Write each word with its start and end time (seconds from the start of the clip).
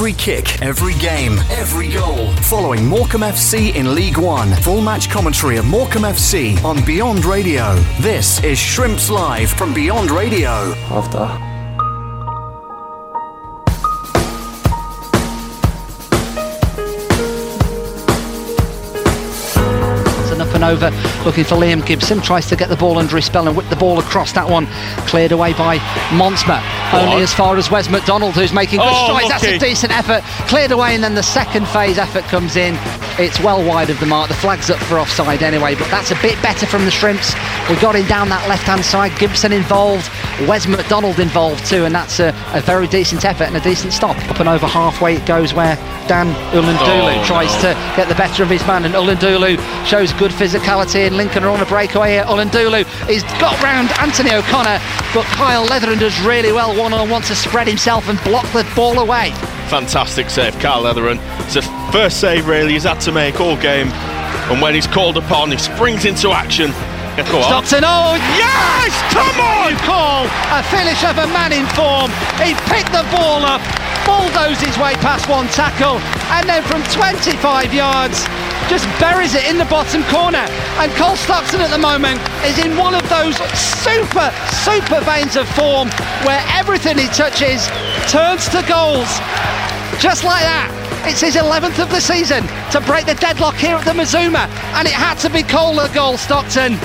Every 0.00 0.14
kick, 0.14 0.62
every 0.62 0.94
game, 0.94 1.32
every 1.50 1.88
goal. 1.88 2.32
Following 2.44 2.86
Morecambe 2.86 3.20
FC 3.20 3.74
in 3.74 3.94
League 3.94 4.16
One. 4.16 4.50
Full 4.62 4.80
match 4.80 5.10
commentary 5.10 5.58
of 5.58 5.66
Morecambe 5.66 6.04
FC 6.04 6.56
on 6.64 6.82
Beyond 6.86 7.26
Radio. 7.26 7.74
This 8.00 8.42
is 8.42 8.58
Shrimps 8.58 9.10
Live 9.10 9.50
from 9.50 9.74
Beyond 9.74 10.10
Radio. 10.10 10.72
After. 10.88 11.49
Over. 20.70 20.90
Looking 21.24 21.42
for 21.42 21.56
Liam 21.56 21.84
Gibson. 21.84 22.20
Tries 22.20 22.46
to 22.46 22.54
get 22.54 22.68
the 22.68 22.76
ball 22.76 22.96
under 22.98 23.16
his 23.16 23.24
spell 23.24 23.48
and 23.48 23.56
whip 23.56 23.68
the 23.68 23.76
ball 23.76 23.98
across. 23.98 24.32
That 24.32 24.48
one 24.48 24.68
cleared 25.08 25.32
away 25.32 25.52
by 25.52 25.78
Montsma 26.10 26.62
only 26.92 27.22
as 27.22 27.32
far 27.34 27.56
as 27.56 27.70
Wes 27.70 27.88
McDonald 27.88 28.34
who's 28.34 28.52
making 28.52 28.78
good 28.78 28.88
oh, 28.88 29.04
strides. 29.06 29.28
Lucky. 29.28 29.46
that's 29.46 29.62
a 29.62 29.66
decent 29.66 29.92
effort. 29.96 30.22
Cleared 30.48 30.70
away 30.70 30.94
and 30.94 31.02
then 31.02 31.14
the 31.14 31.22
second 31.22 31.66
phase 31.68 31.98
effort 31.98 32.24
comes 32.24 32.56
in. 32.56 32.76
It's 33.18 33.40
well 33.40 33.66
wide 33.66 33.90
of 33.90 33.98
the 34.00 34.06
mark. 34.06 34.28
The 34.28 34.34
flag's 34.34 34.70
up 34.70 34.78
for 34.78 34.98
offside 34.98 35.42
anyway 35.42 35.74
but 35.74 35.90
that's 35.90 36.10
a 36.10 36.16
bit 36.22 36.40
better 36.42 36.66
from 36.66 36.84
the 36.84 36.90
Shrimps. 36.90 37.34
We 37.68 37.76
got 37.76 37.96
him 37.96 38.06
down 38.06 38.28
that 38.28 38.48
left 38.48 38.64
hand 38.64 38.84
side. 38.84 39.16
Gibson 39.18 39.52
involved. 39.52 40.08
Wes 40.48 40.66
McDonald 40.66 41.18
involved 41.18 41.66
too 41.66 41.84
and 41.84 41.94
that's 41.94 42.20
a, 42.20 42.28
a, 42.54 42.60
very 42.60 42.86
decent 42.86 43.24
effort 43.24 43.44
and 43.44 43.56
a 43.56 43.60
decent 43.60 43.92
stop. 43.92 44.16
Up 44.30 44.40
and 44.40 44.48
over 44.48 44.66
halfway 44.66 45.16
it 45.16 45.26
goes 45.26 45.52
where 45.52 45.76
Dan 46.06 46.26
N'Lundulu 46.52 47.20
oh, 47.20 47.24
tries 47.24 47.52
no. 47.62 47.72
to 47.72 47.94
get 47.96 48.08
the 48.08 48.14
better 48.14 48.42
of 48.42 48.50
his 48.50 48.66
man 48.66 48.84
and 48.84 48.94
N'Lundulu 48.94 49.58
shows 49.86 50.12
good 50.14 50.32
physicality 50.60 51.06
and 51.06 51.16
Lincoln 51.16 51.44
are 51.44 51.50
on 51.50 51.60
a 51.60 51.66
breakaway 51.66 52.12
here 52.12 52.24
N'Lundulu 52.24 52.84
he's 53.06 53.22
got 53.38 53.60
round 53.62 53.90
Anthony 54.00 54.32
O'Connor 54.32 54.78
but 55.14 55.24
Kyle 55.36 55.66
Letheren 55.66 55.98
does 55.98 56.18
really 56.20 56.52
well 56.52 56.76
one 56.76 56.92
on 56.92 57.08
one 57.08 57.22
to 57.22 57.34
spread 57.34 57.66
himself 57.66 58.08
and 58.08 58.22
block 58.24 58.44
the 58.52 58.66
ball 58.74 58.98
away 58.98 59.30
fantastic 59.68 60.30
save 60.30 60.58
Kyle 60.58 60.82
Letheren 60.82 61.18
it's 61.44 61.54
the 61.54 61.62
first 61.92 62.20
save 62.20 62.46
really 62.46 62.72
he's 62.72 62.84
had 62.84 63.00
to 63.00 63.12
make 63.12 63.40
all 63.40 63.56
game 63.56 63.88
and 63.88 64.60
when 64.60 64.74
he's 64.74 64.86
called 64.86 65.16
upon 65.16 65.50
he 65.50 65.58
springs 65.58 66.04
into 66.04 66.30
action 66.30 66.72
Stockton, 67.10 67.82
oh 67.84 68.16
yes! 68.38 68.94
Come 69.12 69.36
on! 69.42 69.76
Call 69.84 70.24
a 70.56 70.62
finish 70.70 71.04
of 71.04 71.18
a 71.18 71.26
man 71.34 71.52
in 71.52 71.66
form. 71.76 72.08
He 72.40 72.54
picked 72.70 72.92
the 72.96 73.04
ball 73.12 73.44
up, 73.44 73.60
bulldozed 74.06 74.62
his 74.62 74.78
way 74.78 74.94
past 75.04 75.28
one 75.28 75.46
tackle, 75.48 75.98
and 76.32 76.48
then 76.48 76.62
from 76.62 76.82
25 76.84 77.74
yards, 77.74 78.24
just 78.70 78.86
buries 79.00 79.34
it 79.34 79.50
in 79.50 79.58
the 79.58 79.64
bottom 79.64 80.04
corner. 80.04 80.46
And 80.78 80.92
Cole 80.92 81.16
Stockton 81.16 81.60
at 81.60 81.70
the 81.70 81.82
moment 81.82 82.22
is 82.46 82.56
in 82.64 82.78
one 82.78 82.94
of 82.94 83.02
those 83.10 83.34
super, 83.58 84.30
super 84.62 85.02
veins 85.02 85.34
of 85.34 85.48
form 85.58 85.90
where 86.22 86.40
everything 86.54 86.96
he 86.96 87.08
touches 87.08 87.66
turns 88.06 88.48
to 88.54 88.62
goals. 88.70 89.10
Just 89.98 90.22
like 90.22 90.46
that. 90.46 90.70
It's 91.02 91.20
his 91.20 91.34
11th 91.34 91.82
of 91.82 91.90
the 91.90 92.00
season 92.00 92.46
to 92.70 92.80
break 92.86 93.06
the 93.06 93.16
deadlock 93.16 93.56
here 93.56 93.74
at 93.74 93.84
the 93.84 93.94
Mazuma, 93.94 94.46
and 94.78 94.86
it 94.86 94.94
had 94.94 95.18
to 95.26 95.30
be 95.30 95.42
Cole 95.42 95.74
the 95.74 95.88
goal, 95.92 96.16
Stockton. 96.16 96.78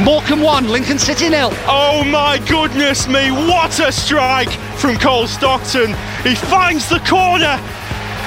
Morecambe 0.00 0.42
1, 0.42 0.68
Lincoln 0.68 0.98
City 0.98 1.28
nil. 1.28 1.50
Oh 1.66 2.04
my 2.04 2.38
goodness 2.48 3.08
me, 3.08 3.32
what 3.32 3.80
a 3.80 3.90
strike 3.90 4.50
from 4.78 4.96
Cole 4.96 5.26
Stockton. 5.26 5.88
He 6.22 6.36
finds 6.36 6.88
the 6.88 7.00
corner 7.00 7.58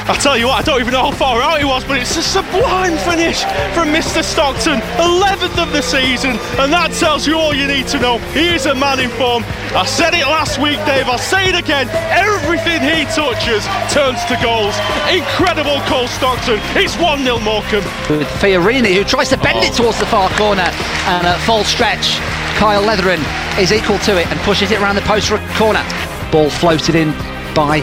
I 0.06 0.14
tell 0.22 0.38
you 0.38 0.46
what, 0.46 0.62
I 0.62 0.62
don't 0.62 0.80
even 0.80 0.94
know 0.94 1.10
how 1.10 1.18
far 1.18 1.42
out 1.42 1.58
he 1.58 1.66
was, 1.66 1.84
but 1.84 1.98
it's 1.98 2.16
a 2.16 2.22
sublime 2.22 2.94
finish 3.10 3.42
from 3.74 3.90
Mr. 3.90 4.22
Stockton, 4.22 4.78
11th 5.02 5.58
of 5.58 5.74
the 5.74 5.82
season, 5.82 6.38
and 6.62 6.70
that 6.70 6.94
tells 6.94 7.26
you 7.26 7.34
all 7.42 7.56
you 7.56 7.66
need 7.66 7.88
to 7.88 8.00
know. 8.00 8.20
He 8.30 8.54
is 8.54 8.68
a 8.68 8.76
man 8.76 9.00
in 9.00 9.10
form. 9.18 9.42
I 9.74 9.84
said 9.84 10.14
it 10.14 10.30
last 10.30 10.62
week, 10.62 10.78
Dave, 10.86 11.10
I'll 11.10 11.18
say 11.18 11.50
it 11.50 11.58
again. 11.58 11.90
Everything 12.14 12.86
he 12.86 13.10
touches 13.18 13.66
turns 13.90 14.22
to 14.30 14.38
goals. 14.46 14.78
Incredible 15.10 15.82
Cole 15.90 16.06
Stockton. 16.06 16.62
It's 16.78 16.94
1 17.02 17.26
0 17.26 17.40
Morecambe. 17.42 17.82
With 18.06 18.30
Fiorini, 18.38 18.94
who 18.94 19.04
tries 19.10 19.34
to 19.34 19.42
bend 19.42 19.58
oh. 19.58 19.66
it 19.66 19.74
towards 19.74 19.98
the 19.98 20.06
far 20.06 20.30
corner, 20.38 20.70
and 21.10 21.26
at 21.26 21.42
full 21.50 21.66
stretch, 21.66 22.22
Kyle 22.62 22.86
Letheren 22.86 23.26
is 23.58 23.74
equal 23.74 23.98
to 24.06 24.22
it 24.22 24.30
and 24.30 24.38
pushes 24.46 24.70
it 24.70 24.78
around 24.78 25.02
the 25.02 25.08
post 25.10 25.34
for 25.34 25.42
a 25.42 25.54
corner. 25.58 25.82
Ball 26.30 26.54
floated 26.54 26.94
in 26.94 27.10
by 27.58 27.82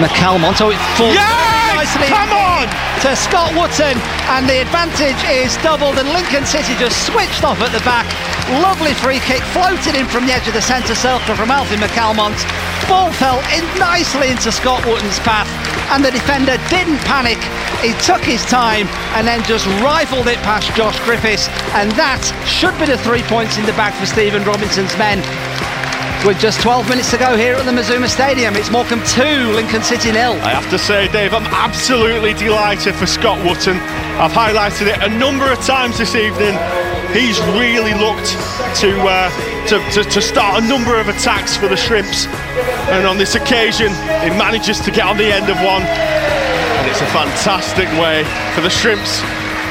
McCalmont. 0.00 0.60
Oh, 0.64 0.72
it 0.72 0.80
falls 0.96 1.14
yes! 1.14 1.60
nicely. 1.76 2.08
Come 2.08 2.32
on! 2.32 2.66
To 3.04 3.16
Scott 3.16 3.52
Wootton, 3.56 3.96
and 4.36 4.44
the 4.48 4.60
advantage 4.60 5.20
is 5.28 5.56
doubled, 5.64 5.96
and 5.96 6.08
Lincoln 6.12 6.44
City 6.44 6.76
just 6.76 7.06
switched 7.06 7.44
off 7.44 7.60
at 7.60 7.72
the 7.72 7.80
back. 7.84 8.04
Lovely 8.60 8.92
free 8.92 9.20
kick, 9.20 9.40
floated 9.56 9.96
in 9.96 10.04
from 10.06 10.26
the 10.26 10.32
edge 10.32 10.48
of 10.48 10.54
the 10.54 10.60
centre 10.60 10.94
circle 10.94 11.34
from 11.36 11.50
Alfie 11.50 11.76
McCalmont. 11.76 12.36
Ball 12.88 13.12
fell 13.12 13.40
in 13.56 13.64
nicely 13.78 14.28
into 14.28 14.52
Scott 14.52 14.84
Wootton's 14.84 15.20
path, 15.20 15.48
and 15.92 16.04
the 16.04 16.10
defender 16.10 16.56
didn't 16.68 17.00
panic. 17.08 17.38
He 17.80 17.96
took 18.04 18.20
his 18.20 18.44
time 18.44 18.88
and 19.16 19.26
then 19.26 19.42
just 19.44 19.64
rifled 19.80 20.28
it 20.28 20.36
past 20.44 20.74
Josh 20.74 20.98
Griffiths, 21.04 21.48
and 21.72 21.90
that 21.92 22.20
should 22.44 22.76
be 22.78 22.86
the 22.86 22.98
three 22.98 23.22
points 23.24 23.56
in 23.56 23.64
the 23.64 23.72
bag 23.72 23.94
for 23.94 24.04
Stephen 24.04 24.44
Robinson's 24.44 24.96
men 24.98 25.24
with 26.24 26.38
just 26.38 26.60
12 26.60 26.88
minutes 26.88 27.10
to 27.10 27.18
go 27.18 27.36
here 27.36 27.54
at 27.54 27.64
the 27.64 27.72
Mazuma 27.72 28.08
Stadium. 28.08 28.54
It's 28.56 28.70
Morecambe 28.70 29.02
2, 29.06 29.52
Lincoln 29.54 29.82
City 29.82 30.12
nil. 30.12 30.32
I 30.42 30.50
have 30.50 30.68
to 30.70 30.78
say, 30.78 31.08
Dave, 31.08 31.32
I'm 31.32 31.46
absolutely 31.46 32.34
delighted 32.34 32.94
for 32.94 33.06
Scott 33.06 33.38
Wootton. 33.46 33.76
I've 34.20 34.32
highlighted 34.32 34.88
it 34.88 35.02
a 35.02 35.08
number 35.08 35.50
of 35.50 35.58
times 35.60 35.98
this 35.98 36.14
evening. 36.14 36.58
He's 37.14 37.40
really 37.56 37.94
looked 37.94 38.36
to, 38.80 38.90
uh, 39.00 39.30
to, 39.68 39.80
to, 39.92 40.10
to 40.10 40.20
start 40.20 40.62
a 40.62 40.66
number 40.66 40.98
of 41.00 41.08
attacks 41.08 41.56
for 41.56 41.68
the 41.68 41.76
Shrimps, 41.76 42.26
and 42.92 43.06
on 43.06 43.16
this 43.16 43.34
occasion, 43.34 43.88
he 44.20 44.30
manages 44.36 44.80
to 44.80 44.90
get 44.90 45.06
on 45.06 45.16
the 45.16 45.32
end 45.32 45.48
of 45.48 45.56
one. 45.56 45.82
And 45.82 46.90
it's 46.90 47.00
a 47.00 47.10
fantastic 47.16 47.88
way 47.96 48.24
for 48.54 48.60
the 48.60 48.70
Shrimps 48.70 49.22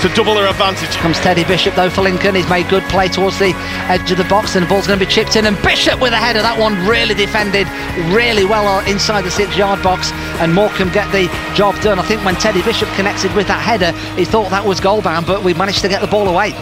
to 0.02 0.10
double 0.16 0.34
their 0.34 0.48
advantage. 0.48 0.90
Comes 0.98 1.20
Teddy 1.20 1.44
Bishop 1.44 1.76
though 1.76 1.90
for 1.90 2.02
Lincoln. 2.02 2.36
He's 2.36 2.50
made 2.50 2.70
good 2.70 2.84
play 2.84 3.08
towards 3.08 3.38
the 3.38 3.54
edge 3.90 4.12
of 4.12 4.18
the 4.18 4.24
box, 4.26 4.56
and 4.56 4.66
the 4.66 4.70
ball's 4.70 4.88
going 4.88 5.00
to 5.00 5.06
be 5.06 5.12
chipped 5.12 5.36
in. 5.36 5.46
And 5.46 5.62
Bishop 5.62 6.00
with 6.00 6.14
a 6.14 6.18
header. 6.18 6.42
That 6.42 6.60
one 6.60 6.76
really 6.88 7.16
defended 7.16 7.68
really 8.14 8.46
well 8.46 8.86
inside 8.88 9.24
the 9.24 9.32
six-yard 9.32 9.84
box, 9.84 10.12
and 10.40 10.54
Morecambe 10.54 10.92
get 10.92 11.12
the 11.12 11.28
job 11.56 11.80
done. 11.82 12.00
I 12.00 12.04
think 12.04 12.24
when 12.24 12.36
Teddy 12.36 12.62
Bishop 12.62 12.90
connected 12.96 13.34
with 13.36 13.48
that 13.48 13.62
header, 13.62 13.92
he 14.18 14.26
thought 14.26 14.50
that 14.52 14.66
was 14.66 14.80
goal 14.80 15.02
bound, 15.02 15.28
but 15.28 15.44
we 15.44 15.54
managed 15.54 15.82
to 15.82 15.90
get 15.90 16.02
the 16.02 16.08
ball 16.08 16.28
away. 16.28 16.54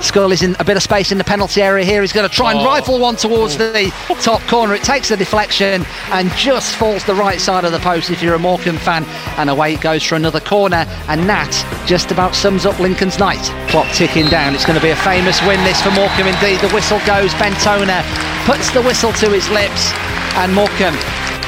Skull 0.00 0.32
is 0.32 0.42
in 0.42 0.56
a 0.58 0.64
bit 0.64 0.76
of 0.76 0.82
space 0.82 1.12
in 1.12 1.18
the 1.18 1.24
penalty 1.24 1.62
area 1.62 1.84
here. 1.84 2.02
He's 2.02 2.12
going 2.12 2.28
to 2.28 2.34
try 2.34 2.52
and 2.52 2.60
oh. 2.60 2.64
rifle 2.64 2.98
one 2.98 3.16
towards 3.16 3.56
the 3.56 3.92
top 4.20 4.40
corner. 4.42 4.74
It 4.74 4.82
takes 4.82 5.08
the 5.08 5.16
deflection 5.16 5.84
and 6.10 6.30
just 6.32 6.76
falls 6.76 7.04
the 7.04 7.14
right 7.14 7.40
side 7.40 7.64
of 7.64 7.72
the 7.72 7.78
post 7.78 8.10
if 8.10 8.22
you're 8.22 8.34
a 8.34 8.38
Morecambe 8.38 8.78
fan. 8.78 9.04
And 9.38 9.50
away 9.50 9.74
it 9.74 9.80
goes 9.80 10.02
for 10.02 10.14
another 10.14 10.40
corner. 10.40 10.84
And 11.08 11.28
that 11.28 11.52
just 11.86 12.10
about 12.10 12.34
sums 12.34 12.66
up 12.66 12.78
Lincoln's 12.78 13.18
night. 13.18 13.42
Clock 13.70 13.92
ticking 13.94 14.26
down. 14.26 14.54
It's 14.54 14.66
going 14.66 14.78
to 14.78 14.84
be 14.84 14.90
a 14.90 14.96
famous 14.96 15.40
win 15.42 15.62
this 15.64 15.80
for 15.82 15.90
Morecambe 15.90 16.28
indeed. 16.28 16.60
The 16.60 16.72
whistle 16.74 17.00
goes. 17.06 17.32
Bentona 17.34 18.02
puts 18.44 18.70
the 18.70 18.82
whistle 18.82 19.12
to 19.14 19.30
his 19.30 19.48
lips. 19.50 19.92
And 20.36 20.54
Morecambe 20.54 20.96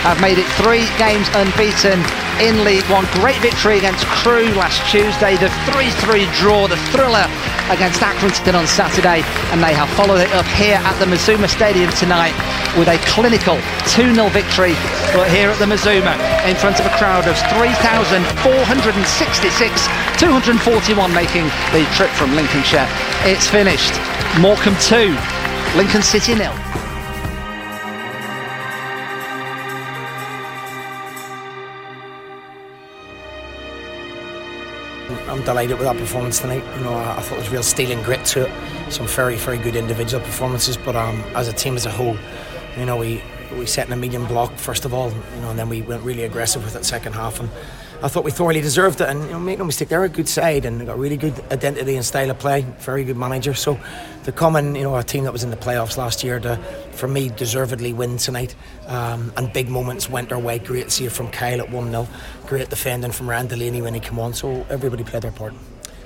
have 0.06 0.21
made 0.21 0.38
it 0.38 0.47
three 0.62 0.87
games 0.97 1.27
unbeaten 1.34 1.98
in 2.41 2.65
League 2.65 2.87
One. 2.87 3.04
Great 3.19 3.37
victory 3.43 3.78
against 3.78 4.06
Crewe 4.06 4.54
last 4.54 4.78
Tuesday. 4.91 5.37
The 5.37 5.50
3-3 5.75 6.32
draw, 6.38 6.69
the 6.69 6.78
thriller 6.94 7.27
against 7.71 8.01
Accrington 8.01 8.55
on 8.55 8.67
Saturday. 8.67 9.23
And 9.53 9.62
they 9.62 9.75
have 9.75 9.89
followed 9.97 10.21
it 10.21 10.33
up 10.33 10.47
here 10.59 10.77
at 10.77 10.99
the 10.99 11.06
Mazuma 11.06 11.49
Stadium 11.49 11.91
tonight 11.93 12.34
with 12.77 12.89
a 12.89 12.99
clinical 13.09 13.56
2-0 13.93 14.31
victory 14.31 14.75
but 15.17 15.31
here 15.31 15.51
at 15.51 15.59
the 15.59 15.67
Mazuma 15.67 16.12
in 16.45 16.55
front 16.57 16.81
of 16.81 16.87
a 16.87 16.91
crowd 16.97 17.27
of 17.27 17.37
3,466, 17.57 19.87
241 20.21 21.15
making 21.15 21.45
the 21.73 21.84
trip 21.97 22.11
from 22.12 22.37
Lincolnshire. 22.37 22.87
It's 23.25 23.49
finished. 23.49 23.95
Morecambe 24.41 24.77
2, 24.81 25.17
Lincoln 25.77 26.03
City 26.03 26.34
nil. 26.34 26.53
I'm 35.28 35.43
delighted 35.43 35.78
with 35.78 35.87
that 35.87 35.97
performance 35.97 36.39
tonight. 36.41 36.65
You 36.77 36.84
know, 36.84 36.93
I, 36.93 37.16
I 37.16 37.22
thought 37.22 37.31
there 37.31 37.39
was 37.39 37.51
real 37.51 37.63
steel 37.63 37.91
and 37.91 38.05
grit 38.05 38.25
to 38.27 38.47
it. 38.47 38.93
Some 38.93 39.07
very, 39.07 39.37
very 39.37 39.59
good 39.59 39.75
individual 39.77 40.22
performances, 40.22 40.77
but 40.77 40.97
um, 40.97 41.22
as 41.34 41.49
a 41.49 41.53
team 41.53 41.77
as 41.77 41.87
a 41.87 41.91
whole, 41.91 42.16
you 42.77 42.84
know, 42.84 42.97
we 42.97 43.22
we 43.57 43.65
set 43.65 43.87
in 43.87 43.93
a 43.93 43.97
medium 43.97 44.27
block 44.27 44.53
first 44.57 44.84
of 44.84 44.93
all, 44.93 45.10
you 45.10 45.41
know, 45.41 45.51
and 45.51 45.59
then 45.59 45.71
we 45.71 45.81
went 45.81 46.03
really 46.03 46.25
aggressive 46.25 46.63
with 46.63 46.77
it 46.77 46.84
second 46.84 47.15
half, 47.15 47.41
and 47.41 47.49
I 48.00 48.06
thought 48.06 48.22
we 48.22 48.30
thoroughly 48.30 48.60
deserved 48.60 49.00
it. 49.00 49.09
And 49.09 49.24
you 49.24 49.30
know, 49.30 49.41
make 49.41 49.59
no 49.59 49.65
mistake, 49.65 49.89
they're 49.89 50.04
a 50.04 50.09
good 50.09 50.28
side 50.28 50.65
and 50.65 50.86
got 50.86 50.97
really 50.97 51.16
good 51.16 51.34
identity 51.50 51.97
and 51.97 52.04
style 52.04 52.30
of 52.30 52.39
play. 52.39 52.62
Very 52.78 53.03
good 53.03 53.16
manager. 53.16 53.54
So 53.54 53.78
to 54.22 54.30
come 54.30 54.54
in, 54.54 54.77
you 54.77 54.84
know, 54.84 54.97
a 54.97 55.03
team 55.03 55.24
that 55.24 55.33
was 55.33 55.42
in 55.42 55.50
the 55.50 55.56
playoffs 55.56 55.97
last 55.97 56.22
year, 56.22 56.39
to 56.41 56.56
for 56.92 57.09
me 57.09 57.28
deservedly 57.28 57.92
win 57.92 58.16
tonight, 58.16 58.54
um, 58.86 59.33
and 59.36 59.53
big 59.53 59.68
moments 59.68 60.09
went 60.09 60.30
our 60.30 60.39
way. 60.39 60.60
Great 60.60 60.92
save 60.92 61.12
from 61.12 61.28
Kyle 61.30 61.60
at 61.60 61.71
one 61.71 61.91
0 61.91 62.06
Great 62.47 62.71
defending 62.71 63.10
from 63.10 63.28
Ryan 63.28 63.48
Delaney 63.48 63.83
when 63.83 63.95
he 63.95 64.01
came 64.01 64.21
on. 64.21 64.33
So 64.33 64.65
everybody 64.71 65.03
played 65.03 65.22
their 65.24 65.33
part. 65.33 65.54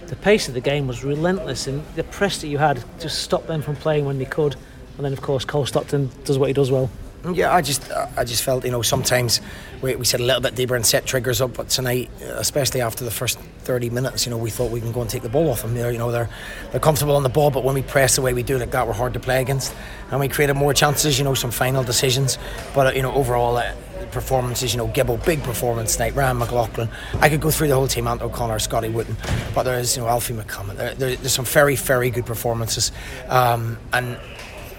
The 0.07 0.17
pace 0.17 0.49
of 0.49 0.55
the 0.55 0.61
game 0.61 0.87
was 0.87 1.05
relentless, 1.05 1.67
and 1.67 1.85
the 1.95 2.05
press 2.05 2.41
that 2.41 2.49
you 2.49 2.57
had 2.57 2.83
just 3.01 3.23
stopped 3.23 3.49
them 3.49 3.61
from 3.61 3.77
playing 3.77 4.07
when 4.07 4.19
they 4.19 4.25
could. 4.25 4.57
And 4.97 5.05
then, 5.05 5.13
of 5.13 5.21
course, 5.21 5.45
Cole 5.45 5.67
Stockton 5.67 6.11
does 6.25 6.39
what 6.39 6.47
he 6.47 6.53
does 6.55 6.71
well. 6.71 6.91
Yeah, 7.31 7.55
I 7.55 7.63
just 7.63 7.89
I 8.17 8.25
just 8.25 8.43
felt 8.43 8.65
you 8.65 8.73
know 8.73 8.83
sometimes 8.83 9.41
we, 9.81 9.95
we 9.95 10.05
sit 10.05 10.21
a 10.21 10.25
little 10.25 10.41
bit 10.41 10.57
deeper 10.57 10.75
and 10.75 10.85
set 10.85 11.07
triggers 11.07 11.41
up, 11.41 11.55
but 11.55 11.69
tonight, 11.69 12.11
especially 12.21 12.81
after 12.81 13.05
the 13.05 13.13
first 13.13 13.39
30 13.61 13.91
minutes, 13.91 14.27
you 14.27 14.31
know 14.31 14.39
we 14.39 14.51
thought 14.51 14.73
we 14.73 14.81
can 14.81 14.91
go 14.91 15.03
and 15.03 15.11
take 15.11 15.23
the 15.23 15.29
ball 15.29 15.49
off 15.51 15.63
them. 15.63 15.75
They're 15.75 15.93
you 15.93 15.99
know 15.99 16.11
they're 16.11 16.29
they're 16.73 16.81
comfortable 16.81 17.15
on 17.15 17.23
the 17.23 17.29
ball, 17.29 17.53
but 17.53 17.63
when 17.63 17.77
we 17.77 17.83
press 17.83 18.17
the 18.17 18.23
way 18.23 18.35
we 18.35 18.43
do 18.43 18.59
like 18.59 18.73
that, 18.73 18.87
we're 18.87 18.93
hard 18.93 19.15
to 19.15 19.21
play 19.21 19.41
against, 19.41 19.73
and 20.11 20.19
we 20.19 20.27
created 20.27 20.55
more 20.55 20.75
chances. 20.75 21.19
You 21.19 21.25
know 21.25 21.35
some 21.35 21.53
final 21.53 21.85
decisions, 21.85 22.39
but 22.75 22.89
uh, 22.89 22.91
you 22.91 23.03
know 23.03 23.13
overall. 23.13 23.57
Uh, 23.57 23.73
performances, 24.11 24.75
you 24.75 24.79
know, 24.79 24.89
Gibbo, 24.89 25.25
big 25.25 25.43
performance 25.43 25.97
tonight. 25.97 26.15
Ryan 26.15 26.39
McLaughlin. 26.39 26.89
I 27.21 27.29
could 27.29 27.41
go 27.41 27.51
through 27.51 27.69
the 27.69 27.75
whole 27.75 27.89
team, 27.89 28.07
Ant 28.07 28.21
O'Connor, 28.23 28.59
Scotty 28.59 28.89
Wootton, 28.89 29.17
but 29.55 29.65
there's, 29.65 29.97
you 29.97 30.03
know, 30.03 30.09
Alfie 30.09 30.35
McCalmont. 30.35 30.77
There, 30.77 30.95
there, 30.95 31.17
there's 31.17 31.33
some 31.33 31.45
very, 31.45 31.77
very 31.77 32.11
good 32.11 32.27
performances. 32.27 32.93
Um, 33.29 33.79
and 33.93 34.19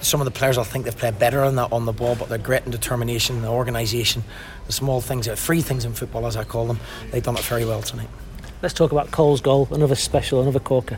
some 0.04 0.22
of 0.22 0.26
the 0.26 0.32
players 0.32 0.58
I 0.58 0.64
think 0.64 0.86
they've 0.86 0.98
played 0.98 1.20
better 1.20 1.44
on 1.44 1.56
that 1.56 1.72
on 1.72 1.86
the 1.86 1.94
ball, 1.94 2.16
but 2.16 2.30
their 2.30 2.38
grit 2.38 2.64
and 2.64 2.72
determination, 2.72 3.42
the 3.42 3.50
organisation, 3.50 4.24
the 4.68 4.74
small 4.74 5.02
things, 5.02 5.26
the 5.26 5.36
free 5.36 5.62
things 5.62 5.86
in 5.86 5.94
football 5.94 6.26
as 6.26 6.36
I 6.36 6.44
call 6.44 6.68
them, 6.68 6.80
they've 7.12 7.24
done 7.24 7.36
it 7.36 7.44
very 7.44 7.66
well 7.66 7.82
tonight. 7.82 8.10
Let's 8.62 8.74
talk 8.74 8.92
about 8.92 9.12
Cole's 9.12 9.42
goal, 9.42 9.68
another 9.72 9.96
special, 9.96 10.42
another 10.42 10.60
corker. 10.60 10.98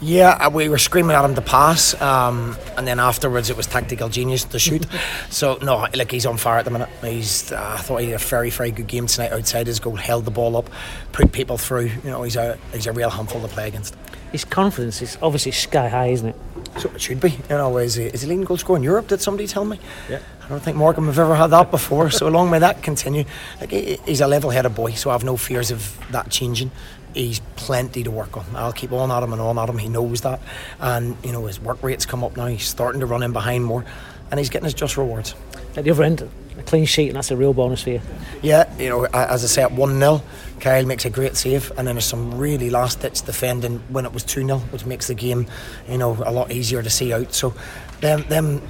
Yeah, 0.00 0.30
uh, 0.32 0.50
we 0.50 0.68
were 0.68 0.78
screaming 0.78 1.16
at 1.16 1.24
him 1.24 1.34
to 1.34 1.40
pass, 1.40 1.98
um, 2.02 2.56
and 2.76 2.86
then 2.86 2.98
afterwards 2.98 3.48
it 3.48 3.56
was 3.56 3.66
tactical 3.66 4.08
genius 4.08 4.44
to 4.44 4.58
shoot. 4.58 4.86
so 5.30 5.58
no, 5.62 5.86
like 5.94 6.10
he's 6.10 6.26
on 6.26 6.36
fire 6.36 6.58
at 6.58 6.64
the 6.64 6.70
minute. 6.70 6.88
He's, 7.00 7.52
uh, 7.52 7.76
I 7.78 7.80
thought 7.80 7.98
he 7.98 8.10
had 8.10 8.20
a 8.20 8.24
very, 8.24 8.50
very 8.50 8.70
good 8.70 8.86
game 8.86 9.06
tonight 9.06 9.32
outside 9.32 9.66
his 9.66 9.80
goal, 9.80 9.96
held 9.96 10.24
the 10.24 10.30
ball 10.30 10.56
up, 10.56 10.68
put 11.12 11.32
people 11.32 11.56
through. 11.56 11.90
You 12.02 12.10
know, 12.10 12.22
he's 12.22 12.36
a 12.36 12.58
he's 12.72 12.86
a 12.86 12.92
real 12.92 13.10
handful 13.10 13.40
to 13.40 13.48
play 13.48 13.68
against. 13.68 13.94
His 14.32 14.44
confidence 14.44 15.00
is 15.00 15.16
obviously 15.22 15.52
sky 15.52 15.88
high, 15.88 16.08
isn't 16.08 16.28
it? 16.28 16.36
So 16.78 16.90
it 16.90 17.00
should 17.00 17.20
be. 17.20 17.30
You 17.30 17.56
know, 17.56 17.76
is 17.78 17.94
he, 17.94 18.04
is 18.06 18.22
he 18.22 18.28
leading 18.28 18.44
goal 18.44 18.56
scorer 18.56 18.76
in 18.76 18.82
Europe? 18.82 19.08
Did 19.08 19.20
somebody 19.20 19.46
tell 19.46 19.64
me? 19.64 19.78
Yeah. 20.08 20.20
I 20.44 20.48
don't 20.48 20.60
think 20.60 20.76
Morecambe 20.76 21.06
have 21.06 21.18
ever 21.18 21.34
had 21.34 21.48
that 21.48 21.70
before. 21.70 22.10
so 22.10 22.28
long 22.28 22.50
may 22.50 22.58
that 22.58 22.82
continue. 22.82 23.24
Like 23.60 23.70
he, 23.70 23.98
he's 24.04 24.20
a 24.20 24.26
level-headed 24.26 24.74
boy, 24.74 24.92
so 24.92 25.10
I 25.10 25.14
have 25.14 25.24
no 25.24 25.36
fears 25.36 25.70
of 25.70 25.98
that 26.10 26.30
changing. 26.30 26.70
He's 27.14 27.40
plenty 27.56 28.02
to 28.02 28.10
work 28.10 28.36
on. 28.36 28.44
I'll 28.54 28.72
keep 28.72 28.92
on 28.92 29.10
at 29.10 29.22
him 29.22 29.32
and 29.32 29.40
on 29.40 29.58
at 29.58 29.68
him. 29.68 29.78
He 29.78 29.88
knows 29.88 30.22
that, 30.22 30.40
and 30.80 31.16
you 31.24 31.32
know 31.32 31.46
his 31.46 31.60
work 31.60 31.82
rates 31.82 32.04
come 32.04 32.24
up 32.24 32.36
now. 32.36 32.46
He's 32.46 32.66
starting 32.66 33.00
to 33.00 33.06
run 33.06 33.22
in 33.22 33.32
behind 33.32 33.64
more, 33.64 33.84
and 34.30 34.38
he's 34.38 34.50
getting 34.50 34.64
his 34.64 34.74
just 34.74 34.96
rewards. 34.96 35.34
At 35.76 35.84
the 35.84 35.92
other 35.92 36.02
end, 36.02 36.28
a 36.58 36.62
clean 36.62 36.84
sheet, 36.84 37.08
and 37.08 37.16
that's 37.16 37.30
a 37.30 37.36
real 37.36 37.52
bonus 37.52 37.82
for 37.82 37.90
you. 37.90 38.00
Yeah, 38.42 38.72
you 38.78 38.88
know, 38.88 39.04
as 39.06 39.44
I 39.44 39.46
say, 39.46 39.62
at 39.62 39.72
1 39.72 39.98
0, 39.98 40.22
Kyle 40.60 40.86
makes 40.86 41.04
a 41.04 41.10
great 41.10 41.36
save, 41.36 41.70
and 41.76 41.86
then 41.86 41.96
there's 41.96 42.04
some 42.04 42.38
really 42.38 42.70
last 42.70 43.00
ditch 43.00 43.22
defending 43.22 43.78
when 43.88 44.04
it 44.04 44.12
was 44.12 44.24
2 44.24 44.44
0, 44.46 44.58
which 44.58 44.86
makes 44.86 45.08
the 45.08 45.14
game, 45.14 45.46
you 45.88 45.98
know, 45.98 46.12
a 46.24 46.32
lot 46.32 46.50
easier 46.50 46.82
to 46.82 46.90
see 46.90 47.12
out. 47.12 47.32
So, 47.32 47.54
them, 48.00 48.24
them, 48.28 48.62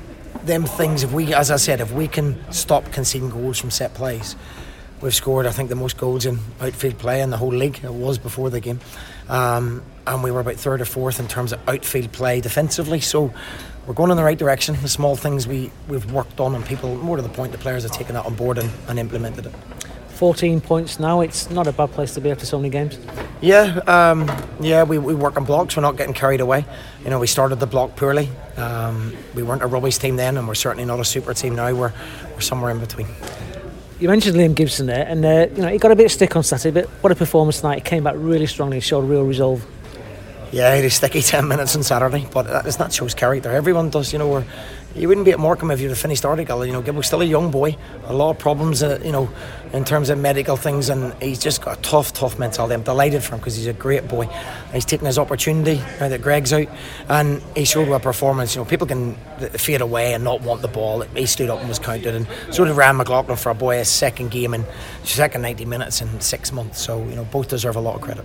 them 0.45 0.65
things, 0.65 1.03
if 1.03 1.13
we, 1.13 1.35
as 1.35 1.51
I 1.51 1.57
said, 1.57 1.81
if 1.81 1.93
we 1.93 2.09
can 2.09 2.39
stop 2.53 2.91
conceding 2.93 3.31
goals 3.31 3.59
from 3.59 3.71
set 3.71 3.95
plays, 3.95 4.37
we've 5.01 5.15
scored, 5.15 5.47
I 5.47 5.51
think, 5.51 5.69
the 5.69 5.77
most 5.77 5.97
goals 5.97 6.27
in 6.27 6.39
outfield 6.61 6.99
play 6.99 7.21
in 7.21 7.31
the 7.31 7.37
whole 7.37 7.55
league. 7.55 7.81
It 7.83 7.93
was 7.93 8.19
before 8.19 8.51
the 8.51 8.61
game. 8.61 8.81
Um, 9.29 9.83
and 10.07 10.23
we 10.23 10.31
were 10.31 10.41
about 10.41 10.57
third 10.57 10.81
or 10.81 10.85
fourth 10.85 11.19
in 11.19 11.29
terms 11.29 11.53
of 11.53 11.69
outfield 11.69 12.13
play 12.13 12.41
defensively. 12.41 13.01
So 13.01 13.33
we're 13.87 13.95
going 13.95 14.11
in 14.11 14.17
the 14.17 14.25
right 14.25 14.39
direction. 14.39 14.77
The 14.81 14.89
small 14.89 15.17
things 15.17 15.47
we, 15.47 15.71
we've 15.89 16.11
worked 16.13 16.41
on, 16.41 16.55
and 16.55 16.65
people, 16.65 16.95
more 16.97 17.17
to 17.17 17.23
the 17.23 17.29
point, 17.29 17.53
the 17.53 17.59
players 17.59 17.83
have 17.83 17.93
taken 17.93 18.15
that 18.15 18.27
on 18.27 18.35
board 18.35 18.59
and, 18.59 18.71
and 18.89 18.99
implemented 18.99 19.47
it. 19.47 19.55
14 20.15 20.61
points 20.61 21.01
now. 21.01 21.21
It's 21.21 21.51
not 21.51 21.67
a 21.67 21.73
bad 21.73 21.91
place 21.91 22.15
to 22.15 22.21
be 22.21 22.31
after 22.31 22.47
so 22.47 22.59
many 22.59 22.71
games. 22.71 22.99
Yeah, 23.41 23.81
um, 23.87 24.31
yeah. 24.61 24.85
We, 24.85 24.97
we 24.99 25.15
work 25.15 25.37
on 25.37 25.45
blocks. 25.45 25.77
We're 25.77 25.83
not 25.83 25.97
getting 25.97 26.15
carried 26.15 26.41
away. 26.41 26.65
You 27.03 27.11
know, 27.11 27.19
we 27.19 27.27
started 27.27 27.57
the 27.57 27.67
block 27.67 27.97
poorly. 27.97 28.31
Um, 28.57 29.15
we 29.35 29.43
weren't 29.43 29.63
a 29.63 29.67
rubbish 29.67 29.99
team 29.99 30.17
then, 30.17 30.37
and 30.39 30.47
we're 30.47 30.55
certainly 30.55 30.85
not 30.85 31.01
a 31.01 31.05
super 31.05 31.35
team 31.35 31.57
now. 31.57 31.75
We're 31.75 31.93
we're 32.33 32.41
somewhere 32.41 32.71
in 32.71 32.79
between. 32.79 33.09
You 34.01 34.09
mentioned 34.09 34.37
Liam 34.37 34.57
Gibson 34.57 34.87
there, 34.87 35.07
and 35.07 35.25
uh, 35.25 35.47
you 35.55 35.63
know 35.63 35.69
he 35.69 35.79
got 35.79 35.93
a 35.93 35.97
bit 35.97 36.07
of 36.07 36.13
stick 36.13 36.35
on 36.35 36.43
Saturday, 36.43 36.81
but 36.81 36.91
what 37.01 37.13
a 37.13 37.15
performance 37.15 37.61
tonight! 37.61 37.77
He 37.77 37.81
came 37.83 38.03
back 38.03 38.17
really 38.19 38.47
strongly, 38.47 38.81
showed 38.81 39.09
real 39.09 39.25
resolve. 39.25 39.65
Yeah, 40.55 40.71
he 40.71 40.83
had 40.83 40.85
a 40.85 40.91
sticky 40.91 41.21
10 41.21 41.49
minutes 41.49 41.75
on 41.75 41.83
Saturday, 41.83 42.29
but 42.33 42.47
that's 42.47 42.79
not 42.79 42.93
shows 42.93 43.13
character. 43.13 43.51
Everyone 43.51 43.91
does, 43.91 44.13
you 44.13 44.21
know. 44.21 44.29
We're, 44.29 44.45
you 44.95 45.09
wouldn't 45.09 45.25
be 45.25 45.33
at 45.33 45.41
Morecambe 45.41 45.73
if 45.73 45.81
you'd 45.81 45.89
have 45.89 45.99
finished 45.99 46.25
article. 46.25 46.65
You 46.65 46.73
know, 46.73 46.81
Gibbo's 46.81 47.09
still 47.09 47.23
a 47.23 47.25
young 47.25 47.51
boy, 47.51 47.77
a 48.05 48.15
lot 48.15 48.31
of 48.31 48.39
problems, 48.39 48.81
uh, 48.81 49.01
you 49.05 49.11
know, 49.11 49.29
in 49.73 49.85
terms 49.85 50.11
of 50.11 50.19
medical 50.21 50.57
things, 50.57 50.91
and 50.91 51.13
he's 51.21 51.41
just 51.41 51.61
got 51.61 51.79
a 51.79 51.83
tough, 51.83 52.13
tough 52.13 52.39
mentality. 52.39 52.75
I'm 52.75 52.85
delighted 52.85 53.25
for 53.25 53.35
him 53.35 53.41
because 53.41 53.57
he's 53.57 53.67
a 53.67 53.73
great 53.73 54.07
boy. 54.07 54.27
He's 54.73 54.85
taken 54.85 55.07
his 55.07 55.19
opportunity 55.19 55.79
now 55.99 56.09
that 56.09 56.23
Greg's 56.23 56.53
out, 56.53 56.69
and 57.09 57.43
he 57.57 57.65
showed 57.65 57.89
a 57.89 57.99
performance. 57.99 58.55
You 58.55 58.61
know, 58.61 58.67
people 58.67 58.87
can 58.87 59.17
fade 59.59 59.81
away 59.81 60.15
and 60.15 60.23
not 60.23 60.43
want 60.43 60.63
the 60.63 60.69
ball. 60.69 61.01
He 61.17 61.27
stood 61.27 61.51
up 61.51 61.59
and 61.59 61.69
was 61.69 61.81
counted, 61.81 62.15
and 62.15 62.29
so 62.53 62.65
did 62.65 62.77
Ryan 62.77 62.99
McLaughlin 62.99 63.37
for 63.37 63.51
a 63.51 63.57
boy, 63.57 63.79
his 63.79 63.89
second 63.89 64.31
game 64.31 64.55
in 64.55 64.65
second 65.03 65.43
90 65.43 65.65
minutes 65.65 66.01
in 66.01 66.21
six 66.21 66.53
months. 66.53 66.81
So, 66.81 67.03
you 67.07 67.17
know, 67.17 67.25
both 67.25 67.49
deserve 67.49 67.75
a 67.75 67.81
lot 67.81 67.97
of 67.97 68.03
credit. 68.03 68.25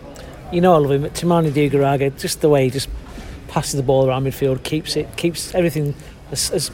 You 0.52 0.62
know, 0.62 0.74
I 0.74 0.78
love 0.78 0.92
him. 0.92 1.04
Toumani 1.04 1.52
Diagouraga, 1.52 2.20
just 2.20 2.42
the 2.42 2.50
way 2.50 2.66
he 2.66 2.70
just 2.72 2.90
passes 3.48 3.74
the 3.74 3.84
ball 3.84 4.08
around 4.08 4.26
midfield, 4.26 4.64
keeps 4.64 4.96
it, 4.96 5.16
keeps 5.16 5.54
everything 5.54 5.94
as, 6.32 6.50
as, 6.52 6.72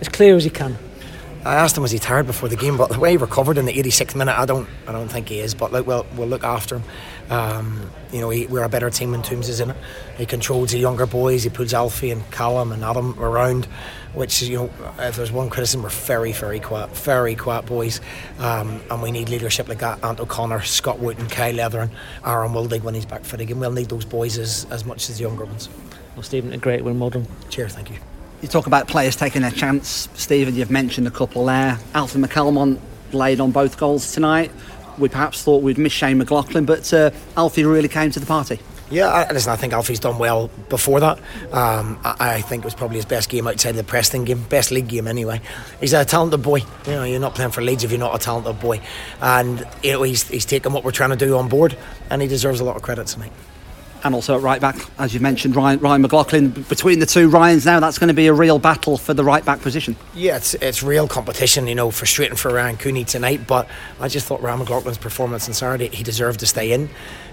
as 0.00 0.08
clear 0.08 0.36
as 0.36 0.44
he 0.44 0.50
can. 0.50 0.78
I 1.44 1.54
asked 1.54 1.76
him 1.76 1.82
was 1.82 1.92
he 1.92 1.98
tired 1.98 2.26
before 2.26 2.48
the 2.48 2.56
game, 2.56 2.76
but 2.76 2.90
the 2.90 2.98
way 2.98 3.12
he 3.12 3.16
recovered 3.16 3.58
in 3.58 3.64
the 3.64 3.72
86th 3.72 4.14
minute, 4.14 4.38
I 4.38 4.44
don't, 4.44 4.68
I 4.86 4.92
don't 4.92 5.08
think 5.08 5.28
he 5.28 5.40
is. 5.40 5.54
But 5.54 5.72
look, 5.72 5.86
we'll, 5.86 6.06
we'll 6.16 6.28
look 6.28 6.44
after 6.44 6.76
him. 6.76 6.84
Um, 7.30 7.90
you 8.12 8.20
know, 8.20 8.30
he, 8.30 8.46
we're 8.46 8.64
a 8.64 8.68
better 8.68 8.90
team 8.90 9.10
when 9.10 9.22
Toombs 9.22 9.48
is 9.48 9.60
in 9.60 9.70
it. 9.70 9.76
He 10.16 10.26
controls 10.26 10.72
the 10.72 10.78
younger 10.78 11.06
boys. 11.06 11.44
He 11.44 11.50
puts 11.50 11.74
Alfie 11.74 12.10
and 12.10 12.28
Callum 12.30 12.72
and 12.72 12.82
Adam 12.82 13.18
around, 13.20 13.66
which 14.14 14.42
you 14.42 14.56
know, 14.56 14.70
if 14.98 15.16
there's 15.16 15.30
one 15.30 15.50
criticism, 15.50 15.82
we're 15.82 15.90
very, 15.90 16.32
very 16.32 16.58
quiet, 16.58 16.90
very 16.96 17.34
quiet 17.34 17.66
boys, 17.66 18.00
um, 18.38 18.80
and 18.90 19.02
we 19.02 19.10
need 19.10 19.28
leadership 19.28 19.68
like 19.68 19.80
that. 19.80 20.02
Ant 20.02 20.20
O'Connor, 20.20 20.62
Scott 20.62 20.98
Wootton, 20.98 21.28
Kyle 21.28 21.54
Letheren, 21.54 21.90
Aaron 22.24 22.52
Wildig 22.52 22.82
when 22.82 22.94
he's 22.94 23.06
back 23.06 23.24
for 23.24 23.36
the 23.36 23.44
game. 23.44 23.60
We'll 23.60 23.72
need 23.72 23.90
those 23.90 24.04
boys 24.06 24.38
as, 24.38 24.66
as 24.70 24.84
much 24.84 25.10
as 25.10 25.18
the 25.18 25.24
younger 25.24 25.44
ones. 25.44 25.68
Well, 26.16 26.22
Stephen, 26.22 26.52
a 26.52 26.58
great 26.58 26.82
win, 26.82 26.98
well 26.98 27.10
done. 27.10 27.26
Cheers, 27.50 27.74
thank 27.74 27.90
you. 27.90 27.96
You 28.40 28.48
talk 28.48 28.66
about 28.66 28.88
players 28.88 29.16
taking 29.16 29.42
a 29.42 29.50
chance, 29.50 30.08
Stephen. 30.14 30.54
You've 30.54 30.70
mentioned 30.70 31.06
a 31.06 31.10
couple 31.10 31.44
there. 31.46 31.78
Alfie 31.92 32.20
McCalmont 32.20 32.78
laid 33.12 33.40
on 33.40 33.50
both 33.50 33.78
goals 33.78 34.12
tonight. 34.12 34.50
We 34.98 35.08
perhaps 35.08 35.42
thought 35.42 35.62
we'd 35.62 35.78
miss 35.78 35.92
Shane 35.92 36.18
McLaughlin, 36.18 36.64
but 36.64 36.92
uh, 36.92 37.10
Alfie 37.36 37.64
really 37.64 37.88
came 37.88 38.10
to 38.10 38.20
the 38.20 38.26
party. 38.26 38.60
Yeah, 38.90 39.08
I, 39.08 39.30
listen, 39.32 39.52
I 39.52 39.56
think 39.56 39.74
Alfie's 39.74 40.00
done 40.00 40.16
well 40.18 40.48
before 40.70 41.00
that. 41.00 41.18
Um, 41.52 41.98
I, 42.04 42.16
I, 42.36 42.40
think 42.40 42.62
it 42.62 42.64
was 42.64 42.74
probably 42.74 42.96
his 42.96 43.04
best 43.04 43.28
game 43.28 43.46
outside 43.46 43.70
of 43.70 43.76
the 43.76 43.84
Preston 43.84 44.24
game, 44.24 44.42
best 44.44 44.70
league 44.70 44.88
game 44.88 45.06
anyway. 45.06 45.42
He's 45.78 45.92
a 45.92 46.06
talented 46.06 46.42
boy. 46.42 46.60
You 46.86 46.92
know, 46.92 47.04
you're 47.04 47.20
not 47.20 47.34
playing 47.34 47.50
for 47.50 47.60
Leeds 47.60 47.84
if 47.84 47.90
you're 47.90 48.00
not 48.00 48.14
a 48.14 48.18
talented 48.18 48.58
boy. 48.60 48.80
And 49.20 49.66
you 49.82 49.92
know, 49.92 50.04
he's, 50.04 50.26
he's 50.26 50.46
taken 50.46 50.72
what 50.72 50.84
we're 50.84 50.90
trying 50.90 51.10
to 51.10 51.16
do 51.16 51.36
on 51.36 51.48
board, 51.48 51.76
and 52.08 52.22
he 52.22 52.28
deserves 52.28 52.60
a 52.60 52.64
lot 52.64 52.76
of 52.76 52.82
credit 52.82 53.08
tonight 53.08 53.32
and 54.08 54.14
also 54.14 54.34
at 54.36 54.40
right 54.40 54.58
back, 54.58 54.76
as 54.98 55.12
you 55.12 55.20
mentioned, 55.20 55.54
Ryan, 55.54 55.80
Ryan 55.80 56.00
McLaughlin. 56.00 56.48
Between 56.48 56.98
the 56.98 57.04
two 57.04 57.28
Ryans 57.28 57.66
now, 57.66 57.78
that's 57.78 57.98
going 57.98 58.08
to 58.08 58.14
be 58.14 58.26
a 58.26 58.32
real 58.32 58.58
battle 58.58 58.96
for 58.96 59.12
the 59.12 59.22
right 59.22 59.44
back 59.44 59.60
position. 59.60 59.96
Yeah, 60.14 60.38
it's, 60.38 60.54
it's 60.54 60.82
real 60.82 61.06
competition, 61.06 61.66
you 61.66 61.74
know, 61.74 61.90
frustrating 61.90 62.36
for 62.36 62.54
Ryan 62.54 62.78
Cooney 62.78 63.04
tonight, 63.04 63.46
but 63.46 63.68
I 64.00 64.08
just 64.08 64.26
thought 64.26 64.40
Ryan 64.40 64.64
McLaughlin's 64.64 64.96
performance 64.96 65.46
on 65.46 65.52
Saturday, 65.52 65.88
he 65.88 66.02
deserved 66.02 66.40
to 66.40 66.46
stay 66.46 66.72
in. 66.72 66.88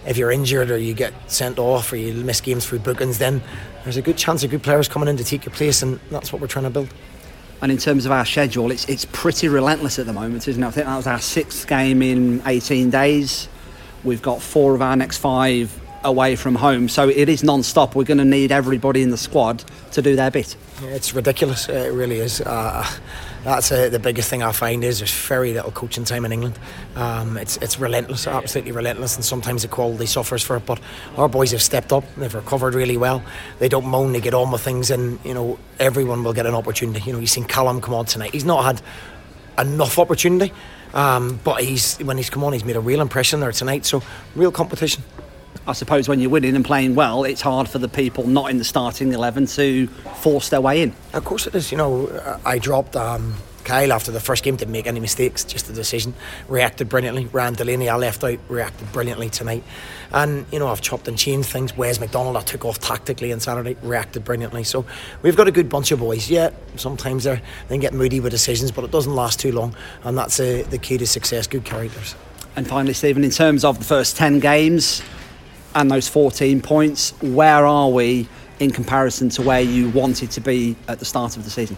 If 0.06 0.18
you're 0.18 0.32
injured 0.32 0.70
or 0.70 0.78
you 0.78 0.94
get 0.94 1.14
sent 1.32 1.60
off 1.60 1.94
or 1.94 1.96
you 1.96 2.14
miss 2.14 2.42
games 2.42 2.66
through 2.66 2.80
bookings, 2.80 3.20
then 3.20 3.42
there's 3.86 3.98
a 3.98 4.02
good 4.02 4.18
chance 4.18 4.44
of 4.44 4.52
good 4.52 4.62
players 4.62 4.90
coming 4.90 5.08
in 5.08 5.16
to 5.16 5.24
take 5.24 5.46
your 5.46 5.56
place, 5.56 5.82
and 5.82 5.98
that's 6.12 6.34
what 6.34 6.42
we're 6.42 6.48
trying 6.48 6.66
to 6.66 6.72
build. 6.72 6.90
And 7.62 7.72
in 7.72 7.78
terms 7.78 8.06
of 8.06 8.12
our 8.12 8.26
schedule, 8.26 8.70
it's 8.70 8.84
it's 8.90 9.06
pretty 9.06 9.48
relentless 9.48 9.98
at 9.98 10.08
the 10.08 10.14
moment, 10.14 10.46
isn't 10.50 10.62
it? 10.62 10.68
I 10.68 10.72
think 10.72 10.88
that 10.88 10.98
was 10.98 11.08
our 11.08 11.22
sixth 11.22 11.68
game 11.68 12.02
in 12.02 12.42
18 12.46 12.90
days. 12.90 13.48
We've 14.04 14.22
got 14.22 14.42
four 14.42 14.76
of 14.76 14.82
our 14.82 14.98
next 14.98 15.18
five 15.20 15.72
away 16.06 16.36
from 16.36 16.56
home. 16.56 16.88
So 16.88 17.10
it 17.10 17.28
is 17.28 17.44
non-stop. 17.44 17.96
We're 17.96 18.04
going 18.04 18.20
to 18.20 18.26
need 18.26 18.52
everybody 18.52 19.02
in 19.02 19.10
the 19.10 19.18
squad 19.18 19.64
to 19.92 20.02
do 20.02 20.16
their 20.16 20.32
bit. 20.32 20.56
Yeah, 20.82 20.90
it's 20.90 21.14
ridiculous. 21.14 21.68
It 21.68 21.92
really 21.92 22.20
is. 22.20 22.42
Uh, 22.42 22.86
that's 23.44 23.72
uh, 23.72 23.90
the 23.90 24.00
biggest 24.00 24.30
thing 24.30 24.44
I 24.44 24.52
find 24.52 24.84
is 24.84 25.00
there's 25.00 25.14
very 25.14 25.54
little 25.54 25.72
coaching 25.72 26.04
time 26.04 26.26
in 26.26 26.32
England. 26.32 26.58
Um, 26.96 27.38
it's 27.38 27.58
it's 27.58 27.80
relentless, 27.80 28.28
absolutely 28.28 28.72
relentless, 28.72 29.16
and 29.16 29.24
sometimes 29.24 29.62
the 29.62 29.68
quality 29.68 30.06
suffers 30.06 30.42
for 30.44 30.58
it. 30.58 30.66
But 30.66 30.80
our 31.18 31.30
boys 31.30 31.52
have 31.52 31.62
stepped 31.62 31.94
up. 31.94 32.04
They've 32.16 32.34
recovered 32.34 32.74
really 32.74 32.98
well. 32.98 33.24
They 33.60 33.70
don't 33.70 33.86
moan. 33.86 34.14
They 34.14 34.22
get 34.22 34.34
on 34.34 34.52
with 34.52 34.62
things, 34.62 34.90
and 34.90 35.20
you 35.24 35.34
know 35.34 35.60
everyone 35.80 36.24
will 36.24 36.34
get 36.34 36.46
an 36.46 36.56
opportunity. 36.56 37.02
You 37.06 37.14
know 37.14 37.20
you've 37.20 37.30
seen 37.30 37.46
Callum 37.46 37.82
come 37.82 37.94
on 37.94 38.06
tonight. 38.06 38.32
He's 38.34 38.46
not 38.46 38.64
had 38.66 38.82
enough 39.58 40.00
opportunity. 40.00 40.52
Um, 40.96 41.42
but 41.44 41.62
he's 41.62 41.98
when 41.98 42.18
he's 42.18 42.30
come 42.30 42.44
on, 42.44 42.54
he's 42.54 42.64
made 42.64 42.78
a 42.78 42.82
real 42.82 43.02
impression 43.02 43.42
there 43.42 43.52
tonight. 43.52 43.86
So 43.86 44.02
real 44.34 44.52
competition. 44.52 45.04
I 45.68 45.74
suppose 45.74 46.08
when 46.08 46.20
you're 46.20 46.30
winning 46.30 46.56
and 46.56 46.64
playing 46.64 46.96
well, 46.96 47.24
it's 47.24 47.42
hard 47.42 47.68
for 47.68 47.80
the 47.80 47.88
people 47.88 48.28
not 48.28 48.52
in 48.52 48.58
the 48.58 48.64
starting 48.64 49.14
11 49.14 49.48
to 49.48 49.88
force 49.88 50.50
their 50.50 50.62
way 50.62 50.82
in. 50.82 50.94
Of 51.14 51.26
course 51.26 51.48
it 51.48 51.56
is. 51.56 51.72
You 51.72 51.78
know, 51.78 52.40
I 52.46 52.60
dropped 52.60 52.96
um, 52.96 53.36
Kyle, 53.66 53.92
after 53.92 54.12
the 54.12 54.20
first 54.20 54.44
game, 54.44 54.56
didn't 54.56 54.72
make 54.72 54.86
any 54.86 55.00
mistakes, 55.00 55.44
just 55.44 55.68
a 55.70 55.74
decision. 55.74 56.14
Reacted 56.48 56.88
brilliantly. 56.88 57.26
Ryan 57.26 57.56
Delaney, 57.56 57.90
I 57.90 57.96
left 57.96 58.24
out, 58.24 58.38
reacted 58.48 58.92
brilliantly 58.94 59.30
tonight. 59.30 59.64
And, 60.14 60.46
you 60.52 60.60
know, 60.60 60.68
I've 60.68 60.82
chopped 60.82 61.08
and 61.08 61.18
changed 61.18 61.50
things. 61.50 61.76
Wes 61.76 62.00
McDonald, 62.00 62.38
I 62.38 62.42
took 62.42 62.64
off 62.64 62.80
tactically 62.80 63.34
on 63.34 63.40
Saturday, 63.40 63.76
reacted 63.82 64.24
brilliantly. 64.24 64.64
So 64.64 64.86
we've 65.24 65.36
got 65.36 65.48
a 65.48 65.52
good 65.52 65.68
bunch 65.68 65.92
of 65.92 66.00
boys. 66.00 66.30
Yeah, 66.30 66.52
sometimes 66.76 67.24
they 67.24 67.42
they 67.68 67.80
get 67.80 67.94
moody 67.94 68.20
with 68.20 68.32
decisions, 68.32 68.72
but 68.72 68.84
it 68.84 68.92
doesn't 68.92 69.16
last 69.16 69.40
too 69.40 69.52
long. 69.52 69.76
And 70.04 70.16
that's 70.16 70.40
uh, 70.40 70.64
the 70.70 70.78
key 70.78 71.00
to 71.00 71.08
success 71.08 71.48
good 71.48 71.66
characters. 71.66 72.16
And 72.56 72.68
finally, 72.68 72.94
Stephen, 72.94 73.24
in 73.24 73.32
terms 73.32 73.66
of 73.66 73.80
the 73.80 73.86
first 73.86 74.16
10 74.16 74.40
games 74.40 75.02
and 75.76 75.92
those 75.92 76.08
14 76.08 76.62
points, 76.62 77.12
where 77.22 77.66
are 77.66 77.90
we 77.90 78.28
in 78.60 78.72
comparison 78.72 79.30
to 79.30 79.42
where 79.42 79.62
you 79.62 79.90
wanted 79.90 80.32
to 80.32 80.42
be 80.42 80.76
at 80.88 81.00
the 81.00 81.06
start 81.06 81.36
of 81.36 81.44
the 81.44 81.50
season? 81.50 81.78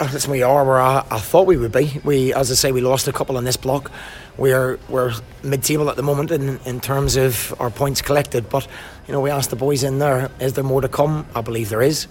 Listen, 0.00 0.30
we 0.30 0.42
are 0.42 0.64
where 0.64 0.80
I, 0.80 1.04
I, 1.10 1.18
thought 1.18 1.46
we 1.46 1.56
would 1.56 1.70
be. 1.70 2.00
We, 2.02 2.32
as 2.34 2.50
I 2.50 2.54
say, 2.54 2.72
we 2.72 2.80
lost 2.80 3.06
a 3.06 3.12
couple 3.12 3.38
in 3.38 3.44
this 3.44 3.56
block. 3.56 3.92
We're 4.36 4.78
we're 4.88 5.14
mid-table 5.44 5.88
at 5.88 5.94
the 5.94 6.02
moment 6.02 6.32
in, 6.32 6.58
in 6.64 6.80
terms 6.80 7.14
of 7.14 7.54
our 7.60 7.70
points 7.70 8.02
collected. 8.02 8.48
But 8.48 8.66
you 9.06 9.12
know, 9.12 9.20
we 9.20 9.30
asked 9.30 9.50
the 9.50 9.56
boys 9.56 9.84
in 9.84 10.00
there: 10.00 10.32
Is 10.40 10.54
there 10.54 10.64
more 10.64 10.80
to 10.80 10.88
come? 10.88 11.26
I 11.36 11.42
believe 11.42 11.68
there 11.68 11.82
is. 11.82 12.08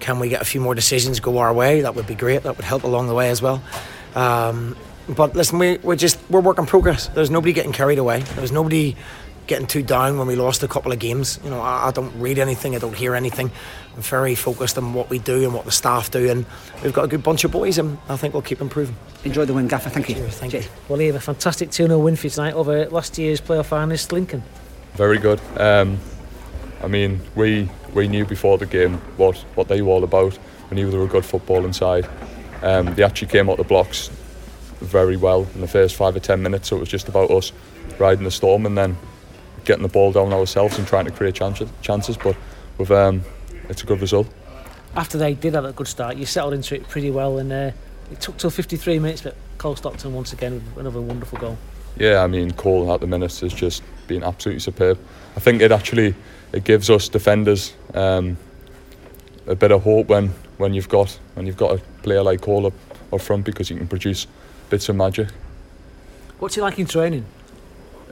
Can 0.00 0.18
we 0.18 0.30
get 0.30 0.40
a 0.40 0.46
few 0.46 0.62
more 0.62 0.74
decisions 0.74 1.20
go 1.20 1.36
our 1.36 1.52
way? 1.52 1.82
That 1.82 1.94
would 1.94 2.06
be 2.06 2.14
great. 2.14 2.42
That 2.44 2.56
would 2.56 2.64
help 2.64 2.84
along 2.84 3.08
the 3.08 3.14
way 3.14 3.28
as 3.28 3.42
well. 3.42 3.62
Um, 4.14 4.74
but 5.06 5.36
listen, 5.36 5.58
we, 5.58 5.76
we're 5.78 5.96
just 5.96 6.18
we're 6.30 6.40
work 6.40 6.58
in 6.58 6.64
progress. 6.64 7.08
There's 7.08 7.30
nobody 7.30 7.52
getting 7.52 7.72
carried 7.72 7.98
away. 7.98 8.22
There's 8.36 8.52
nobody 8.52 8.96
getting 9.46 9.66
too 9.66 9.82
down 9.82 10.18
when 10.18 10.26
we 10.26 10.36
lost 10.36 10.62
a 10.62 10.68
couple 10.68 10.92
of 10.92 10.98
games. 10.98 11.38
You 11.44 11.50
know, 11.50 11.60
I, 11.60 11.88
I, 11.88 11.90
don't 11.90 12.14
read 12.18 12.38
anything, 12.38 12.74
I 12.74 12.78
don't 12.78 12.96
hear 12.96 13.14
anything. 13.14 13.50
I'm 13.94 14.02
very 14.02 14.34
focused 14.34 14.76
on 14.76 14.92
what 14.94 15.08
we 15.08 15.18
do 15.18 15.44
and 15.44 15.54
what 15.54 15.64
the 15.64 15.72
staff 15.72 16.10
do, 16.10 16.28
and 16.28 16.44
we've 16.82 16.92
got 16.92 17.04
a 17.04 17.08
good 17.08 17.22
bunch 17.22 17.44
of 17.44 17.52
boys, 17.52 17.78
and 17.78 17.98
I 18.08 18.16
think 18.16 18.34
we'll 18.34 18.42
keep 18.42 18.60
improving. 18.60 18.96
Enjoy 19.24 19.44
the 19.44 19.54
win, 19.54 19.68
Gaffer. 19.68 19.90
Thank 19.90 20.08
you. 20.08 20.16
Cheers, 20.16 20.38
thank 20.38 20.52
you. 20.52 20.62
Well, 20.88 21.00
you 21.00 21.08
have 21.08 21.16
a 21.16 21.20
fantastic 21.20 21.70
2 21.70 21.86
0 21.86 21.98
win 21.98 22.16
for 22.16 22.26
you 22.26 22.30
tonight 22.30 22.54
over 22.54 22.86
last 22.86 23.18
year's 23.18 23.40
playoff 23.40 23.68
finalist, 23.68 24.12
Lincoln. 24.12 24.42
Very 24.94 25.18
good. 25.18 25.40
Um, 25.56 25.98
I 26.82 26.88
mean, 26.88 27.20
we 27.34 27.68
we 27.94 28.08
knew 28.08 28.26
before 28.26 28.58
the 28.58 28.66
game 28.66 28.98
what, 29.16 29.36
what 29.54 29.68
they 29.68 29.80
were 29.80 29.90
all 29.90 30.04
about. 30.04 30.38
We 30.70 30.74
knew 30.74 30.90
they 30.90 30.98
were 30.98 31.04
a 31.04 31.08
good 31.08 31.24
football 31.24 31.64
inside. 31.64 32.08
Um, 32.62 32.94
they 32.94 33.02
actually 33.02 33.28
came 33.28 33.48
out 33.48 33.56
the 33.56 33.64
blocks 33.64 34.08
very 34.80 35.16
well 35.16 35.46
in 35.54 35.62
the 35.62 35.68
first 35.68 35.96
five 35.96 36.14
or 36.14 36.20
ten 36.20 36.42
minutes, 36.42 36.68
so 36.68 36.76
it 36.76 36.80
was 36.80 36.88
just 36.88 37.08
about 37.08 37.30
us 37.30 37.52
riding 37.98 38.24
the 38.24 38.30
storm 38.30 38.66
and 38.66 38.76
then 38.76 38.96
getting 39.66 39.82
the 39.82 39.88
ball 39.88 40.12
down 40.12 40.32
ourselves 40.32 40.78
and 40.78 40.86
trying 40.86 41.04
to 41.04 41.10
create 41.10 41.34
chances. 41.34 41.68
chances 41.82 42.16
but 42.16 42.36
with 42.78 42.90
um, 42.90 43.22
it's 43.68 43.82
a 43.82 43.86
good 43.86 44.00
result. 44.00 44.26
After 44.94 45.18
they 45.18 45.34
did 45.34 45.54
have 45.54 45.64
a 45.64 45.72
good 45.72 45.88
start, 45.88 46.16
you 46.16 46.24
settled 46.24 46.54
into 46.54 46.74
it 46.74 46.88
pretty 46.88 47.10
well, 47.10 47.38
and 47.38 47.52
uh, 47.52 47.70
it 48.10 48.20
took 48.20 48.38
till 48.38 48.50
53 48.50 48.98
minutes. 48.98 49.20
But 49.20 49.36
Cole 49.58 49.76
Stockton 49.76 50.14
once 50.14 50.32
again 50.32 50.54
with 50.54 50.78
another 50.78 51.00
wonderful 51.00 51.38
goal. 51.38 51.58
Yeah, 51.98 52.22
I 52.22 52.26
mean 52.26 52.52
Cole 52.52 52.92
at 52.92 53.00
the 53.00 53.06
minutes 53.06 53.40
has 53.40 53.52
just 53.52 53.82
been 54.06 54.22
absolutely 54.22 54.60
superb. 54.60 54.98
I 55.36 55.40
think 55.40 55.60
it 55.60 55.72
actually 55.72 56.14
it 56.52 56.64
gives 56.64 56.88
us 56.88 57.08
defenders 57.08 57.74
um, 57.94 58.36
a 59.46 59.54
bit 59.54 59.72
of 59.72 59.82
hope 59.82 60.08
when, 60.08 60.28
when 60.58 60.74
you've 60.74 60.88
got 60.88 61.18
when 61.34 61.46
you've 61.46 61.56
got 61.56 61.78
a 61.78 61.82
player 62.02 62.22
like 62.22 62.40
Cole 62.40 62.66
up, 62.66 62.74
up 63.12 63.20
front 63.20 63.44
because 63.44 63.68
he 63.68 63.76
can 63.76 63.88
produce 63.88 64.26
bits 64.70 64.88
of 64.88 64.96
magic. 64.96 65.28
What's 66.38 66.54
he 66.54 66.60
like 66.60 66.78
in 66.78 66.86
training? 66.86 67.24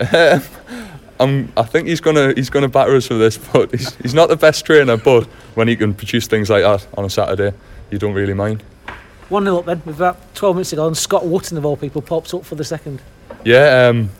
I'm, 1.21 1.52
I 1.56 1.62
think 1.62 1.88
he's 1.88 2.00
gonna 2.00 2.33
he's 2.35 2.50
gonna 2.50 2.68
batter 2.68 2.94
us 2.97 3.06
for 3.06 3.14
this, 3.14 3.38
but 3.52 3.71
he's, 3.71 3.94
he's 3.97 4.14
not 4.14 4.28
the 4.28 4.37
best 4.37 4.64
trainer. 4.64 4.97
But 4.97 5.25
when 5.54 5.68
he 5.68 5.76
can 5.76 5.94
produce 5.94 6.26
things 6.26 6.50
like 6.50 6.62
that 6.62 6.87
on 6.97 7.04
a 7.04 7.11
Saturday, 7.11 7.56
you 7.90 7.99
don't 7.99 8.14
really 8.14 8.35
mind. 8.35 8.62
One 9.28 9.44
0 9.44 9.59
up 9.59 9.66
then, 9.66 9.83
with 9.87 9.97
about 9.97 10.35
12 10.35 10.56
minutes 10.56 10.73
ago, 10.73 10.87
and 10.87 10.97
Scott 10.97 11.25
Wootton 11.26 11.56
of 11.56 11.64
all 11.64 11.76
people 11.76 12.02
pops 12.02 12.35
up 12.35 12.44
for 12.44 12.56
the 12.56 12.64
second. 12.64 13.00
Yeah, 13.44 13.88
um, 13.88 14.11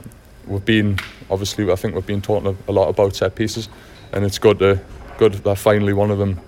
we've 0.47 0.65
been 0.65 0.99
obviously 1.31 1.71
I 1.71 1.77
think 1.77 1.95
we've 1.95 2.07
been 2.07 2.23
talking 2.23 2.57
a 2.69 2.73
lot 2.73 2.89
about 2.89 3.17
set 3.17 3.35
pieces, 3.35 3.69
and 4.13 4.25
it's 4.25 4.39
good 4.39 4.59
to 4.61 4.81
good 5.19 5.35
that 5.35 5.59
finally 5.59 5.93
one 5.93 6.11
of 6.11 6.19
them 6.19 6.41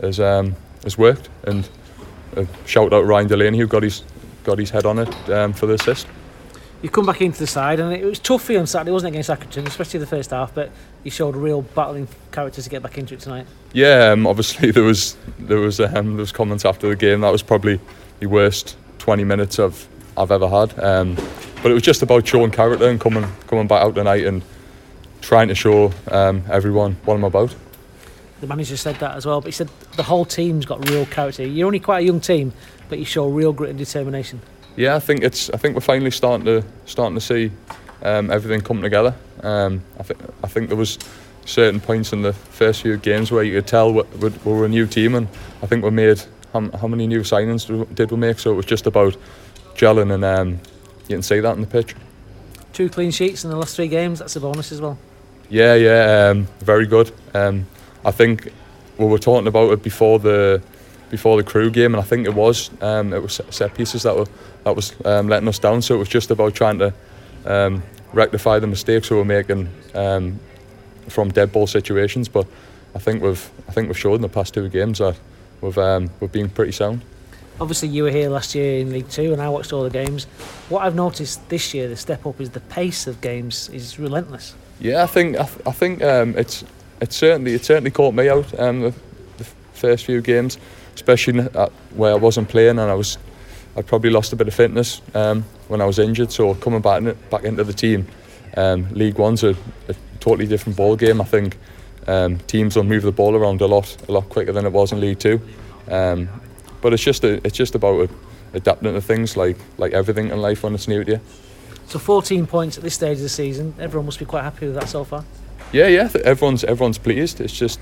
has 0.00 0.20
um, 0.20 0.56
has 0.84 0.96
worked. 0.96 1.28
And 1.44 1.68
shout 2.66 2.92
out 2.92 3.04
Ryan 3.04 3.26
Delaney 3.26 3.58
who 3.58 3.66
got 3.66 3.82
his 3.82 4.04
got 4.44 4.58
his 4.58 4.70
head 4.70 4.86
on 4.86 4.98
it 5.00 5.30
um, 5.30 5.52
for 5.52 5.66
the 5.66 5.74
assist 5.74 6.06
you 6.82 6.88
come 6.88 7.06
back 7.06 7.20
into 7.20 7.38
the 7.40 7.46
side, 7.46 7.80
and 7.80 7.92
it 7.92 8.04
was 8.04 8.18
tough 8.18 8.44
for 8.44 8.52
you 8.52 8.60
on 8.60 8.66
Saturday, 8.66 8.92
wasn't 8.92 9.14
it, 9.14 9.18
against 9.18 9.30
Accrington, 9.30 9.66
especially 9.66 10.00
the 10.00 10.06
first 10.06 10.30
half. 10.30 10.54
But 10.54 10.70
you 11.02 11.10
showed 11.10 11.34
real 11.34 11.62
battling 11.62 12.08
character 12.30 12.62
to 12.62 12.70
get 12.70 12.82
back 12.82 12.98
into 12.98 13.14
it 13.14 13.20
tonight. 13.20 13.46
Yeah, 13.72 14.10
um, 14.12 14.26
obviously 14.26 14.70
there 14.72 14.84
was 14.84 15.16
there 15.38 15.58
was 15.58 15.80
um, 15.80 15.88
there 15.90 16.20
was 16.20 16.32
comments 16.32 16.64
after 16.64 16.88
the 16.88 16.96
game 16.96 17.20
that 17.22 17.32
was 17.32 17.42
probably 17.42 17.80
the 18.20 18.26
worst 18.26 18.76
20 18.98 19.24
minutes 19.24 19.58
of 19.58 19.88
I've 20.16 20.30
ever 20.30 20.48
had. 20.48 20.78
Um, 20.78 21.16
but 21.62 21.70
it 21.70 21.74
was 21.74 21.82
just 21.82 22.02
about 22.02 22.26
showing 22.26 22.50
character 22.50 22.88
and 22.88 23.00
coming 23.00 23.26
coming 23.48 23.66
back 23.66 23.82
out 23.82 23.94
tonight 23.96 24.24
and 24.24 24.42
trying 25.20 25.48
to 25.48 25.54
show 25.54 25.92
um, 26.10 26.44
everyone 26.48 26.96
what 27.04 27.14
I'm 27.14 27.24
about. 27.24 27.54
The 28.40 28.46
manager 28.46 28.76
said 28.76 28.96
that 28.96 29.16
as 29.16 29.26
well, 29.26 29.40
but 29.40 29.46
he 29.46 29.52
said 29.52 29.68
the 29.96 30.04
whole 30.04 30.24
team's 30.24 30.64
got 30.64 30.88
real 30.88 31.06
character. 31.06 31.44
You're 31.44 31.66
only 31.66 31.80
quite 31.80 32.04
a 32.04 32.06
young 32.06 32.20
team, 32.20 32.52
but 32.88 33.00
you 33.00 33.04
show 33.04 33.28
real 33.28 33.52
grit 33.52 33.70
and 33.70 33.78
determination 33.78 34.40
yeah, 34.78 34.94
I 34.94 35.00
think 35.00 35.24
it's. 35.24 35.50
I 35.50 35.56
think 35.56 35.74
we're 35.74 35.80
finally 35.80 36.12
starting 36.12 36.46
to 36.46 36.64
starting 36.86 37.16
to 37.16 37.20
see 37.20 37.50
um, 38.02 38.30
everything 38.30 38.60
come 38.60 38.80
together. 38.80 39.12
Um, 39.42 39.82
I 39.98 40.04
think 40.04 40.20
I 40.44 40.46
think 40.46 40.68
there 40.68 40.76
was 40.76 40.98
certain 41.46 41.80
points 41.80 42.12
in 42.12 42.22
the 42.22 42.32
first 42.32 42.82
few 42.82 42.96
games 42.96 43.32
where 43.32 43.42
you 43.42 43.54
could 43.54 43.66
tell 43.66 43.92
we, 43.92 44.02
we 44.20 44.52
were 44.52 44.64
a 44.64 44.68
new 44.68 44.86
team, 44.86 45.16
and 45.16 45.26
I 45.62 45.66
think 45.66 45.84
we 45.84 45.90
made 45.90 46.22
how, 46.52 46.70
how 46.78 46.86
many 46.86 47.08
new 47.08 47.22
signings 47.22 47.92
did 47.92 48.12
we 48.12 48.16
make? 48.16 48.38
So 48.38 48.52
it 48.52 48.54
was 48.54 48.66
just 48.66 48.86
about 48.86 49.16
gelling, 49.74 50.14
and 50.14 50.24
um, 50.24 50.60
you 51.08 51.16
can 51.16 51.22
see 51.22 51.40
that 51.40 51.56
in 51.56 51.60
the 51.60 51.66
pitch. 51.66 51.96
Two 52.72 52.88
clean 52.88 53.10
sheets 53.10 53.42
in 53.42 53.50
the 53.50 53.56
last 53.56 53.74
three 53.74 53.88
games. 53.88 54.20
That's 54.20 54.36
a 54.36 54.40
bonus 54.40 54.70
as 54.70 54.80
well. 54.80 54.96
Yeah, 55.50 55.74
yeah, 55.74 56.28
um, 56.30 56.46
very 56.60 56.86
good. 56.86 57.10
Um, 57.34 57.66
I 58.04 58.12
think 58.12 58.52
we 58.96 59.06
were 59.06 59.18
talking 59.18 59.48
about 59.48 59.72
it 59.72 59.82
before 59.82 60.20
the 60.20 60.62
before 61.10 61.36
the 61.36 61.42
Crewe 61.42 61.70
game, 61.70 61.94
and 61.94 62.02
I 62.02 62.06
think 62.06 62.26
it 62.26 62.34
was 62.34 62.70
um, 62.80 63.12
it 63.12 63.22
was 63.22 63.40
set 63.50 63.74
pieces 63.74 64.02
that 64.02 64.16
were 64.16 64.26
that 64.64 64.76
was 64.76 64.94
um, 65.04 65.28
letting 65.28 65.48
us 65.48 65.58
down. 65.58 65.82
So 65.82 65.94
it 65.94 65.98
was 65.98 66.08
just 66.08 66.30
about 66.30 66.54
trying 66.54 66.78
to 66.78 66.92
um, 67.46 67.82
rectify 68.12 68.58
the 68.58 68.66
mistakes 68.66 69.10
we 69.10 69.16
were 69.16 69.24
making 69.24 69.68
um, 69.94 70.38
from 71.08 71.30
dead 71.30 71.52
ball 71.52 71.66
situations. 71.66 72.28
But 72.28 72.46
I 72.94 72.98
think 72.98 73.22
we've 73.22 73.50
I 73.68 73.72
think 73.72 73.88
we've 73.88 73.98
showed 73.98 74.16
in 74.16 74.22
the 74.22 74.28
past 74.28 74.54
two 74.54 74.68
games 74.68 74.98
that 74.98 75.16
we've 75.60 75.78
um, 75.78 76.10
we've 76.20 76.32
been 76.32 76.50
pretty 76.50 76.72
sound. 76.72 77.02
Obviously, 77.60 77.88
you 77.88 78.04
were 78.04 78.10
here 78.10 78.28
last 78.28 78.54
year 78.54 78.78
in 78.80 78.92
League 78.92 79.08
Two, 79.08 79.32
and 79.32 79.42
I 79.42 79.48
watched 79.48 79.72
all 79.72 79.82
the 79.82 79.90
games. 79.90 80.24
What 80.68 80.84
I've 80.84 80.94
noticed 80.94 81.48
this 81.48 81.74
year, 81.74 81.88
the 81.88 81.96
step 81.96 82.24
up 82.24 82.40
is 82.40 82.50
the 82.50 82.60
pace 82.60 83.08
of 83.08 83.20
games 83.20 83.68
is 83.70 83.98
relentless. 83.98 84.54
Yeah, 84.80 85.02
I 85.02 85.06
think 85.06 85.36
I, 85.36 85.44
th- 85.44 85.66
I 85.66 85.72
think 85.72 86.02
um, 86.02 86.36
it's 86.36 86.64
it's 87.00 87.16
certainly 87.16 87.54
it 87.54 87.64
certainly 87.64 87.90
caught 87.90 88.14
me 88.14 88.28
out 88.28 88.58
um, 88.60 88.82
the, 88.82 88.94
the 89.38 89.44
first 89.74 90.04
few 90.04 90.20
games, 90.20 90.58
especially 90.98 91.42
where 91.94 92.12
I 92.12 92.16
wasn't 92.16 92.48
playing 92.48 92.78
and 92.78 92.90
I 92.90 92.94
was 92.94 93.18
I 93.76 93.82
probably 93.82 94.10
lost 94.10 94.32
a 94.32 94.36
bit 94.36 94.48
of 94.48 94.54
fitness 94.54 95.00
um, 95.14 95.44
when 95.68 95.80
I 95.80 95.84
was 95.84 96.00
injured. 96.00 96.32
So 96.32 96.54
coming 96.56 96.80
back 96.80 97.00
in, 97.00 97.16
back 97.30 97.44
into 97.44 97.62
the 97.62 97.72
team, 97.72 98.08
um, 98.56 98.88
League 98.90 99.18
One's 99.18 99.44
a, 99.44 99.50
a 99.88 99.94
totally 100.18 100.48
different 100.48 100.76
ball 100.76 100.96
game. 100.96 101.20
I 101.20 101.24
think 101.24 101.56
um, 102.08 102.38
teams 102.48 102.74
will 102.74 102.82
move 102.82 103.04
the 103.04 103.12
ball 103.12 103.36
around 103.36 103.60
a 103.60 103.66
lot 103.66 103.96
a 104.08 104.12
lot 104.12 104.28
quicker 104.28 104.52
than 104.52 104.66
it 104.66 104.72
was 104.72 104.90
in 104.90 105.00
League 105.00 105.20
Two. 105.20 105.40
Um, 105.88 106.28
but 106.80 106.92
it's 106.92 107.02
just 107.02 107.22
a, 107.22 107.34
it's 107.46 107.56
just 107.56 107.76
about 107.76 108.10
adapting 108.52 108.94
to 108.94 109.00
things 109.00 109.36
like 109.36 109.56
like 109.76 109.92
everything 109.92 110.30
in 110.30 110.38
life 110.38 110.64
when 110.64 110.74
it's 110.74 110.88
new 110.88 111.04
to 111.04 111.12
you. 111.12 111.20
So 111.86 111.98
14 112.00 112.46
points 112.46 112.76
at 112.76 112.82
this 112.82 112.94
stage 112.94 113.18
of 113.18 113.22
the 113.22 113.28
season. 113.28 113.74
Everyone 113.78 114.06
must 114.06 114.18
be 114.18 114.24
quite 114.24 114.42
happy 114.42 114.66
with 114.66 114.74
that 114.74 114.88
so 114.88 115.04
far. 115.04 115.24
Yeah, 115.72 115.86
yeah. 115.86 116.10
Everyone's 116.24 116.64
everyone's 116.64 116.98
pleased. 116.98 117.40
It's 117.40 117.56
just 117.56 117.78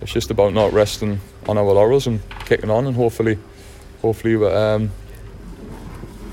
it's 0.00 0.12
just 0.12 0.30
about 0.30 0.52
not 0.52 0.72
resting 0.72 1.20
on 1.48 1.58
our 1.58 1.64
laurels 1.64 2.06
and 2.06 2.20
kicking 2.44 2.70
on 2.70 2.86
and 2.86 2.96
hopefully 2.96 3.38
hopefully 4.02 4.36
um, 4.52 4.90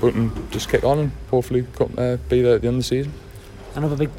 but 0.00 0.14
and 0.14 0.52
just 0.52 0.68
kick 0.68 0.84
on 0.84 0.98
and 0.98 1.12
hopefully 1.30 1.66
uh, 1.98 2.16
be 2.28 2.42
there 2.42 2.56
at 2.56 2.62
the 2.62 2.68
end 2.68 2.76
of 2.76 2.80
the 2.80 2.82
season. 2.82 3.12
Another 3.74 3.96
big 3.96 4.10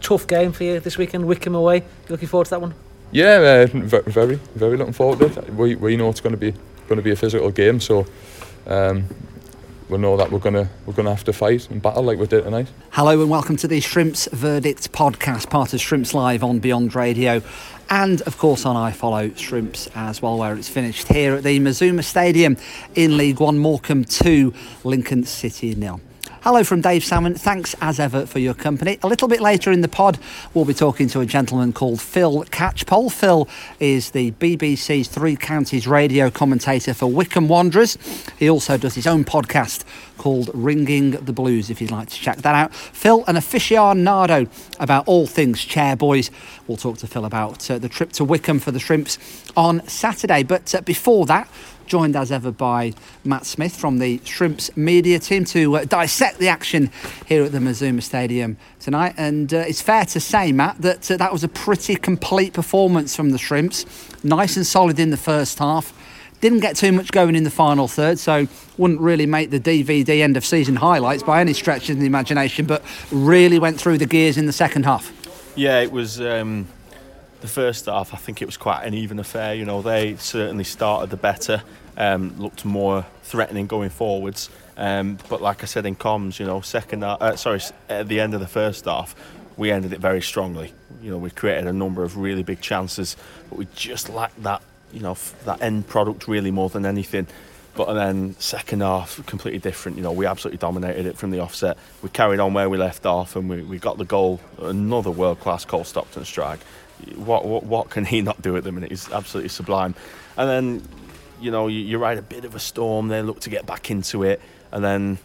tough 0.00 0.26
game 0.26 0.52
for 0.52 0.64
you 0.64 0.80
this 0.80 0.96
weekend, 0.96 1.26
Wycombe 1.26 1.54
away. 1.54 1.78
You 1.78 1.84
looking 2.08 2.28
forward 2.28 2.44
to 2.44 2.50
that 2.50 2.60
one? 2.60 2.74
Yeah, 3.10 3.66
uh, 3.66 3.66
very, 3.66 4.36
very 4.54 4.76
looking 4.76 4.94
forward 4.94 5.18
to 5.18 5.40
it. 5.40 5.54
We, 5.54 5.74
we 5.74 5.96
know 5.96 6.08
it's 6.08 6.20
going 6.20 6.34
to 6.34 6.38
be 6.38 6.52
going 6.88 6.96
to 6.96 7.02
be 7.02 7.10
a 7.10 7.16
physical 7.16 7.50
game, 7.50 7.80
so 7.80 8.06
um, 8.66 9.06
we 9.92 9.98
know 9.98 10.16
that 10.16 10.32
we're 10.32 10.38
gonna 10.38 10.70
we're 10.86 10.94
gonna 10.94 11.10
have 11.14 11.22
to 11.24 11.34
fight 11.34 11.68
and 11.68 11.82
battle 11.82 12.02
like 12.02 12.18
we 12.18 12.26
did 12.26 12.44
tonight. 12.44 12.66
Hello 12.92 13.20
and 13.20 13.28
welcome 13.28 13.56
to 13.58 13.68
the 13.68 13.78
Shrimps 13.78 14.26
Verdict 14.32 14.90
podcast, 14.90 15.50
part 15.50 15.74
of 15.74 15.82
Shrimps 15.82 16.14
Live 16.14 16.42
on 16.42 16.60
Beyond 16.60 16.94
Radio 16.94 17.42
and 17.90 18.22
of 18.22 18.38
course 18.38 18.64
on 18.64 18.74
iFollow 18.74 19.36
Shrimps 19.36 19.88
as 19.94 20.22
well, 20.22 20.38
where 20.38 20.56
it's 20.56 20.68
finished 20.68 21.08
here 21.08 21.34
at 21.34 21.44
the 21.44 21.58
Mazuma 21.58 22.02
Stadium 22.02 22.56
in 22.94 23.18
League 23.18 23.38
One, 23.38 23.58
Morecambe 23.58 24.04
2, 24.04 24.54
Lincoln 24.82 25.24
City 25.24 25.74
nil. 25.74 26.00
Hello 26.44 26.64
from 26.64 26.80
Dave 26.80 27.04
Salmon. 27.04 27.36
Thanks 27.36 27.76
as 27.80 28.00
ever 28.00 28.26
for 28.26 28.40
your 28.40 28.52
company. 28.52 28.98
A 29.04 29.06
little 29.06 29.28
bit 29.28 29.40
later 29.40 29.70
in 29.70 29.80
the 29.80 29.86
pod, 29.86 30.18
we'll 30.52 30.64
be 30.64 30.74
talking 30.74 31.06
to 31.10 31.20
a 31.20 31.24
gentleman 31.24 31.72
called 31.72 32.00
Phil 32.00 32.42
Catchpole. 32.46 33.12
Phil 33.12 33.48
is 33.78 34.10
the 34.10 34.32
BBC's 34.32 35.06
Three 35.06 35.36
Counties 35.36 35.86
radio 35.86 36.30
commentator 36.30 36.94
for 36.94 37.06
Wycombe 37.06 37.46
Wanderers. 37.46 37.96
He 38.40 38.50
also 38.50 38.76
does 38.76 38.96
his 38.96 39.06
own 39.06 39.24
podcast 39.24 39.84
called 40.18 40.50
Ringing 40.52 41.12
the 41.12 41.32
Blues, 41.32 41.70
if 41.70 41.80
you'd 41.80 41.92
like 41.92 42.08
to 42.08 42.16
check 42.16 42.38
that 42.38 42.56
out. 42.56 42.74
Phil, 42.74 43.22
an 43.28 43.36
aficionado 43.36 44.48
about 44.80 45.06
all 45.06 45.28
things 45.28 45.64
Chairboys. 45.64 46.30
We'll 46.66 46.76
talk 46.76 46.98
to 46.98 47.06
Phil 47.06 47.24
about 47.24 47.70
uh, 47.70 47.78
the 47.78 47.88
trip 47.88 48.10
to 48.14 48.24
Wycombe 48.24 48.58
for 48.58 48.72
the 48.72 48.80
Shrimps 48.80 49.16
on 49.56 49.86
Saturday. 49.86 50.42
But 50.42 50.74
uh, 50.74 50.80
before 50.80 51.24
that, 51.26 51.48
joined 51.92 52.16
as 52.16 52.32
ever 52.32 52.50
by 52.50 52.94
Matt 53.22 53.44
Smith 53.44 53.76
from 53.76 53.98
the 53.98 54.18
Shrimps 54.24 54.74
media 54.78 55.18
team 55.18 55.44
to 55.44 55.76
uh, 55.76 55.84
dissect 55.84 56.38
the 56.38 56.48
action 56.48 56.90
here 57.26 57.44
at 57.44 57.52
the 57.52 57.60
Mazuma 57.60 58.00
Stadium 58.00 58.56
tonight. 58.80 59.12
And 59.18 59.52
uh, 59.52 59.58
it's 59.58 59.82
fair 59.82 60.06
to 60.06 60.18
say, 60.18 60.52
Matt, 60.52 60.80
that 60.80 61.10
uh, 61.10 61.18
that 61.18 61.30
was 61.30 61.44
a 61.44 61.48
pretty 61.48 61.96
complete 61.96 62.54
performance 62.54 63.14
from 63.14 63.28
the 63.28 63.36
Shrimps. 63.36 63.84
Nice 64.24 64.56
and 64.56 64.66
solid 64.66 64.98
in 64.98 65.10
the 65.10 65.18
first 65.18 65.58
half. 65.58 65.92
Didn't 66.40 66.60
get 66.60 66.76
too 66.76 66.92
much 66.92 67.12
going 67.12 67.36
in 67.36 67.44
the 67.44 67.50
final 67.50 67.88
third, 67.88 68.18
so 68.18 68.48
wouldn't 68.78 69.02
really 69.02 69.26
make 69.26 69.50
the 69.50 69.60
DVD 69.60 70.22
end 70.22 70.38
of 70.38 70.46
season 70.46 70.76
highlights 70.76 71.22
by 71.22 71.42
any 71.42 71.52
stretch 71.52 71.90
of 71.90 72.00
the 72.00 72.06
imagination, 72.06 72.64
but 72.64 72.82
really 73.10 73.58
went 73.58 73.78
through 73.78 73.98
the 73.98 74.06
gears 74.06 74.38
in 74.38 74.46
the 74.46 74.52
second 74.54 74.86
half. 74.86 75.12
Yeah, 75.56 75.80
it 75.80 75.92
was. 75.92 76.22
Um 76.22 76.68
the 77.42 77.48
first 77.48 77.86
half, 77.86 78.14
I 78.14 78.16
think 78.16 78.40
it 78.40 78.46
was 78.46 78.56
quite 78.56 78.84
an 78.84 78.94
even 78.94 79.18
affair. 79.18 79.54
You 79.54 79.66
know, 79.66 79.82
they 79.82 80.16
certainly 80.16 80.64
started 80.64 81.10
the 81.10 81.16
better, 81.16 81.62
um, 81.96 82.38
looked 82.38 82.64
more 82.64 83.06
threatening 83.22 83.66
going 83.66 83.90
forwards. 83.90 84.50
Um, 84.76 85.18
but 85.28 85.42
like 85.42 85.62
I 85.62 85.66
said 85.66 85.86
in 85.86 85.96
comms, 85.96 86.38
you 86.38 86.46
know, 86.46 86.60
second 86.60 87.02
half, 87.02 87.20
uh, 87.20 87.36
sorry, 87.36 87.60
at 87.88 88.08
the 88.08 88.20
end 88.20 88.34
of 88.34 88.40
the 88.40 88.46
first 88.46 88.86
half, 88.86 89.14
we 89.56 89.70
ended 89.70 89.92
it 89.92 90.00
very 90.00 90.22
strongly. 90.22 90.72
You 91.02 91.10
know, 91.10 91.18
we 91.18 91.30
created 91.30 91.66
a 91.66 91.72
number 91.72 92.02
of 92.02 92.16
really 92.16 92.42
big 92.42 92.60
chances, 92.60 93.16
but 93.48 93.58
we 93.58 93.68
just 93.74 94.08
lacked 94.08 94.42
that, 94.42 94.62
you 94.92 95.00
know, 95.00 95.16
that 95.44 95.60
end 95.60 95.86
product 95.86 96.26
really 96.26 96.50
more 96.50 96.70
than 96.70 96.86
anything. 96.86 97.26
But 97.74 97.92
then 97.94 98.36
second 98.38 98.80
half 98.80 99.24
completely 99.26 99.58
different. 99.58 99.96
You 99.96 100.02
know, 100.02 100.12
we 100.12 100.26
absolutely 100.26 100.58
dominated 100.58 101.06
it 101.06 101.16
from 101.16 101.30
the 101.30 101.40
offset. 101.40 101.78
We 102.02 102.10
carried 102.10 102.38
on 102.38 102.52
where 102.52 102.68
we 102.68 102.76
left 102.76 103.06
off, 103.06 103.34
and 103.34 103.48
we, 103.48 103.62
we 103.62 103.78
got 103.78 103.96
the 103.96 104.04
goal. 104.04 104.40
Another 104.58 105.10
world 105.10 105.40
class 105.40 105.64
Cole 105.64 105.84
Stockton 105.84 106.24
strike 106.26 106.60
what, 107.16 107.44
what, 107.44 107.64
what 107.64 107.90
can 107.90 108.04
he 108.04 108.22
not 108.22 108.40
do 108.42 108.56
at 108.56 108.64
the 108.64 108.72
minute? 108.72 108.90
He's 108.90 109.10
absolutely 109.10 109.48
sublime. 109.48 109.94
And 110.36 110.48
then, 110.48 110.88
you 111.42 111.50
know, 111.50 111.66
you, 111.66 111.80
you 111.80 111.98
ride 111.98 112.18
a 112.18 112.22
bit 112.22 112.44
of 112.44 112.54
a 112.54 112.60
storm. 112.60 113.08
They 113.08 113.22
look 113.22 113.40
to 113.40 113.50
get 113.50 113.66
back 113.66 113.90
into 113.90 114.22
it, 114.22 114.40
and 114.70 114.84
then 114.84 115.18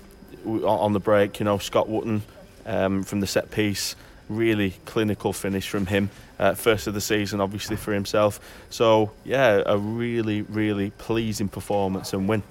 on 0.45 0.93
the 0.93 0.99
break, 0.99 1.39
you 1.39 1.45
know, 1.45 1.57
Scott 1.57 1.89
Wootton 1.89 2.21
um, 2.65 3.03
from 3.03 3.19
the 3.19 3.27
set 3.27 3.51
piece, 3.51 3.95
really 4.29 4.71
clinical 4.85 5.33
finish 5.33 5.69
from 5.69 5.85
him. 5.85 6.09
Uh, 6.39 6.53
first 6.53 6.85
of 6.87 6.93
the 6.93 7.01
season, 7.01 7.41
obviously 7.41 7.75
for 7.75 7.93
himself. 7.93 8.39
So 8.69 9.11
yeah, 9.25 9.63
a 9.65 9.77
really, 9.77 10.43
really 10.43 10.91
pleasing 10.91 11.47
performance 11.47 12.13
and 12.13 12.29
win. 12.29 12.43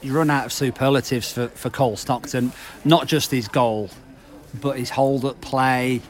You 0.00 0.16
run 0.16 0.30
out 0.30 0.46
of 0.46 0.52
superlatives 0.52 1.32
for, 1.32 1.48
for 1.48 1.70
Cole 1.70 1.96
Stockton, 1.96 2.52
not 2.84 3.06
just 3.06 3.30
his 3.30 3.48
goal, 3.48 3.90
but 4.60 4.78
his 4.78 4.90
hold 4.90 5.24
up 5.24 5.40
play, 5.40 6.00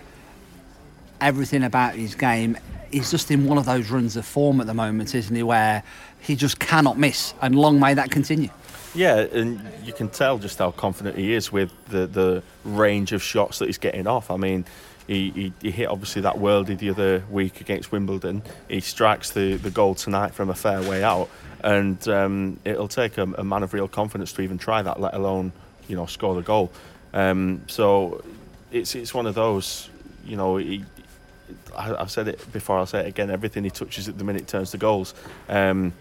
everything 1.21 1.62
about 1.65 1.95
his 1.95 2.15
game. 2.15 2.57
He's 2.91 3.11
just 3.11 3.31
in 3.31 3.47
one 3.47 3.59
of 3.59 3.65
those 3.65 3.91
runs 3.91 4.17
of 4.17 4.25
form 4.25 4.61
at 4.61 4.67
the 4.67 4.75
moment, 4.75 5.15
isn't 5.15 5.35
he? 5.35 5.43
Where 5.43 5.83
he 6.23 6.37
just 6.37 6.59
cannot 6.59 6.99
miss, 6.99 7.35
and 7.43 7.55
long 7.55 7.81
may 7.81 7.95
that 7.95 8.11
continue. 8.11 8.49
Yeah, 8.95 9.21
and 9.21 9.61
you 9.85 9.93
can 9.93 10.09
tell 10.09 10.38
just 10.38 10.59
how 10.59 10.71
confident 10.71 11.17
he 11.17 11.33
is 11.33 11.50
with 11.50 11.73
the, 11.88 12.07
the 12.07 12.43
range 12.64 13.12
of 13.12 13.23
shots 13.23 13.59
that 13.59 13.67
he's 13.67 13.79
getting 13.79 14.07
off. 14.07 14.31
I 14.31 14.37
mean, 14.37 14.67
he, 15.07 15.31
he, 15.31 15.52
he, 15.62 15.71
hit 15.71 15.88
obviously 15.88 16.23
that 16.23 16.37
worldie 16.37 16.79
the 16.79 16.91
other 16.91 17.25
week 17.31 17.61
against 17.61 17.91
Wimbledon. 17.91 18.43
He 18.69 18.81
strikes 18.81 19.31
the, 19.31 19.57
the 19.57 19.71
goal 19.71 19.95
tonight 19.95 20.35
from 20.35 20.50
a 20.50 20.55
fair 20.55 20.83
way 20.83 21.02
out, 21.02 21.29
and 21.64 22.07
um, 22.09 22.61
it'll 22.64 22.88
take 22.88 23.19
a, 23.19 23.23
a, 23.23 23.45
man 23.45 23.62
of 23.62 23.73
real 23.73 23.88
confidence 23.88 24.33
to 24.35 24.43
even 24.43 24.59
try 24.59 24.83
that, 24.83 25.00
let 25.00 25.14
alone 25.14 25.52
you 25.88 25.97
know 25.97 26.07
score 26.07 26.35
the 26.35 26.43
goal. 26.43 26.71
Um, 27.14 27.62
so 27.67 28.23
it's 28.71 28.95
it's 28.95 29.14
one 29.14 29.26
of 29.26 29.35
those. 29.35 29.88
You 30.25 30.37
know, 30.37 30.59
he, 30.59 30.85
I, 31.76 31.87
have 31.87 32.11
said 32.11 32.29
it 32.29 32.52
before, 32.52 32.79
I'll 32.79 32.87
say 32.87 33.00
it 33.00 33.07
again. 33.09 33.31
Everything 33.31 33.64
he 33.64 33.71
touches 33.71 34.09
at 34.09 34.19
the 34.19 34.25
minute 34.25 34.47
turns 34.47 34.71
to 34.73 34.79
goals. 34.79 35.14
Um, 35.49 35.93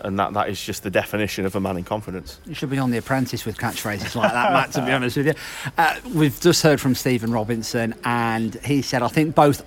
and 0.00 0.18
that, 0.18 0.32
that 0.34 0.48
is 0.48 0.62
just 0.62 0.82
the 0.82 0.90
definition 0.90 1.46
of 1.46 1.54
a 1.56 1.60
man 1.60 1.76
in 1.76 1.84
confidence. 1.84 2.40
You 2.46 2.54
should 2.54 2.70
be 2.70 2.78
on 2.78 2.90
The 2.90 2.98
Apprentice 2.98 3.44
with 3.44 3.56
catchphrases 3.58 4.14
like 4.14 4.32
that, 4.32 4.52
Matt, 4.52 4.72
to 4.72 4.84
be 4.84 4.92
honest 4.92 5.16
with 5.16 5.26
you. 5.26 5.34
Uh, 5.78 5.96
we've 6.14 6.38
just 6.40 6.62
heard 6.62 6.80
from 6.80 6.94
Stephen 6.94 7.32
Robinson, 7.32 7.94
and 8.04 8.54
he 8.64 8.82
said, 8.82 9.02
I 9.02 9.08
think 9.08 9.34
both 9.34 9.64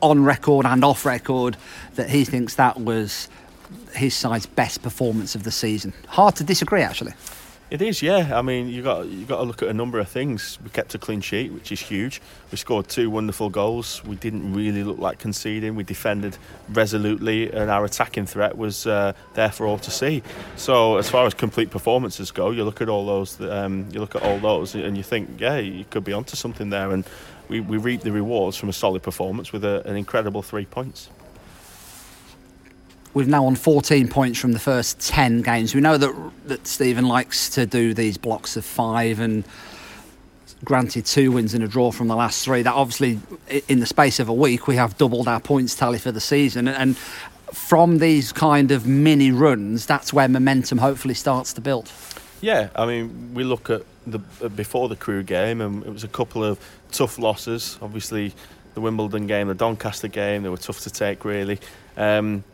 on 0.00 0.22
record 0.24 0.66
and 0.66 0.84
off 0.84 1.04
record, 1.04 1.56
that 1.94 2.10
he 2.10 2.24
thinks 2.24 2.56
that 2.56 2.78
was 2.78 3.28
his 3.94 4.14
side's 4.14 4.46
best 4.46 4.82
performance 4.82 5.34
of 5.34 5.44
the 5.44 5.50
season. 5.50 5.92
Hard 6.08 6.36
to 6.36 6.44
disagree, 6.44 6.82
actually. 6.82 7.14
It 7.70 7.80
is, 7.80 8.02
yeah. 8.02 8.38
I 8.38 8.42
mean, 8.42 8.68
you 8.68 8.82
got 8.82 9.06
you 9.06 9.24
got 9.24 9.38
to 9.38 9.42
look 9.42 9.62
at 9.62 9.68
a 9.68 9.72
number 9.72 9.98
of 9.98 10.08
things. 10.08 10.58
We 10.62 10.68
kept 10.68 10.94
a 10.94 10.98
clean 10.98 11.22
sheet, 11.22 11.50
which 11.50 11.72
is 11.72 11.80
huge. 11.80 12.20
We 12.50 12.58
scored 12.58 12.88
two 12.88 13.08
wonderful 13.08 13.48
goals. 13.48 14.04
We 14.04 14.16
didn't 14.16 14.52
really 14.52 14.84
look 14.84 14.98
like 14.98 15.18
conceding. 15.18 15.74
We 15.74 15.82
defended 15.82 16.36
resolutely, 16.68 17.50
and 17.50 17.70
our 17.70 17.86
attacking 17.86 18.26
threat 18.26 18.58
was 18.58 18.86
uh, 18.86 19.14
there 19.32 19.50
for 19.50 19.66
all 19.66 19.78
to 19.78 19.90
see. 19.90 20.22
So, 20.56 20.98
as 20.98 21.08
far 21.08 21.26
as 21.26 21.32
complete 21.32 21.70
performances 21.70 22.30
go, 22.30 22.50
you 22.50 22.64
look 22.64 22.82
at 22.82 22.90
all 22.90 23.06
those. 23.06 23.40
Um, 23.40 23.88
you 23.90 23.98
look 23.98 24.14
at 24.14 24.22
all 24.22 24.38
those, 24.38 24.74
and 24.74 24.94
you 24.96 25.02
think, 25.02 25.40
yeah, 25.40 25.56
you 25.56 25.86
could 25.88 26.04
be 26.04 26.12
onto 26.12 26.36
something 26.36 26.68
there. 26.68 26.90
And 26.90 27.04
we, 27.48 27.60
we 27.60 27.78
reap 27.78 28.02
the 28.02 28.12
rewards 28.12 28.58
from 28.58 28.68
a 28.68 28.74
solid 28.74 29.02
performance 29.02 29.52
with 29.52 29.64
a, 29.64 29.82
an 29.88 29.96
incredible 29.96 30.42
three 30.42 30.66
points. 30.66 31.08
We've 33.14 33.28
now 33.28 33.46
on 33.46 33.54
14 33.54 34.08
points 34.08 34.40
from 34.40 34.52
the 34.52 34.58
first 34.58 34.98
10 35.00 35.42
games. 35.42 35.74
We 35.74 35.80
know 35.80 35.96
that 35.96 36.32
that 36.46 36.66
Stephen 36.66 37.06
likes 37.06 37.48
to 37.50 37.64
do 37.64 37.94
these 37.94 38.18
blocks 38.18 38.56
of 38.56 38.64
five 38.64 39.20
and 39.20 39.44
granted 40.64 41.06
two 41.06 41.30
wins 41.30 41.54
and 41.54 41.62
a 41.62 41.68
draw 41.68 41.92
from 41.92 42.08
the 42.08 42.16
last 42.16 42.44
three. 42.44 42.62
That 42.62 42.74
obviously, 42.74 43.20
in 43.68 43.80
the 43.80 43.86
space 43.86 44.18
of 44.18 44.28
a 44.28 44.32
week, 44.32 44.66
we 44.66 44.76
have 44.76 44.98
doubled 44.98 45.28
our 45.28 45.40
points 45.40 45.74
tally 45.74 45.98
for 45.98 46.10
the 46.10 46.20
season. 46.20 46.66
And 46.66 46.96
from 47.52 47.98
these 47.98 48.32
kind 48.32 48.72
of 48.72 48.86
mini 48.86 49.30
runs, 49.30 49.86
that's 49.86 50.12
where 50.12 50.28
momentum 50.28 50.78
hopefully 50.78 51.14
starts 51.14 51.52
to 51.52 51.60
build. 51.60 51.90
Yeah, 52.40 52.68
I 52.74 52.84
mean, 52.84 53.32
we 53.32 53.44
look 53.44 53.70
at 53.70 53.82
the 54.06 54.18
before 54.48 54.88
the 54.88 54.96
Crewe 54.96 55.22
game, 55.22 55.60
and 55.60 55.84
it 55.84 55.92
was 55.92 56.04
a 56.04 56.08
couple 56.08 56.44
of 56.44 56.58
tough 56.90 57.18
losses. 57.18 57.78
Obviously, 57.80 58.34
the 58.74 58.80
Wimbledon 58.80 59.26
game, 59.26 59.48
the 59.48 59.54
Doncaster 59.54 60.08
game, 60.08 60.42
they 60.42 60.48
were 60.48 60.56
tough 60.56 60.80
to 60.80 60.90
take, 60.90 61.24
really. 61.24 61.60
Um, 61.96 62.44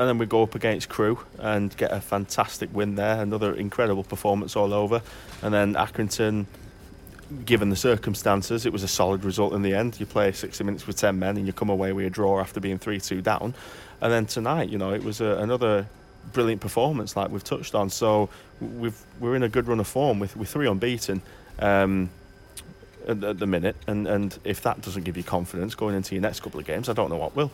and 0.00 0.08
then 0.08 0.16
we 0.16 0.24
go 0.24 0.42
up 0.42 0.54
against 0.54 0.88
Crewe 0.88 1.18
and 1.40 1.76
get 1.76 1.92
a 1.92 2.00
fantastic 2.00 2.70
win 2.72 2.94
there. 2.94 3.20
Another 3.20 3.54
incredible 3.54 4.02
performance 4.02 4.56
all 4.56 4.72
over. 4.72 5.02
And 5.42 5.52
then 5.52 5.74
Accrington, 5.74 6.46
given 7.44 7.68
the 7.68 7.76
circumstances, 7.76 8.64
it 8.64 8.72
was 8.72 8.82
a 8.82 8.88
solid 8.88 9.24
result 9.24 9.52
in 9.52 9.60
the 9.60 9.74
end. 9.74 10.00
You 10.00 10.06
play 10.06 10.32
60 10.32 10.64
minutes 10.64 10.86
with 10.86 10.96
10 10.96 11.18
men 11.18 11.36
and 11.36 11.46
you 11.46 11.52
come 11.52 11.68
away 11.68 11.92
with 11.92 12.06
a 12.06 12.10
draw 12.10 12.40
after 12.40 12.60
being 12.60 12.78
3 12.78 12.98
2 12.98 13.20
down. 13.20 13.52
And 14.00 14.10
then 14.10 14.24
tonight, 14.24 14.70
you 14.70 14.78
know, 14.78 14.90
it 14.94 15.04
was 15.04 15.20
a, 15.20 15.36
another 15.36 15.86
brilliant 16.32 16.62
performance 16.62 17.14
like 17.14 17.30
we've 17.30 17.44
touched 17.44 17.74
on. 17.74 17.90
So 17.90 18.30
we've, 18.58 18.98
we're 19.20 19.36
in 19.36 19.42
a 19.42 19.50
good 19.50 19.68
run 19.68 19.80
of 19.80 19.86
form 19.86 20.18
with, 20.18 20.34
with 20.34 20.48
three 20.48 20.66
unbeaten. 20.66 21.20
Um, 21.58 22.08
at, 23.06 23.22
at 23.22 23.38
the 23.38 23.46
minute, 23.46 23.76
and, 23.86 24.06
and 24.06 24.38
if 24.44 24.62
that 24.62 24.80
doesn't 24.80 25.04
give 25.04 25.18
you 25.18 25.22
confidence 25.22 25.74
going 25.74 25.94
into 25.94 26.14
your 26.14 26.22
next 26.22 26.40
couple 26.40 26.58
of 26.58 26.66
games, 26.66 26.88
I 26.88 26.94
don't 26.94 27.10
know 27.10 27.16
what 27.16 27.36
will 27.36 27.50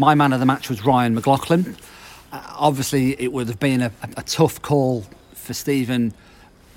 my 0.00 0.14
man 0.14 0.32
of 0.32 0.40
the 0.40 0.46
match 0.46 0.70
was 0.70 0.84
Ryan 0.84 1.14
McLaughlin. 1.14 1.76
Uh, 2.32 2.42
obviously, 2.56 3.20
it 3.20 3.32
would 3.32 3.48
have 3.48 3.60
been 3.60 3.82
a, 3.82 3.92
a, 4.16 4.22
tough 4.22 4.62
call 4.62 5.04
for 5.34 5.52
Stephen 5.52 6.14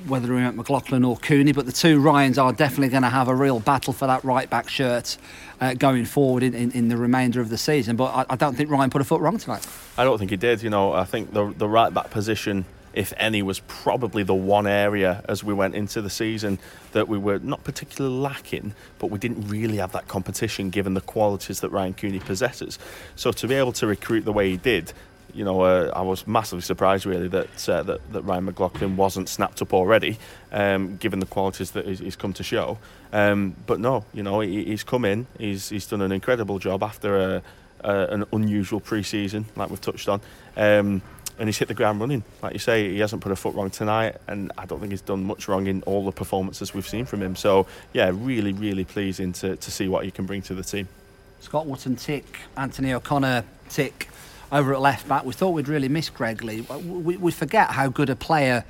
whether 0.07 0.27
he 0.27 0.33
went 0.33 0.57
McLaughlin 0.57 1.05
or 1.05 1.15
Cooney, 1.15 1.53
but 1.53 1.65
the 1.65 1.71
two 1.71 1.97
Ryans 1.97 2.37
are 2.37 2.51
definitely 2.51 2.89
going 2.89 3.03
to 3.03 3.09
have 3.09 3.29
a 3.29 3.35
real 3.35 3.61
battle 3.61 3.93
for 3.93 4.05
that 4.07 4.21
right 4.25 4.49
back 4.49 4.67
shirt 4.67 5.17
uh, 5.61 5.73
going 5.75 6.03
forward 6.03 6.43
in, 6.43 6.53
in, 6.53 6.71
in, 6.71 6.87
the 6.89 6.97
remainder 6.97 7.39
of 7.39 7.47
the 7.47 7.57
season. 7.57 7.95
But 7.95 8.13
I, 8.13 8.25
I, 8.31 8.35
don't 8.35 8.55
think 8.55 8.69
Ryan 8.69 8.89
put 8.89 8.99
a 8.99 9.05
foot 9.05 9.21
wrong 9.21 9.37
tonight. 9.37 9.65
I 9.97 10.03
don't 10.03 10.17
think 10.17 10.31
he 10.31 10.35
did. 10.35 10.61
You 10.61 10.69
know, 10.69 10.91
I 10.91 11.05
think 11.05 11.31
the 11.31 11.53
the 11.57 11.69
right 11.69 11.93
back 11.93 12.09
position 12.09 12.65
if 12.93 13.13
any, 13.17 13.41
was 13.41 13.59
probably 13.59 14.23
the 14.23 14.33
one 14.33 14.67
area 14.67 15.23
as 15.27 15.43
we 15.43 15.53
went 15.53 15.75
into 15.75 16.01
the 16.01 16.09
season 16.09 16.59
that 16.91 17.07
we 17.07 17.17
were 17.17 17.39
not 17.39 17.63
particularly 17.63 18.15
lacking, 18.15 18.73
but 18.99 19.07
we 19.07 19.19
didn't 19.19 19.47
really 19.49 19.77
have 19.77 19.91
that 19.93 20.07
competition 20.07 20.69
given 20.69 20.93
the 20.93 21.01
qualities 21.01 21.59
that 21.61 21.69
Ryan 21.69 21.93
Cooney 21.93 22.19
possesses. 22.19 22.79
So 23.15 23.31
to 23.31 23.47
be 23.47 23.55
able 23.55 23.73
to 23.73 23.87
recruit 23.87 24.25
the 24.25 24.33
way 24.33 24.51
he 24.51 24.57
did, 24.57 24.93
you 25.33 25.43
know, 25.43 25.61
uh, 25.61 25.91
I 25.95 26.01
was 26.01 26.27
massively 26.27 26.61
surprised 26.61 27.05
really 27.05 27.27
that, 27.29 27.69
uh, 27.69 27.81
that 27.83 28.13
that 28.13 28.21
Ryan 28.21 28.45
McLaughlin 28.45 28.95
wasn't 28.95 29.27
snapped 29.27 29.61
up 29.61 29.73
already, 29.73 30.19
um, 30.51 30.97
given 30.97 31.19
the 31.19 31.25
qualities 31.25 31.71
that 31.71 31.87
he's, 31.87 31.99
he's 31.99 32.15
come 32.15 32.33
to 32.33 32.43
show. 32.43 32.77
Um, 33.11 33.55
but 33.65 33.79
no, 33.79 34.05
you 34.13 34.21
know, 34.21 34.41
he, 34.41 34.63
he's 34.65 34.83
come 34.83 35.05
in, 35.05 35.25
he's 35.39 35.69
he's 35.69 35.87
done 35.87 36.01
an 36.01 36.11
incredible 36.11 36.59
job 36.59 36.83
after 36.83 37.17
a, 37.17 37.41
a, 37.83 38.13
an 38.13 38.25
unusual 38.31 38.79
pre-season, 38.79 39.45
like 39.55 39.69
we've 39.71 39.81
touched 39.81 40.07
on. 40.07 40.21
Um, 40.55 41.01
and 41.39 41.47
he's 41.47 41.57
hit 41.57 41.67
the 41.67 41.73
ground 41.73 41.99
running. 41.99 42.23
Like 42.41 42.53
you 42.53 42.59
say, 42.59 42.89
he 42.89 42.99
hasn't 42.99 43.21
put 43.21 43.31
a 43.31 43.35
foot 43.35 43.55
wrong 43.55 43.69
tonight, 43.69 44.17
and 44.27 44.51
I 44.57 44.65
don't 44.65 44.79
think 44.79 44.91
he's 44.91 45.01
done 45.01 45.23
much 45.23 45.47
wrong 45.47 45.67
in 45.67 45.81
all 45.83 46.05
the 46.05 46.11
performances 46.11 46.73
we've 46.73 46.87
seen 46.87 47.05
from 47.05 47.21
him. 47.21 47.35
So, 47.35 47.67
yeah, 47.93 48.11
really, 48.13 48.53
really 48.53 48.83
pleasing 48.83 49.33
to, 49.33 49.55
to 49.55 49.71
see 49.71 49.87
what 49.87 50.05
he 50.05 50.11
can 50.11 50.25
bring 50.25 50.41
to 50.43 50.53
the 50.53 50.63
team. 50.63 50.87
Scott 51.39 51.65
Wootton 51.65 51.95
tick, 51.95 52.39
Anthony 52.55 52.93
O'Connor 52.93 53.43
tick 53.69 54.09
over 54.51 54.73
at 54.73 54.81
left 54.81 55.07
back. 55.07 55.25
We 55.25 55.33
thought 55.33 55.49
we'd 55.49 55.67
really 55.67 55.89
miss 55.89 56.09
Greg 56.09 56.43
Leigh. 56.43 56.61
We, 56.61 57.17
we 57.17 57.31
forget 57.31 57.71
how 57.71 57.89
good 57.89 58.09
a 58.09 58.15
player 58.15 58.63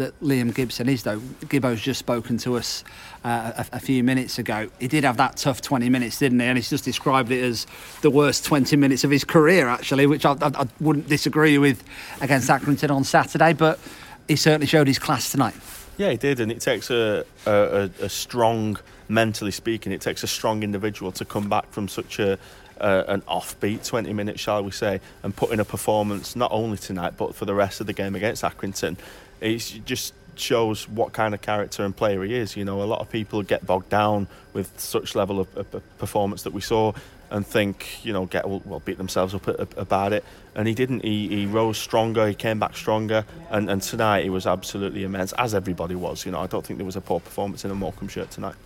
that 0.00 0.18
Liam 0.20 0.54
Gibson 0.54 0.88
is, 0.88 1.04
though. 1.04 1.20
Gibbo's 1.48 1.80
just 1.80 1.98
spoken 1.98 2.36
to 2.38 2.56
us 2.56 2.84
uh, 3.24 3.52
a, 3.56 3.76
a, 3.76 3.80
few 3.80 4.02
minutes 4.02 4.38
ago. 4.38 4.68
He 4.78 4.88
did 4.88 5.04
have 5.04 5.16
that 5.18 5.36
tough 5.36 5.60
20 5.62 5.88
minutes, 5.88 6.18
didn't 6.18 6.40
he? 6.40 6.46
And 6.46 6.58
he's 6.58 6.70
just 6.70 6.84
described 6.84 7.30
it 7.30 7.42
as 7.42 7.66
the 8.02 8.10
worst 8.10 8.44
20 8.44 8.76
minutes 8.76 9.04
of 9.04 9.10
his 9.10 9.24
career, 9.24 9.68
actually, 9.68 10.06
which 10.06 10.24
I, 10.24 10.32
I, 10.32 10.50
I 10.54 10.68
wouldn't 10.80 11.08
disagree 11.08 11.58
with 11.58 11.84
against 12.20 12.48
Accrington 12.48 12.90
on 12.90 13.04
Saturday, 13.04 13.52
but 13.52 13.78
he 14.26 14.36
certainly 14.36 14.66
showed 14.66 14.86
his 14.86 14.98
class 14.98 15.30
tonight. 15.30 15.54
Yeah, 15.96 16.10
he 16.10 16.16
did, 16.16 16.40
and 16.40 16.50
it 16.50 16.60
takes 16.60 16.90
a, 16.90 17.24
a, 17.46 17.90
a 18.00 18.08
strong, 18.08 18.78
mentally 19.08 19.50
speaking, 19.50 19.92
it 19.92 20.00
takes 20.00 20.22
a 20.22 20.26
strong 20.26 20.62
individual 20.62 21.12
to 21.12 21.24
come 21.24 21.48
back 21.48 21.70
from 21.70 21.88
such 21.88 22.18
a, 22.18 22.38
uh, 22.80 23.04
an 23.08 23.20
offbeat 23.22 23.86
20 23.86 24.12
minutes, 24.12 24.40
shall 24.40 24.64
we 24.64 24.70
say, 24.70 25.00
and 25.22 25.36
put 25.36 25.50
in 25.50 25.60
a 25.60 25.64
performance 25.64 26.34
not 26.34 26.50
only 26.52 26.78
tonight 26.78 27.14
but 27.16 27.34
for 27.34 27.44
the 27.44 27.54
rest 27.54 27.80
of 27.80 27.86
the 27.86 27.92
game 27.92 28.14
against 28.14 28.42
Accrington. 28.42 28.96
It 29.40 29.58
just 29.84 30.14
shows 30.36 30.88
what 30.88 31.12
kind 31.12 31.34
of 31.34 31.42
character 31.42 31.84
and 31.84 31.94
player 31.94 32.22
he 32.22 32.34
is. 32.34 32.56
You 32.56 32.64
know, 32.64 32.82
a 32.82 32.84
lot 32.84 33.00
of 33.00 33.10
people 33.10 33.42
get 33.42 33.66
bogged 33.66 33.90
down 33.90 34.26
with 34.52 34.78
such 34.78 35.14
level 35.14 35.40
of, 35.40 35.56
of 35.56 35.98
performance 35.98 36.42
that 36.42 36.52
we 36.52 36.60
saw 36.60 36.92
and 37.30 37.46
think, 37.46 38.04
you 38.04 38.12
know, 38.12 38.26
get 38.26 38.48
well, 38.48 38.82
beat 38.84 38.98
themselves 38.98 39.34
up 39.34 39.46
about 39.78 40.12
it. 40.12 40.24
And 40.54 40.66
he 40.66 40.74
didn't. 40.74 41.04
He, 41.04 41.28
he 41.28 41.46
rose 41.46 41.78
stronger. 41.78 42.26
He 42.26 42.34
came 42.34 42.58
back 42.58 42.76
stronger. 42.76 43.24
And, 43.50 43.70
and 43.70 43.80
tonight 43.80 44.24
he 44.24 44.30
was 44.30 44.46
absolutely 44.46 45.04
immense, 45.04 45.32
as 45.34 45.54
everybody 45.54 45.94
was. 45.94 46.26
You 46.26 46.32
know, 46.32 46.40
I 46.40 46.46
don't 46.46 46.66
think 46.66 46.78
there 46.78 46.86
was 46.86 46.96
a 46.96 47.00
poor 47.00 47.20
performance 47.20 47.64
in 47.64 47.70
a 47.70 47.74
Morecambe 47.74 48.08
shirt 48.08 48.30
tonight. 48.30 48.56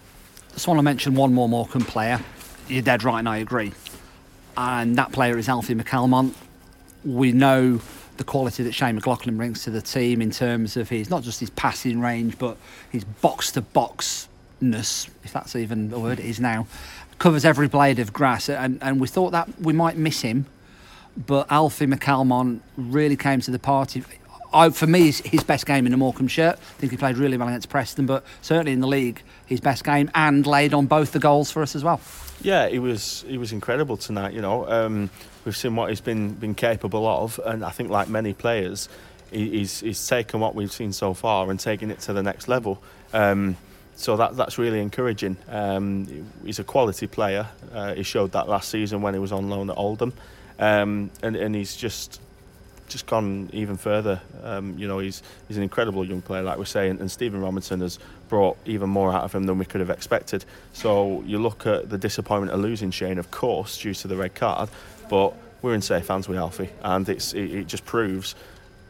Just 0.53 0.67
want 0.67 0.79
to 0.79 0.83
mention 0.83 1.15
one 1.15 1.35
more 1.35 1.49
Morecambe 1.49 1.85
player. 1.85 2.21
You're 2.69 2.83
dead 2.83 3.05
right, 3.05 3.19
and 3.19 3.29
I 3.29 3.39
agree 3.39 3.73
and 4.57 4.97
that 4.97 5.13
player 5.13 5.37
is 5.37 5.49
Alfie 5.49 5.75
McCalmont. 5.75 6.35
We 7.05 7.33
know 7.33 7.81
the 8.17 8.25
quality 8.25 8.63
that 8.63 8.73
Shane 8.73 8.95
McLaughlin 8.95 9.37
brings 9.37 9.65
to 9.65 9.71
the 9.71 9.83
team 9.83 10.23
in 10.23 10.31
terms 10.31 10.77
of 10.77 10.89
his 10.89 11.11
not 11.11 11.23
just 11.23 11.41
his 11.41 11.51
passing 11.51 12.01
range, 12.01 12.39
but 12.39 12.57
his 12.91 13.05
box 13.05 13.53
to 13.53 13.63
boxness, 13.63 15.09
if 15.25 15.33
that's 15.33 15.57
even 15.57 15.91
the 15.91 15.99
word 15.99 16.19
it 16.21 16.27
is 16.27 16.41
now, 16.41 16.67
covers 17.19 17.45
every 17.45 17.69
blade 17.69 17.99
of 17.99 18.13
grass. 18.13 18.49
And, 18.49 18.83
and 18.83 19.01
we 19.01 19.09
thought 19.09 19.31
that 19.31 19.49
we 19.61 19.73
might 19.73 19.97
miss 19.97 20.21
him, 20.23 20.47
but 21.27 21.51
Alfie 21.51 21.87
McCalmont 21.87 22.61
really 22.77 23.17
came 23.17 23.41
to 23.41 23.51
the 23.51 23.59
party. 23.59 24.03
I, 24.53 24.71
for 24.71 24.87
me, 24.87 25.11
his 25.11 25.43
best 25.43 25.67
game 25.67 25.85
in 25.85 25.91
the 25.91 25.99
Morecambe 25.99 26.29
shirt. 26.29 26.57
I 26.57 26.81
think 26.81 26.93
he 26.93 26.97
played 26.97 27.17
really 27.17 27.37
well 27.37 27.49
against 27.49 27.69
Preston, 27.69 28.07
but 28.07 28.25
certainly 28.41 28.73
in 28.73 28.81
the 28.81 28.87
league, 28.87 29.21
his 29.47 29.61
best 29.61 29.83
game 29.83 30.11
and 30.15 30.47
laid 30.47 30.73
on 30.73 30.87
both 30.87 31.11
the 31.11 31.19
goals 31.19 31.51
for 31.51 31.61
us 31.61 31.75
as 31.75 31.83
well. 31.83 32.01
Yeah, 32.41 32.69
he 32.69 32.79
was 32.79 33.25
he 33.27 33.37
was 33.37 33.53
incredible 33.53 33.97
tonight. 33.97 34.33
You 34.33 34.43
know, 34.43 34.69
um, 34.71 35.11
we've 35.45 35.57
seen 35.57 35.77
what 35.77 35.91
he's 35.91 36.01
been 36.01 36.35
been 36.35 36.55
capable 36.55 37.07
of, 37.07 37.41
and 37.45 37.65
I 37.65 37.71
think 37.71 37.91
like 37.91 38.09
many 38.09 38.33
players, 38.33 38.89
he, 39.31 39.51
he's 39.51 39.81
he's 39.81 40.07
taken 40.07 40.41
what 40.41 40.55
we've 40.55 40.73
seen 40.73 40.93
so 40.93 41.15
far 41.15 41.51
and 41.51 41.59
taken 41.59 41.91
it 41.91 42.01
to 42.01 42.13
the 42.13 42.23
next 42.23 42.49
level. 42.49 42.83
Um, 43.13 43.57
so 43.97 44.17
that 44.17 44.37
that's 44.37 44.59
really 44.59 44.81
encouraging. 44.81 45.37
Um, 45.49 46.27
he's 46.45 46.59
a 46.59 46.65
quality 46.65 47.07
player. 47.07 47.49
Uh, 47.73 47.95
he 47.95 48.03
showed 48.03 48.33
that 48.33 48.49
last 48.49 48.69
season 48.69 49.03
when 49.03 49.15
he 49.15 49.21
was 49.21 49.33
on 49.33 49.49
loan 49.49 49.71
at 49.71 49.77
Oldham, 49.77 50.13
um, 50.59 51.11
and 51.23 51.37
and 51.37 51.55
he's 51.55 51.77
just 51.77 52.21
just 52.89 53.07
gone 53.07 53.49
even 53.53 53.77
further. 53.77 54.21
Um, 54.43 54.77
you 54.79 54.87
know, 54.87 54.99
he's 54.99 55.23
he's 55.49 55.57
an 55.57 55.63
incredible 55.63 56.05
young 56.05 56.23
player, 56.23 56.43
like 56.43 56.59
we 56.59 56.65
say, 56.65 56.89
and, 56.89 57.01
and 57.01 57.11
Stephen 57.11 57.41
Robinson 57.41 57.81
has 57.81 57.99
brought 58.29 58.57
even 58.65 58.89
more 58.89 59.13
out 59.13 59.25
of 59.25 59.35
him 59.35 59.45
than 59.45 59.59
we 59.59 59.65
could 59.65 59.81
have 59.81 59.91
expected. 59.91 60.45
So 60.73 61.23
you 61.27 61.39
look 61.39 61.67
at 61.67 61.89
the 61.89 61.99
disappointment 61.99 62.53
of 62.53 62.61
losing 62.61 62.91
Shane, 62.91 63.19
of 63.19 63.31
course, 63.31 63.79
due 63.79 63.95
to 63.95 64.09
the 64.09 64.17
red 64.17 64.35
card, 64.35 64.69
but 65.09 65.35
we're 65.63 65.75
in 65.75 65.83
safe 65.83 66.09
hands 66.09 66.29
with 66.29 66.39
Alfie, 66.39 66.71
and 66.83 67.09
it's 67.09 67.33
it, 67.33 67.51
it 67.51 67.67
just 67.67 67.85
proves 67.85 68.35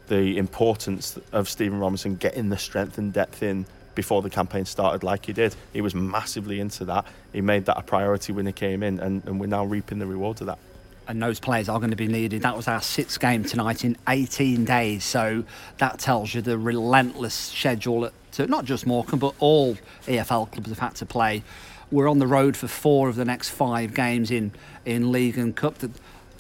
the 0.09 0.37
importance 0.37 1.19
of 1.33 1.49
Stephen 1.49 1.79
Robinson 1.79 2.17
getting 2.17 2.51
the 2.51 2.59
strength 2.59 2.99
and 2.99 3.13
depth 3.13 3.43
in 3.43 3.65
before 3.95 4.23
the 4.23 4.31
campaign 4.31 4.65
started 4.65 5.03
like 5.03 5.27
he 5.27 5.33
did. 5.33 5.55
He 5.73 5.81
was 5.81 5.95
massively 5.95 6.61
into 6.61 6.85
that. 6.87 7.07
He 7.33 7.41
made 7.41 7.67
that 7.67 7.79
a 7.79 7.83
priority 7.83 8.33
when 8.33 8.47
he 8.47 8.53
came 8.53 8.83
in, 8.83 8.99
and, 9.01 9.25
and 9.25 9.41
we're 9.41 9.47
now 9.47 9.65
reaping 9.65 9.99
the 9.99 10.07
rewards 10.07 10.41
of 10.41 10.49
that 10.49 10.59
and 11.07 11.23
those 11.23 11.39
players 11.41 11.69
are 11.69 11.79
going 11.79 11.91
to 11.91 11.97
be 11.97 12.09
needed. 12.09 12.43
That 12.43 12.57
was 12.57 12.69
our 12.69 12.81
sixth 12.81 13.21
game 13.21 13.45
tonight 13.45 13.85
in 13.85 13.97
18 14.09 14.65
days, 14.65 15.05
so 15.05 15.45
that 15.79 15.99
tells 15.99 16.35
you 16.35 16.41
the 16.41 16.59
relentless 16.59 17.35
schedule 17.35 18.11
that 18.37 18.51
not 18.51 18.65
just 18.65 18.87
Morecambe 18.87 19.19
but 19.21 19.35
all 19.39 19.77
EFL 20.07 20.51
clubs 20.51 20.69
have 20.69 20.79
had 20.79 20.95
to 20.97 21.07
play. 21.07 21.43
We're 21.91 22.09
on 22.09 22.19
the 22.19 22.27
road 22.27 22.57
for 22.57 22.67
four 22.67 23.09
of 23.09 23.17
the 23.17 23.25
next 23.25 23.51
five 23.51 23.95
games 23.95 24.31
in, 24.31 24.53
in 24.85 25.13
League 25.13 25.39
and 25.39 25.55
Cup. 25.55 25.79
The, 25.79 25.91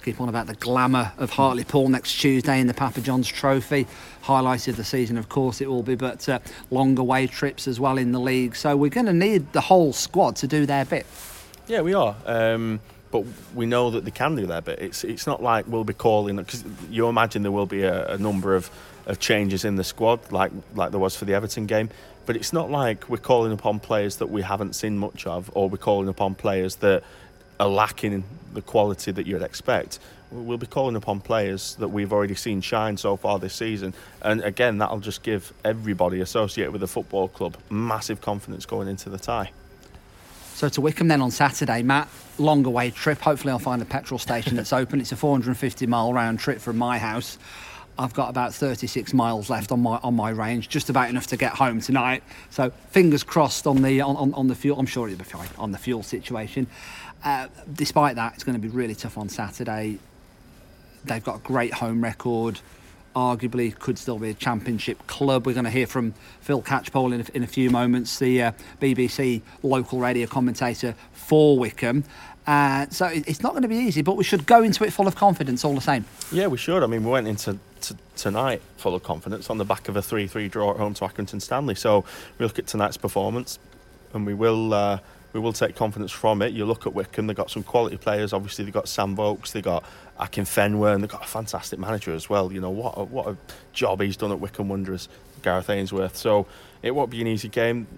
keep 0.04 0.20
on 0.20 0.28
about 0.28 0.46
the 0.46 0.54
glamour 0.54 1.10
of 1.16 1.30
Hartlepool 1.30 1.88
next 1.88 2.20
Tuesday 2.20 2.60
in 2.60 2.66
the 2.66 2.74
Papa 2.74 3.00
John's 3.00 3.26
Trophy. 3.26 3.86
Highlighted 4.22 4.76
the 4.76 4.84
season, 4.84 5.16
of 5.16 5.30
course, 5.30 5.62
it 5.62 5.68
will 5.68 5.82
be, 5.82 5.94
but 5.94 6.28
uh, 6.28 6.40
long 6.70 6.98
away 6.98 7.26
trips 7.26 7.66
as 7.66 7.80
well 7.80 7.96
in 7.96 8.12
the 8.12 8.20
league. 8.20 8.54
So 8.54 8.76
we're 8.76 8.90
going 8.90 9.06
to 9.06 9.14
need 9.14 9.52
the 9.52 9.62
whole 9.62 9.94
squad 9.94 10.36
to 10.36 10.46
do 10.46 10.66
their 10.66 10.84
bit. 10.84 11.06
Yeah, 11.66 11.80
we 11.80 11.94
are. 11.94 12.14
Um, 12.26 12.80
but 13.10 13.24
we 13.54 13.64
know 13.64 13.90
that 13.90 14.04
they 14.04 14.10
can 14.10 14.36
do 14.36 14.44
their 14.46 14.60
bit. 14.60 14.80
It's 14.80 15.04
it's 15.04 15.26
not 15.26 15.42
like 15.42 15.66
we'll 15.68 15.84
be 15.84 15.94
calling 15.94 16.36
because 16.36 16.64
you 16.90 17.08
imagine 17.08 17.42
there 17.42 17.52
will 17.52 17.64
be 17.64 17.84
a, 17.84 18.08
a, 18.08 18.18
number 18.18 18.54
of, 18.54 18.70
of 19.06 19.20
changes 19.20 19.64
in 19.64 19.76
the 19.76 19.84
squad 19.84 20.32
like 20.32 20.50
like 20.74 20.90
there 20.90 21.00
was 21.00 21.16
for 21.16 21.24
the 21.24 21.32
Everton 21.32 21.66
game. 21.66 21.88
But 22.26 22.36
it's 22.36 22.52
not 22.52 22.70
like 22.70 23.08
we're 23.08 23.18
calling 23.18 23.52
upon 23.52 23.80
players 23.80 24.16
that 24.16 24.30
we 24.30 24.42
haven't 24.42 24.74
seen 24.74 24.98
much 24.98 25.26
of, 25.26 25.50
or 25.54 25.68
we're 25.68 25.76
calling 25.76 26.08
upon 26.08 26.34
players 26.34 26.76
that 26.76 27.04
are 27.60 27.68
lacking 27.68 28.24
the 28.52 28.62
quality 28.62 29.10
that 29.12 29.26
you'd 29.26 29.42
expect. 29.42 29.98
We'll 30.30 30.58
be 30.58 30.66
calling 30.66 30.96
upon 30.96 31.20
players 31.20 31.76
that 31.76 31.88
we've 31.88 32.12
already 32.12 32.34
seen 32.34 32.60
shine 32.60 32.96
so 32.96 33.16
far 33.16 33.38
this 33.38 33.54
season, 33.54 33.94
and 34.22 34.42
again, 34.42 34.78
that'll 34.78 35.00
just 35.00 35.22
give 35.22 35.52
everybody 35.64 36.20
associated 36.20 36.72
with 36.72 36.80
the 36.80 36.88
football 36.88 37.28
club 37.28 37.56
massive 37.70 38.20
confidence 38.20 38.66
going 38.66 38.88
into 38.88 39.10
the 39.10 39.18
tie. 39.18 39.50
So 40.54 40.68
to 40.68 40.80
Wycombe 40.80 41.08
then 41.08 41.20
on 41.20 41.30
Saturday, 41.30 41.82
Matt, 41.82 42.08
long 42.38 42.64
away 42.64 42.90
trip. 42.90 43.20
Hopefully, 43.20 43.50
I'll 43.50 43.58
find 43.58 43.82
a 43.82 43.84
petrol 43.84 44.18
station 44.18 44.56
that's 44.56 44.72
open. 44.72 45.00
It's 45.00 45.12
a 45.12 45.16
450 45.16 45.86
mile 45.86 46.12
round 46.12 46.38
trip 46.38 46.60
from 46.60 46.78
my 46.78 46.98
house. 46.98 47.38
I've 47.98 48.14
got 48.14 48.28
about 48.28 48.52
36 48.54 49.12
miles 49.14 49.50
left 49.50 49.70
on 49.70 49.80
my 49.80 49.98
on 50.02 50.14
my 50.14 50.30
range, 50.30 50.68
just 50.68 50.90
about 50.90 51.10
enough 51.10 51.26
to 51.28 51.36
get 51.36 51.52
home 51.52 51.80
tonight. 51.80 52.22
So 52.50 52.70
fingers 52.90 53.22
crossed 53.22 53.66
on 53.66 53.82
the 53.82 54.00
on, 54.00 54.32
on, 54.34 54.48
the 54.48 54.54
fuel. 54.54 54.78
I'm 54.78 54.86
sure 54.86 55.08
it'll 55.08 55.18
be 55.18 55.24
fine 55.24 55.48
on 55.58 55.72
the 55.72 55.78
fuel 55.78 56.02
situation. 56.02 56.66
Uh, 57.24 57.48
despite 57.72 58.16
that, 58.16 58.34
it's 58.34 58.44
going 58.44 58.54
to 58.54 58.60
be 58.60 58.68
really 58.68 58.94
tough 58.94 59.18
on 59.18 59.28
Saturday. 59.28 59.98
They've 61.04 61.24
got 61.24 61.36
a 61.36 61.40
great 61.40 61.74
home 61.74 62.04
record 62.04 62.60
arguably 63.14 63.76
could 63.78 63.98
still 63.98 64.18
be 64.18 64.30
a 64.30 64.34
championship 64.34 65.06
club. 65.06 65.46
We're 65.46 65.54
going 65.54 65.64
to 65.64 65.70
hear 65.70 65.86
from 65.86 66.14
Phil 66.40 66.62
Catchpole 66.62 67.14
in 67.14 67.20
a, 67.20 67.24
in 67.34 67.42
a 67.42 67.46
few 67.46 67.70
moments, 67.70 68.18
the 68.18 68.42
uh, 68.42 68.52
BBC 68.80 69.42
local 69.62 69.98
radio 69.98 70.26
commentator 70.26 70.94
for 71.12 71.58
Wycombe. 71.58 72.04
Uh, 72.46 72.86
so 72.90 73.06
it's 73.06 73.42
not 73.42 73.52
going 73.52 73.62
to 73.62 73.68
be 73.68 73.76
easy, 73.76 74.02
but 74.02 74.16
we 74.16 74.24
should 74.24 74.46
go 74.46 74.62
into 74.62 74.84
it 74.84 74.92
full 74.92 75.08
of 75.08 75.16
confidence 75.16 75.64
all 75.64 75.74
the 75.74 75.80
same. 75.80 76.04
Yeah, 76.30 76.48
we 76.48 76.58
should. 76.58 76.82
I 76.82 76.86
mean, 76.86 77.04
we 77.04 77.10
went 77.10 77.26
into 77.26 77.58
t- 77.80 77.96
tonight 78.16 78.60
full 78.76 78.94
of 78.94 79.02
confidence 79.02 79.48
on 79.48 79.56
the 79.56 79.64
back 79.64 79.88
of 79.88 79.96
a 79.96 80.02
3 80.02 80.26
3 80.26 80.48
draw 80.48 80.72
at 80.72 80.76
home 80.76 80.92
to 80.94 81.04
Accrington 81.04 81.40
Stanley. 81.40 81.74
So 81.74 82.04
we 82.38 82.44
look 82.44 82.58
at 82.58 82.66
tonight's 82.66 82.98
performance 82.98 83.58
and 84.12 84.26
we 84.26 84.34
will. 84.34 84.74
Uh, 84.74 84.98
we 85.34 85.40
will 85.40 85.52
take 85.52 85.74
confidence 85.74 86.12
from 86.12 86.40
it. 86.42 86.52
You 86.52 86.64
look 86.64 86.86
at 86.86 86.94
Wycombe, 86.94 87.26
they've 87.26 87.36
got 87.36 87.50
some 87.50 87.64
quality 87.64 87.96
players. 87.96 88.32
Obviously, 88.32 88.64
they've 88.64 88.72
got 88.72 88.88
Sam 88.88 89.16
Vokes, 89.16 89.50
they've 89.50 89.64
got 89.64 89.84
Akinfenwa, 90.18 90.94
and 90.94 91.02
they've 91.02 91.10
got 91.10 91.24
a 91.24 91.28
fantastic 91.28 91.80
manager 91.80 92.14
as 92.14 92.30
well. 92.30 92.52
You 92.52 92.60
know 92.60 92.70
what 92.70 92.94
a, 92.96 93.02
what 93.02 93.26
a 93.26 93.36
job 93.72 94.00
he's 94.00 94.16
done 94.16 94.30
at 94.30 94.38
Wycombe 94.38 94.68
Wanderers, 94.68 95.08
Gareth 95.42 95.68
Ainsworth. 95.68 96.16
So 96.16 96.46
it 96.82 96.92
won't 96.92 97.10
be 97.10 97.20
an 97.20 97.26
easy 97.26 97.48
game. 97.48 97.88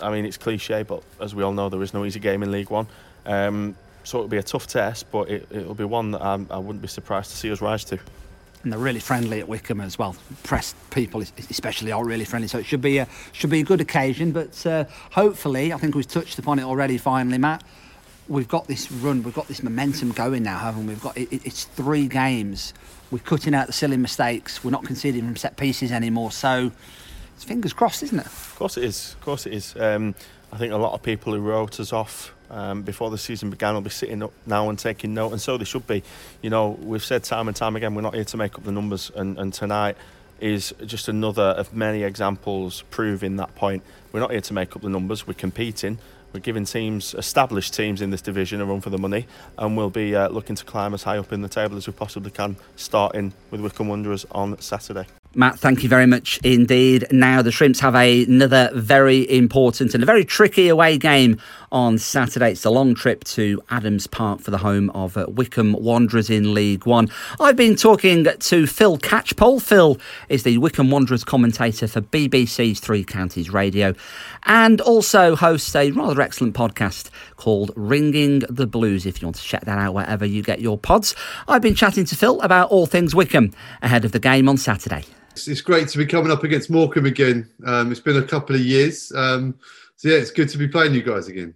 I 0.00 0.10
mean, 0.10 0.24
it's 0.24 0.38
cliche, 0.38 0.84
but 0.84 1.02
as 1.20 1.34
we 1.34 1.42
all 1.42 1.52
know, 1.52 1.68
there 1.68 1.82
is 1.82 1.92
no 1.92 2.06
easy 2.06 2.18
game 2.18 2.42
in 2.42 2.50
League 2.50 2.70
One. 2.70 2.86
Um, 3.26 3.76
so 4.02 4.18
it'll 4.18 4.28
be 4.28 4.38
a 4.38 4.42
tough 4.42 4.66
test, 4.66 5.10
but 5.10 5.28
it, 5.28 5.50
will 5.50 5.74
be 5.74 5.84
one 5.84 6.12
that 6.12 6.22
I'm, 6.22 6.46
I 6.50 6.56
would 6.56 6.76
not 6.76 6.82
be 6.82 6.88
surprised 6.88 7.30
to 7.30 7.36
see 7.36 7.50
us 7.52 7.60
rise 7.60 7.84
to 7.86 7.98
and 8.66 8.72
they're 8.72 8.80
really 8.80 8.98
friendly 8.98 9.38
at 9.38 9.46
Wycombe 9.46 9.80
as 9.80 9.96
well. 9.96 10.16
Press 10.42 10.74
people, 10.90 11.20
especially, 11.20 11.92
are 11.92 12.04
really 12.04 12.24
friendly. 12.24 12.48
So 12.48 12.58
it 12.58 12.66
should 12.66 12.80
be 12.80 12.98
a 12.98 13.06
should 13.30 13.48
be 13.48 13.60
a 13.60 13.62
good 13.62 13.80
occasion. 13.80 14.32
But 14.32 14.66
uh, 14.66 14.86
hopefully, 15.12 15.72
I 15.72 15.76
think 15.76 15.94
we've 15.94 16.04
touched 16.04 16.36
upon 16.40 16.58
it 16.58 16.64
already. 16.64 16.98
Finally, 16.98 17.38
Matt, 17.38 17.62
we've 18.26 18.48
got 18.48 18.66
this 18.66 18.90
run, 18.90 19.22
we've 19.22 19.32
got 19.32 19.46
this 19.46 19.62
momentum 19.62 20.10
going 20.10 20.42
now, 20.42 20.58
haven't 20.58 20.84
we? 20.84 20.94
We've 20.94 21.02
got 21.02 21.16
it, 21.16 21.28
it's 21.46 21.66
three 21.66 22.08
games. 22.08 22.74
We're 23.12 23.20
cutting 23.20 23.54
out 23.54 23.68
the 23.68 23.72
silly 23.72 23.98
mistakes. 23.98 24.64
We're 24.64 24.72
not 24.72 24.82
conceding 24.82 25.24
from 25.24 25.36
set 25.36 25.56
pieces 25.56 25.92
anymore. 25.92 26.32
So 26.32 26.72
it's 27.36 27.44
fingers 27.44 27.72
crossed, 27.72 28.02
isn't 28.02 28.18
it? 28.18 28.26
Of 28.26 28.56
course 28.56 28.76
it 28.76 28.82
is. 28.82 29.12
Of 29.12 29.20
course 29.20 29.46
it 29.46 29.52
is. 29.52 29.76
Um, 29.76 30.16
I 30.52 30.58
think 30.58 30.72
a 30.72 30.76
lot 30.76 30.92
of 30.92 31.04
people 31.04 31.32
who 31.32 31.40
wrote 31.40 31.78
us 31.78 31.92
off 31.92 32.34
um, 32.50 32.82
before 32.82 33.10
the 33.10 33.18
season 33.18 33.50
began 33.50 33.74
will 33.74 33.80
be 33.80 33.90
sitting 33.90 34.22
up 34.22 34.32
now 34.46 34.68
and 34.68 34.78
taking 34.78 35.14
note, 35.14 35.32
and 35.32 35.40
so 35.40 35.56
they 35.56 35.64
should 35.64 35.86
be. 35.86 36.02
You 36.42 36.50
know, 36.50 36.78
we've 36.80 37.04
said 37.04 37.24
time 37.24 37.48
and 37.48 37.56
time 37.56 37.76
again 37.76 37.94
we're 37.94 38.02
not 38.02 38.14
here 38.14 38.24
to 38.24 38.36
make 38.36 38.56
up 38.56 38.64
the 38.64 38.72
numbers, 38.72 39.10
and, 39.14 39.38
and 39.38 39.52
tonight 39.52 39.96
is 40.40 40.74
just 40.84 41.08
another 41.08 41.42
of 41.42 41.74
many 41.74 42.02
examples 42.02 42.82
proving 42.90 43.36
that 43.36 43.54
point. 43.54 43.82
We're 44.12 44.20
not 44.20 44.30
here 44.30 44.40
to 44.42 44.52
make 44.52 44.76
up 44.76 44.82
the 44.82 44.88
numbers, 44.88 45.26
we're 45.26 45.34
competing. 45.34 45.98
We're 46.32 46.40
giving 46.40 46.66
teams, 46.66 47.14
established 47.14 47.72
teams 47.72 48.02
in 48.02 48.10
this 48.10 48.20
division, 48.20 48.60
a 48.60 48.66
run 48.66 48.82
for 48.82 48.90
the 48.90 48.98
money, 48.98 49.26
and 49.56 49.76
we'll 49.76 49.88
be 49.88 50.14
uh, 50.14 50.28
looking 50.28 50.56
to 50.56 50.64
climb 50.64 50.92
as 50.92 51.02
high 51.02 51.16
up 51.16 51.32
in 51.32 51.40
the 51.40 51.48
table 51.48 51.78
as 51.78 51.86
we 51.86 51.94
possibly 51.94 52.30
can, 52.30 52.56
starting 52.74 53.32
with 53.50 53.62
Wycombe 53.62 53.88
Wanderers 53.88 54.26
on 54.32 54.60
Saturday. 54.60 55.06
Matt, 55.36 55.58
thank 55.58 55.82
you 55.82 55.88
very 55.90 56.06
much 56.06 56.40
indeed. 56.42 57.06
Now, 57.10 57.42
the 57.42 57.52
Shrimps 57.52 57.78
have 57.80 57.94
a, 57.94 58.24
another 58.24 58.70
very 58.72 59.30
important 59.30 59.92
and 59.92 60.02
a 60.02 60.06
very 60.06 60.24
tricky 60.24 60.68
away 60.68 60.96
game 60.96 61.38
on 61.70 61.98
Saturday. 61.98 62.52
It's 62.52 62.64
a 62.64 62.70
long 62.70 62.94
trip 62.94 63.22
to 63.24 63.60
Adams 63.68 64.06
Park 64.06 64.40
for 64.40 64.50
the 64.50 64.56
home 64.56 64.88
of 64.90 65.14
uh, 65.18 65.26
Wycombe 65.28 65.74
Wanderers 65.74 66.30
in 66.30 66.54
League 66.54 66.86
One. 66.86 67.10
I've 67.38 67.54
been 67.54 67.76
talking 67.76 68.24
to 68.24 68.66
Phil 68.66 68.96
Catchpole. 68.96 69.60
Phil 69.60 69.98
is 70.30 70.42
the 70.42 70.56
Wycombe 70.56 70.90
Wanderers 70.90 71.22
commentator 71.22 71.86
for 71.86 72.00
BBC's 72.00 72.80
Three 72.80 73.04
Counties 73.04 73.50
Radio 73.50 73.92
and 74.44 74.80
also 74.80 75.36
hosts 75.36 75.76
a 75.76 75.90
rather 75.90 76.22
excellent 76.22 76.54
podcast 76.54 77.10
called 77.36 77.72
Ringing 77.76 78.38
the 78.48 78.66
Blues. 78.66 79.04
If 79.04 79.20
you 79.20 79.26
want 79.26 79.36
to 79.36 79.42
check 79.42 79.66
that 79.66 79.76
out 79.76 79.92
wherever 79.92 80.24
you 80.24 80.42
get 80.42 80.62
your 80.62 80.78
pods, 80.78 81.14
I've 81.46 81.60
been 81.60 81.74
chatting 81.74 82.06
to 82.06 82.16
Phil 82.16 82.40
about 82.40 82.70
all 82.70 82.86
things 82.86 83.14
Wycombe 83.14 83.52
ahead 83.82 84.06
of 84.06 84.12
the 84.12 84.18
game 84.18 84.48
on 84.48 84.56
Saturday. 84.56 85.04
It's 85.46 85.60
great 85.60 85.88
to 85.88 85.98
be 85.98 86.06
coming 86.06 86.30
up 86.30 86.44
against 86.44 86.70
Morecambe 86.70 87.06
again. 87.06 87.50
Um, 87.64 87.90
it's 87.90 88.00
been 88.00 88.16
a 88.16 88.22
couple 88.22 88.56
of 88.56 88.62
years. 88.62 89.12
Um, 89.14 89.58
so 89.96 90.08
yeah, 90.08 90.16
it's 90.16 90.30
good 90.30 90.48
to 90.50 90.58
be 90.58 90.68
playing 90.68 90.94
you 90.94 91.02
guys 91.02 91.28
again. 91.28 91.54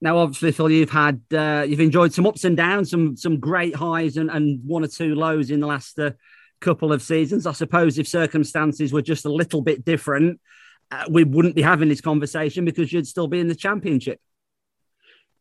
Now, 0.00 0.18
obviously, 0.18 0.52
Phil, 0.52 0.70
you've 0.70 0.90
had 0.90 1.22
uh, 1.32 1.64
you've 1.66 1.80
enjoyed 1.80 2.12
some 2.12 2.26
ups 2.26 2.44
and 2.44 2.56
downs, 2.56 2.90
some 2.90 3.16
some 3.16 3.40
great 3.40 3.74
highs 3.74 4.16
and, 4.16 4.30
and 4.30 4.60
one 4.64 4.84
or 4.84 4.88
two 4.88 5.14
lows 5.14 5.50
in 5.50 5.60
the 5.60 5.66
last 5.66 5.98
uh, 5.98 6.10
couple 6.60 6.92
of 6.92 7.02
seasons. 7.02 7.46
I 7.46 7.52
suppose 7.52 7.98
if 7.98 8.06
circumstances 8.06 8.92
were 8.92 9.02
just 9.02 9.24
a 9.24 9.32
little 9.32 9.62
bit 9.62 9.84
different, 9.84 10.40
uh, 10.90 11.04
we 11.08 11.24
wouldn't 11.24 11.54
be 11.54 11.62
having 11.62 11.88
this 11.88 12.00
conversation 12.00 12.64
because 12.64 12.92
you'd 12.92 13.06
still 13.06 13.28
be 13.28 13.40
in 13.40 13.48
the 13.48 13.54
championship. 13.54 14.20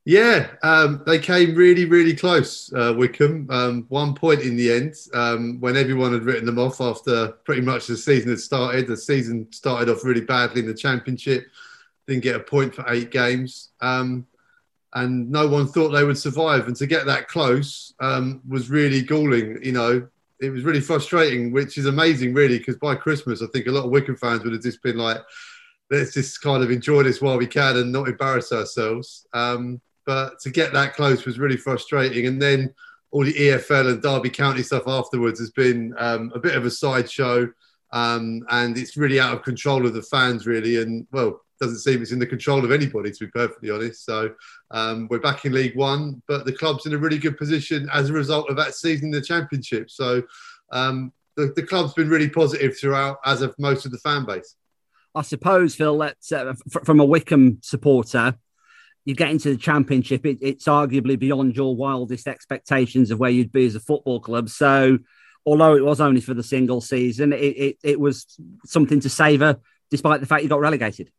Yeah, 0.05 0.49
um, 0.63 1.01
they 1.05 1.17
came 1.17 1.55
really, 1.55 1.85
really 1.85 2.13
close, 2.13 2.73
uh, 2.73 2.93
Wycombe. 2.95 3.47
Um, 3.49 3.85
one 3.87 4.13
point 4.13 4.41
in 4.41 4.57
the 4.57 4.69
end, 4.69 4.95
um, 5.13 5.61
when 5.61 5.77
everyone 5.77 6.11
had 6.11 6.23
written 6.23 6.45
them 6.45 6.59
off 6.59 6.81
after 6.81 7.29
pretty 7.45 7.61
much 7.61 7.87
the 7.87 7.95
season 7.95 8.29
had 8.29 8.39
started. 8.39 8.85
The 8.85 8.97
season 8.97 9.47
started 9.53 9.89
off 9.89 10.03
really 10.03 10.21
badly 10.21 10.59
in 10.59 10.67
the 10.67 10.73
championship, 10.73 11.47
didn't 12.05 12.23
get 12.23 12.35
a 12.35 12.41
point 12.41 12.75
for 12.75 12.83
eight 12.89 13.11
games, 13.11 13.69
um, 13.79 14.27
and 14.93 15.31
no 15.31 15.47
one 15.47 15.67
thought 15.67 15.91
they 15.91 16.03
would 16.03 16.17
survive. 16.17 16.67
And 16.67 16.75
to 16.75 16.85
get 16.85 17.05
that 17.05 17.29
close 17.29 17.93
um, 18.01 18.41
was 18.45 18.69
really 18.69 19.03
galling. 19.03 19.63
You 19.63 19.71
know, 19.71 20.07
it 20.41 20.49
was 20.49 20.63
really 20.63 20.81
frustrating, 20.81 21.53
which 21.53 21.77
is 21.77 21.85
amazing, 21.85 22.33
really, 22.33 22.57
because 22.57 22.75
by 22.75 22.95
Christmas, 22.95 23.41
I 23.41 23.47
think 23.53 23.67
a 23.67 23.71
lot 23.71 23.85
of 23.85 23.91
Wycombe 23.91 24.17
fans 24.17 24.43
would 24.43 24.51
have 24.51 24.61
just 24.63 24.83
been 24.83 24.97
like, 24.97 25.21
let's 25.89 26.13
just 26.13 26.41
kind 26.41 26.61
of 26.61 26.71
enjoy 26.71 27.03
this 27.03 27.21
while 27.21 27.37
we 27.37 27.47
can 27.47 27.77
and 27.77 27.93
not 27.93 28.09
embarrass 28.09 28.51
ourselves. 28.51 29.25
Um, 29.31 29.79
but 30.05 30.39
to 30.41 30.49
get 30.49 30.73
that 30.73 30.95
close 30.95 31.25
was 31.25 31.39
really 31.39 31.57
frustrating. 31.57 32.27
And 32.27 32.41
then 32.41 32.73
all 33.11 33.23
the 33.23 33.33
EFL 33.33 33.91
and 33.91 34.01
Derby 34.01 34.29
County 34.29 34.63
stuff 34.63 34.87
afterwards 34.87 35.39
has 35.39 35.51
been 35.51 35.93
um, 35.97 36.31
a 36.33 36.39
bit 36.39 36.55
of 36.55 36.65
a 36.65 36.71
sideshow. 36.71 37.47
Um, 37.91 38.41
and 38.49 38.77
it's 38.77 38.97
really 38.97 39.19
out 39.19 39.33
of 39.33 39.43
control 39.43 39.85
of 39.85 39.93
the 39.93 40.01
fans, 40.01 40.47
really. 40.47 40.81
And 40.81 41.05
well, 41.11 41.41
doesn't 41.63 41.79
seem 41.79 42.01
it's 42.01 42.11
in 42.11 42.19
the 42.19 42.25
control 42.25 42.65
of 42.65 42.71
anybody, 42.71 43.11
to 43.11 43.25
be 43.25 43.31
perfectly 43.31 43.69
honest. 43.69 44.05
So 44.05 44.33
um, 44.71 45.07
we're 45.09 45.19
back 45.19 45.45
in 45.45 45.53
League 45.53 45.75
One, 45.75 46.21
but 46.27 46.45
the 46.45 46.51
club's 46.51 46.85
in 46.85 46.93
a 46.93 46.97
really 46.97 47.17
good 47.17 47.37
position 47.37 47.87
as 47.93 48.09
a 48.09 48.13
result 48.13 48.49
of 48.49 48.57
that 48.57 48.75
season 48.75 49.05
in 49.05 49.11
the 49.11 49.21
Championship. 49.21 49.89
So 49.89 50.23
um, 50.71 51.13
the, 51.37 51.53
the 51.55 51.63
club's 51.63 51.93
been 51.93 52.09
really 52.09 52.29
positive 52.29 52.77
throughout, 52.77 53.19
as 53.25 53.41
of 53.41 53.55
most 53.57 53.85
of 53.85 53.91
the 53.91 53.99
fan 53.99 54.25
base. 54.25 54.55
I 55.15 55.21
suppose, 55.21 55.75
Phil, 55.75 55.95
let's, 55.95 56.31
uh, 56.31 56.53
f- 56.75 56.83
from 56.83 56.99
a 56.99 57.05
Wycombe 57.05 57.59
supporter, 57.61 58.35
you 59.05 59.15
get 59.15 59.29
into 59.29 59.49
the 59.49 59.57
championship, 59.57 60.25
it, 60.25 60.37
it's 60.41 60.65
arguably 60.65 61.17
beyond 61.19 61.55
your 61.55 61.75
wildest 61.75 62.27
expectations 62.27 63.11
of 63.11 63.19
where 63.19 63.29
you'd 63.29 63.51
be 63.51 63.65
as 63.65 63.75
a 63.75 63.79
football 63.79 64.19
club. 64.19 64.49
So, 64.49 64.99
although 65.45 65.75
it 65.75 65.83
was 65.83 65.99
only 65.99 66.21
for 66.21 66.33
the 66.33 66.43
single 66.43 66.81
season, 66.81 67.33
it, 67.33 67.37
it, 67.37 67.77
it 67.83 67.99
was 67.99 68.37
something 68.65 68.99
to 69.01 69.09
savour, 69.09 69.59
despite 69.91 70.21
the 70.21 70.25
fact 70.25 70.43
you 70.43 70.49
got 70.49 70.61
relegated. 70.61 71.11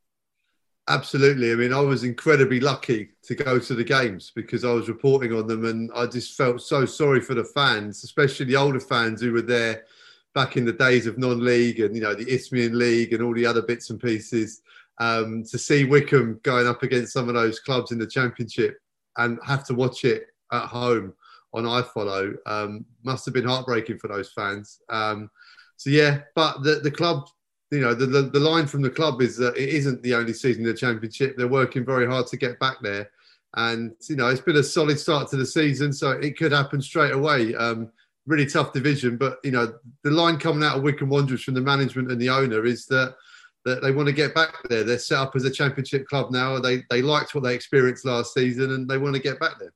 Absolutely. 0.87 1.51
I 1.51 1.55
mean, 1.55 1.73
I 1.73 1.81
was 1.81 2.05
incredibly 2.05 2.61
lucky 2.61 3.11
to 3.23 3.35
go 3.35 3.59
to 3.59 3.75
the 3.75 3.85
games 3.85 4.33
because 4.35 4.65
I 4.65 4.73
was 4.73 4.89
reporting 4.89 5.33
on 5.33 5.47
them, 5.47 5.65
and 5.65 5.91
I 5.95 6.07
just 6.07 6.37
felt 6.37 6.61
so 6.61 6.85
sorry 6.85 7.21
for 7.21 7.35
the 7.35 7.45
fans, 7.45 8.05
especially 8.05 8.47
the 8.47 8.57
older 8.57 8.81
fans 8.81 9.23
who 9.23 9.33
were 9.33 9.43
there 9.43 9.85
back 10.35 10.57
in 10.57 10.65
the 10.65 10.73
days 10.73 11.07
of 11.07 11.17
non-league 11.17 11.81
and 11.81 11.95
you 11.95 12.03
know 12.03 12.15
the 12.15 12.29
Isthmian 12.29 12.77
League 12.77 13.13
and 13.13 13.23
all 13.23 13.33
the 13.33 13.47
other 13.47 13.63
bits 13.63 13.91
and 13.91 14.01
pieces 14.01 14.63
um, 14.99 15.45
to 15.45 15.59
see 15.59 15.85
Wycombe 15.85 16.41
going 16.43 16.67
up 16.67 16.83
against 16.83 17.13
some 17.13 17.29
of 17.29 17.35
those 17.35 17.61
clubs 17.61 17.91
in 17.91 17.99
the 17.99 18.07
Championship 18.07 18.79
and 19.17 19.39
have 19.45 19.65
to 19.65 19.75
watch 19.75 20.05
it 20.05 20.27
at 20.53 20.67
home 20.67 21.15
on 21.53 21.65
iFollow 21.65 22.35
um, 22.47 22.85
must 23.05 23.25
have 23.25 23.35
been 23.35 23.47
heartbreaking 23.47 23.99
for 23.99 24.09
those 24.09 24.33
fans. 24.33 24.81
Um, 24.89 25.31
so 25.77 25.91
yeah, 25.91 26.21
but 26.35 26.63
the 26.63 26.81
the 26.83 26.91
club, 26.91 27.29
you 27.71 27.81
know, 27.81 27.95
the, 27.95 28.07
the, 28.07 28.23
the 28.23 28.41
line 28.41 28.67
from 28.67 28.83
the 28.83 28.91
club 28.91 29.23
is 29.23 29.37
that 29.39 29.57
it 29.57 29.69
isn't 29.71 30.03
the 30.03 30.15
only 30.15 30.33
season 30.33 30.63
in 30.63 30.69
the 30.69 30.77
Championship. 30.77 31.37
They're 31.37 31.49
working 31.49 31.85
very 31.85 32.07
hard 32.07 32.27
to 32.29 32.37
get 32.37 32.59
back 32.59 32.77
there, 32.83 33.11
and 33.57 33.95
you 34.09 34.17
know, 34.17 34.29
it's 34.29 34.41
been 34.41 34.57
a 34.57 34.63
solid 34.63 34.99
start 34.99 35.31
to 35.31 35.37
the 35.37 35.47
season, 35.47 35.93
so 35.93 36.13
it 36.13 36.37
could 36.37 36.53
happen 36.53 36.81
straight 36.83 37.13
away. 37.13 37.55
Um, 37.55 37.91
really 38.27 38.47
tough 38.47 38.73
division, 38.73 39.17
but 39.17 39.39
you 39.45 39.51
know, 39.51 39.75
the 40.03 40.11
line 40.11 40.39
coming 40.39 40.65
out 40.65 40.77
of 40.77 40.83
Wycombe 40.83 41.11
Wanderers 41.11 41.43
from 41.43 41.55
the 41.55 41.61
management 41.61 42.11
and 42.11 42.21
the 42.21 42.31
owner 42.31 42.65
is 42.65 42.87
that 42.87 43.17
that 43.65 43.83
they 43.83 43.93
want 43.93 44.09
to 44.09 44.15
get 44.15 44.35
back 44.35 44.57
there. 44.69 44.85
They're 44.85 44.99
set 44.99 45.19
up 45.19 45.37
as 45.37 45.45
a 45.45 45.51
championship 45.51 46.07
club 46.07 46.31
now. 46.31 46.59
They 46.59 46.83
they 46.91 47.03
liked 47.03 47.35
what 47.35 47.45
they 47.45 47.55
experienced 47.55 48.05
last 48.05 48.35
season, 48.35 48.73
and 48.73 48.89
they 48.89 48.99
want 48.99 49.15
to 49.15 49.23
get 49.23 49.41
back 49.41 49.59
there. 49.59 49.73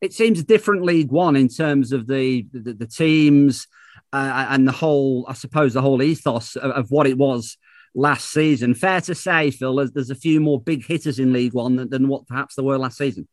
It 0.00 0.12
seems 0.12 0.40
a 0.40 0.44
different 0.44 0.82
League 0.82 1.10
One 1.10 1.36
in 1.36 1.48
terms 1.48 1.92
of 1.92 2.06
the 2.06 2.46
the, 2.52 2.74
the 2.74 2.86
teams 2.86 3.66
uh, 4.12 4.46
and 4.50 4.66
the 4.66 4.72
whole, 4.72 5.26
I 5.28 5.34
suppose, 5.34 5.74
the 5.74 5.82
whole 5.82 6.02
ethos 6.02 6.56
of, 6.56 6.70
of, 6.70 6.90
what 6.90 7.06
it 7.06 7.18
was 7.18 7.58
last 7.94 8.30
season. 8.30 8.74
Fair 8.74 9.00
to 9.02 9.14
say, 9.14 9.50
Phil, 9.50 9.76
there's, 9.76 9.92
there's 9.92 10.10
a 10.10 10.14
few 10.14 10.40
more 10.40 10.60
big 10.60 10.86
hitters 10.86 11.18
in 11.18 11.32
League 11.32 11.54
One 11.54 11.76
than, 11.76 11.90
than 11.90 12.08
what 12.08 12.26
perhaps 12.26 12.54
there 12.54 12.64
were 12.64 12.78
last 12.78 12.98
season. 12.98 13.26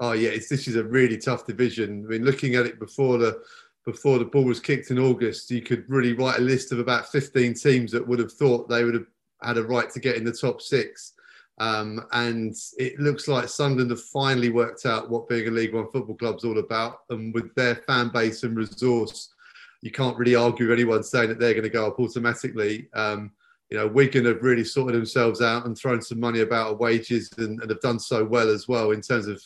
Oh 0.00 0.12
yeah, 0.12 0.30
this 0.30 0.68
is 0.68 0.76
a 0.76 0.84
really 0.84 1.18
tough 1.18 1.46
division. 1.46 2.04
I 2.06 2.10
mean, 2.10 2.24
looking 2.24 2.54
at 2.54 2.66
it 2.66 2.78
before 2.78 3.18
the 3.18 3.42
before 3.90 4.18
the 4.18 4.24
ball 4.26 4.44
was 4.44 4.60
kicked 4.60 4.90
in 4.90 4.98
August, 4.98 5.50
you 5.50 5.62
could 5.62 5.88
really 5.88 6.12
write 6.12 6.38
a 6.38 6.42
list 6.42 6.72
of 6.72 6.78
about 6.78 7.10
15 7.10 7.54
teams 7.54 7.90
that 7.90 8.06
would 8.06 8.18
have 8.18 8.30
thought 8.30 8.68
they 8.68 8.84
would 8.84 8.92
have 8.92 9.06
had 9.42 9.56
a 9.56 9.62
right 9.62 9.88
to 9.88 9.98
get 9.98 10.16
in 10.16 10.24
the 10.24 10.32
top 10.32 10.60
six. 10.60 11.14
Um, 11.56 12.04
and 12.12 12.54
it 12.76 13.00
looks 13.00 13.28
like 13.28 13.48
Sunderland 13.48 13.90
have 13.90 14.02
finally 14.02 14.50
worked 14.50 14.84
out 14.84 15.08
what 15.08 15.26
being 15.26 15.48
a 15.48 15.50
League 15.50 15.72
One 15.72 15.90
football 15.90 16.16
club 16.16 16.36
is 16.36 16.44
all 16.44 16.58
about. 16.58 16.98
And 17.08 17.32
with 17.32 17.54
their 17.54 17.76
fan 17.76 18.10
base 18.10 18.42
and 18.42 18.58
resource, 18.58 19.32
you 19.80 19.90
can't 19.90 20.18
really 20.18 20.34
argue 20.34 20.68
with 20.68 20.78
anyone 20.78 21.02
saying 21.02 21.30
that 21.30 21.40
they're 21.40 21.54
going 21.54 21.62
to 21.62 21.70
go 21.70 21.86
up 21.86 21.98
automatically. 21.98 22.90
Um, 22.92 23.32
you 23.70 23.78
know, 23.78 23.86
Wigan 23.86 24.26
have 24.26 24.42
really 24.42 24.64
sorted 24.64 24.96
themselves 24.96 25.40
out 25.40 25.64
and 25.64 25.74
thrown 25.74 26.02
some 26.02 26.20
money 26.20 26.40
about 26.40 26.78
wages 26.78 27.30
and, 27.38 27.58
and 27.62 27.70
have 27.70 27.80
done 27.80 28.00
so 28.00 28.22
well 28.22 28.50
as 28.50 28.68
well 28.68 28.90
in 28.90 29.00
terms 29.00 29.28
of 29.28 29.42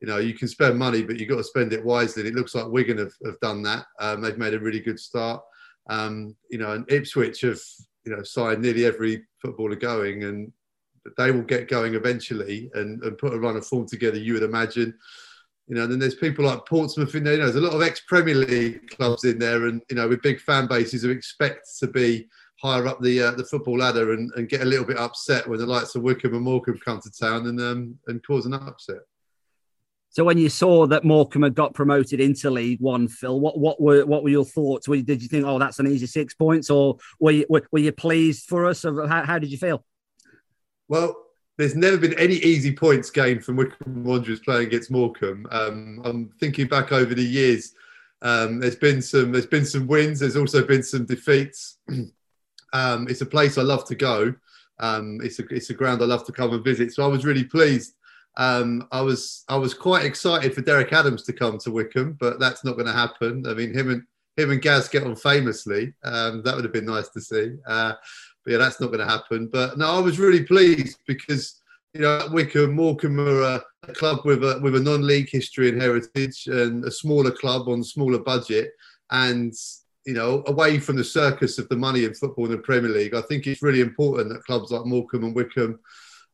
you 0.00 0.08
know, 0.08 0.18
you 0.18 0.34
can 0.34 0.48
spend 0.48 0.78
money, 0.78 1.02
but 1.02 1.18
you've 1.18 1.28
got 1.28 1.36
to 1.36 1.44
spend 1.44 1.72
it 1.72 1.84
wisely. 1.84 2.22
And 2.22 2.28
it 2.28 2.34
looks 2.34 2.54
like 2.54 2.66
Wigan 2.68 2.98
have, 2.98 3.12
have 3.24 3.40
done 3.40 3.62
that. 3.62 3.86
Um, 4.00 4.20
they've 4.20 4.38
made 4.38 4.54
a 4.54 4.60
really 4.60 4.80
good 4.80 5.00
start. 5.00 5.42
Um, 5.88 6.34
you 6.50 6.58
know, 6.58 6.72
and 6.72 6.90
Ipswich 6.90 7.40
have, 7.42 7.60
you 8.04 8.14
know, 8.14 8.22
signed 8.22 8.62
nearly 8.62 8.84
every 8.84 9.24
footballer 9.40 9.76
going 9.76 10.24
and 10.24 10.52
they 11.16 11.30
will 11.30 11.42
get 11.42 11.68
going 11.68 11.94
eventually 11.94 12.70
and, 12.74 13.02
and 13.02 13.18
put 13.18 13.34
a 13.34 13.38
run 13.38 13.56
of 13.56 13.66
form 13.66 13.86
together, 13.86 14.18
you 14.18 14.34
would 14.34 14.42
imagine. 14.42 14.94
You 15.66 15.76
know, 15.76 15.84
and 15.84 15.92
then 15.92 15.98
there's 15.98 16.14
people 16.14 16.44
like 16.44 16.66
Portsmouth 16.66 17.14
in 17.14 17.24
there. 17.24 17.34
You 17.34 17.38
know, 17.40 17.44
there's 17.46 17.56
a 17.56 17.66
lot 17.66 17.74
of 17.74 17.82
ex-Premier 17.82 18.34
League 18.34 18.90
clubs 18.90 19.24
in 19.24 19.38
there, 19.38 19.66
and 19.66 19.80
you 19.88 19.96
know, 19.96 20.06
with 20.06 20.20
big 20.20 20.38
fan 20.40 20.66
bases 20.66 21.02
who 21.02 21.10
expect 21.10 21.66
to 21.78 21.86
be 21.86 22.28
higher 22.60 22.86
up 22.86 23.00
the 23.00 23.22
uh, 23.22 23.30
the 23.30 23.44
football 23.44 23.78
ladder 23.78 24.12
and, 24.12 24.30
and 24.36 24.50
get 24.50 24.60
a 24.60 24.66
little 24.66 24.84
bit 24.84 24.98
upset 24.98 25.48
when 25.48 25.58
the 25.58 25.66
likes 25.66 25.94
of 25.94 26.02
Wycombe 26.02 26.34
and 26.34 26.42
Morecambe 26.42 26.80
come 26.84 27.00
to 27.00 27.10
town 27.10 27.46
and 27.46 27.58
um, 27.60 27.98
and 28.08 28.22
cause 28.26 28.44
an 28.44 28.52
upset. 28.52 29.00
So 30.14 30.22
when 30.22 30.38
you 30.38 30.48
saw 30.48 30.86
that 30.86 31.02
Morecambe 31.02 31.42
had 31.42 31.56
got 31.56 31.74
promoted 31.74 32.20
into 32.20 32.48
League 32.48 32.80
One, 32.80 33.08
Phil, 33.08 33.40
what 33.40 33.58
what 33.58 33.80
were 33.80 34.06
what 34.06 34.22
were 34.22 34.28
your 34.28 34.44
thoughts? 34.44 34.86
Did 34.86 35.20
you 35.20 35.26
think, 35.26 35.44
oh, 35.44 35.58
that's 35.58 35.80
an 35.80 35.88
easy 35.88 36.06
six 36.06 36.34
points, 36.34 36.70
or 36.70 36.98
were 37.18 37.32
you 37.32 37.46
were, 37.48 37.66
were 37.72 37.80
you 37.80 37.90
pleased 37.90 38.48
for 38.48 38.64
us? 38.64 38.84
Or 38.84 39.08
how, 39.08 39.24
how 39.24 39.40
did 39.40 39.50
you 39.50 39.58
feel? 39.58 39.84
Well, 40.86 41.16
there's 41.58 41.74
never 41.74 41.96
been 41.96 42.16
any 42.16 42.36
easy 42.36 42.72
points 42.72 43.10
gained 43.10 43.44
from 43.44 43.56
Wycombe 43.56 44.04
Wanderers 44.04 44.38
playing 44.38 44.68
against 44.68 44.92
Morecambe. 44.92 45.48
Um, 45.50 46.00
I'm 46.04 46.30
thinking 46.38 46.68
back 46.68 46.92
over 46.92 47.12
the 47.12 47.24
years. 47.24 47.74
Um, 48.22 48.60
there's 48.60 48.76
been 48.76 49.02
some 49.02 49.32
there's 49.32 49.46
been 49.46 49.66
some 49.66 49.88
wins. 49.88 50.20
There's 50.20 50.36
also 50.36 50.64
been 50.64 50.84
some 50.84 51.06
defeats. 51.06 51.78
um, 52.72 53.08
it's 53.08 53.20
a 53.20 53.26
place 53.26 53.58
I 53.58 53.62
love 53.62 53.84
to 53.86 53.96
go. 53.96 54.32
Um, 54.78 55.18
it's 55.24 55.40
a 55.40 55.46
it's 55.48 55.70
a 55.70 55.74
ground 55.74 56.02
I 56.02 56.04
love 56.04 56.24
to 56.26 56.32
come 56.32 56.52
and 56.52 56.62
visit. 56.62 56.92
So 56.92 57.02
I 57.02 57.08
was 57.08 57.24
really 57.24 57.42
pleased. 57.42 57.94
Um, 58.36 58.88
I 58.90 59.00
was 59.00 59.44
I 59.48 59.56
was 59.56 59.74
quite 59.74 60.04
excited 60.04 60.54
for 60.54 60.60
Derek 60.60 60.92
Adams 60.92 61.22
to 61.24 61.32
come 61.32 61.58
to 61.58 61.70
Wycombe, 61.70 62.16
but 62.18 62.40
that's 62.40 62.64
not 62.64 62.74
going 62.74 62.86
to 62.86 62.92
happen. 62.92 63.46
I 63.46 63.54
mean, 63.54 63.72
him 63.72 63.90
and 63.90 64.02
him 64.36 64.50
and 64.50 64.62
Gaz 64.62 64.88
get 64.88 65.04
on 65.04 65.16
famously. 65.16 65.94
Um, 66.02 66.42
that 66.42 66.54
would 66.54 66.64
have 66.64 66.72
been 66.72 66.86
nice 66.86 67.08
to 67.10 67.20
see. 67.20 67.52
Uh, 67.66 67.92
but 68.44 68.52
yeah, 68.52 68.58
that's 68.58 68.80
not 68.80 68.88
going 68.88 68.98
to 68.98 69.06
happen. 69.06 69.48
But 69.52 69.78
no, 69.78 69.86
I 69.86 70.00
was 70.00 70.18
really 70.18 70.42
pleased 70.42 70.98
because 71.06 71.60
you 71.94 72.00
know 72.00 72.28
Wycombe, 72.32 72.74
Morecambe 72.74 73.20
are 73.20 73.42
a, 73.42 73.92
club 73.92 74.20
with 74.24 74.42
a 74.42 74.58
with 74.62 74.74
a 74.74 74.80
non-league 74.80 75.30
history 75.30 75.68
and 75.68 75.80
heritage, 75.80 76.46
and 76.46 76.84
a 76.84 76.90
smaller 76.90 77.30
club 77.30 77.68
on 77.68 77.80
a 77.80 77.84
smaller 77.84 78.18
budget, 78.18 78.72
and 79.10 79.52
you 80.04 80.14
know 80.14 80.42
away 80.48 80.80
from 80.80 80.96
the 80.96 81.04
circus 81.04 81.58
of 81.58 81.68
the 81.68 81.76
money 81.76 82.04
in 82.04 82.14
football 82.14 82.46
in 82.46 82.50
the 82.50 82.58
Premier 82.58 82.90
League. 82.90 83.14
I 83.14 83.22
think 83.22 83.46
it's 83.46 83.62
really 83.62 83.80
important 83.80 84.30
that 84.30 84.44
clubs 84.44 84.72
like 84.72 84.86
Morecambe 84.86 85.24
and 85.24 85.36
Wycombe 85.36 85.78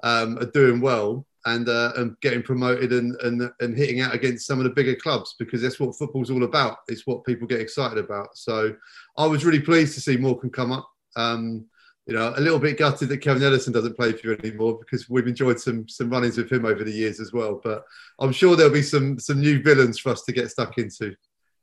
um, 0.02 0.38
are 0.38 0.46
doing 0.46 0.80
well 0.80 1.26
and 1.46 1.68
uh, 1.68 1.92
and 1.96 2.16
getting 2.20 2.42
promoted 2.42 2.92
and, 2.92 3.16
and 3.22 3.50
and 3.60 3.76
hitting 3.76 4.00
out 4.00 4.14
against 4.14 4.46
some 4.46 4.58
of 4.58 4.64
the 4.64 4.70
bigger 4.70 4.94
clubs 4.94 5.34
because 5.38 5.62
that's 5.62 5.80
what 5.80 5.96
football's 5.96 6.30
all 6.30 6.44
about. 6.44 6.78
It's 6.88 7.06
what 7.06 7.24
people 7.24 7.46
get 7.46 7.60
excited 7.60 7.98
about. 7.98 8.36
So 8.36 8.74
I 9.16 9.26
was 9.26 9.44
really 9.44 9.60
pleased 9.60 9.94
to 9.94 10.00
see 10.00 10.16
Morecambe 10.16 10.50
come 10.50 10.72
up. 10.72 10.88
Um, 11.16 11.66
you 12.06 12.14
know, 12.14 12.32
a 12.36 12.40
little 12.40 12.58
bit 12.58 12.78
gutted 12.78 13.08
that 13.10 13.18
Kevin 13.18 13.42
Ellison 13.42 13.72
doesn't 13.72 13.96
play 13.96 14.12
for 14.12 14.28
you 14.28 14.38
anymore 14.42 14.78
because 14.78 15.08
we've 15.08 15.26
enjoyed 15.26 15.60
some 15.60 15.88
some 15.88 16.10
runnings 16.10 16.36
with 16.36 16.50
him 16.50 16.64
over 16.64 16.82
the 16.84 16.90
years 16.92 17.20
as 17.20 17.32
well. 17.32 17.60
But 17.62 17.84
I'm 18.18 18.32
sure 18.32 18.56
there'll 18.56 18.72
be 18.72 18.82
some 18.82 19.18
some 19.18 19.40
new 19.40 19.62
villains 19.62 19.98
for 19.98 20.10
us 20.10 20.22
to 20.22 20.32
get 20.32 20.50
stuck 20.50 20.76
into. 20.78 21.14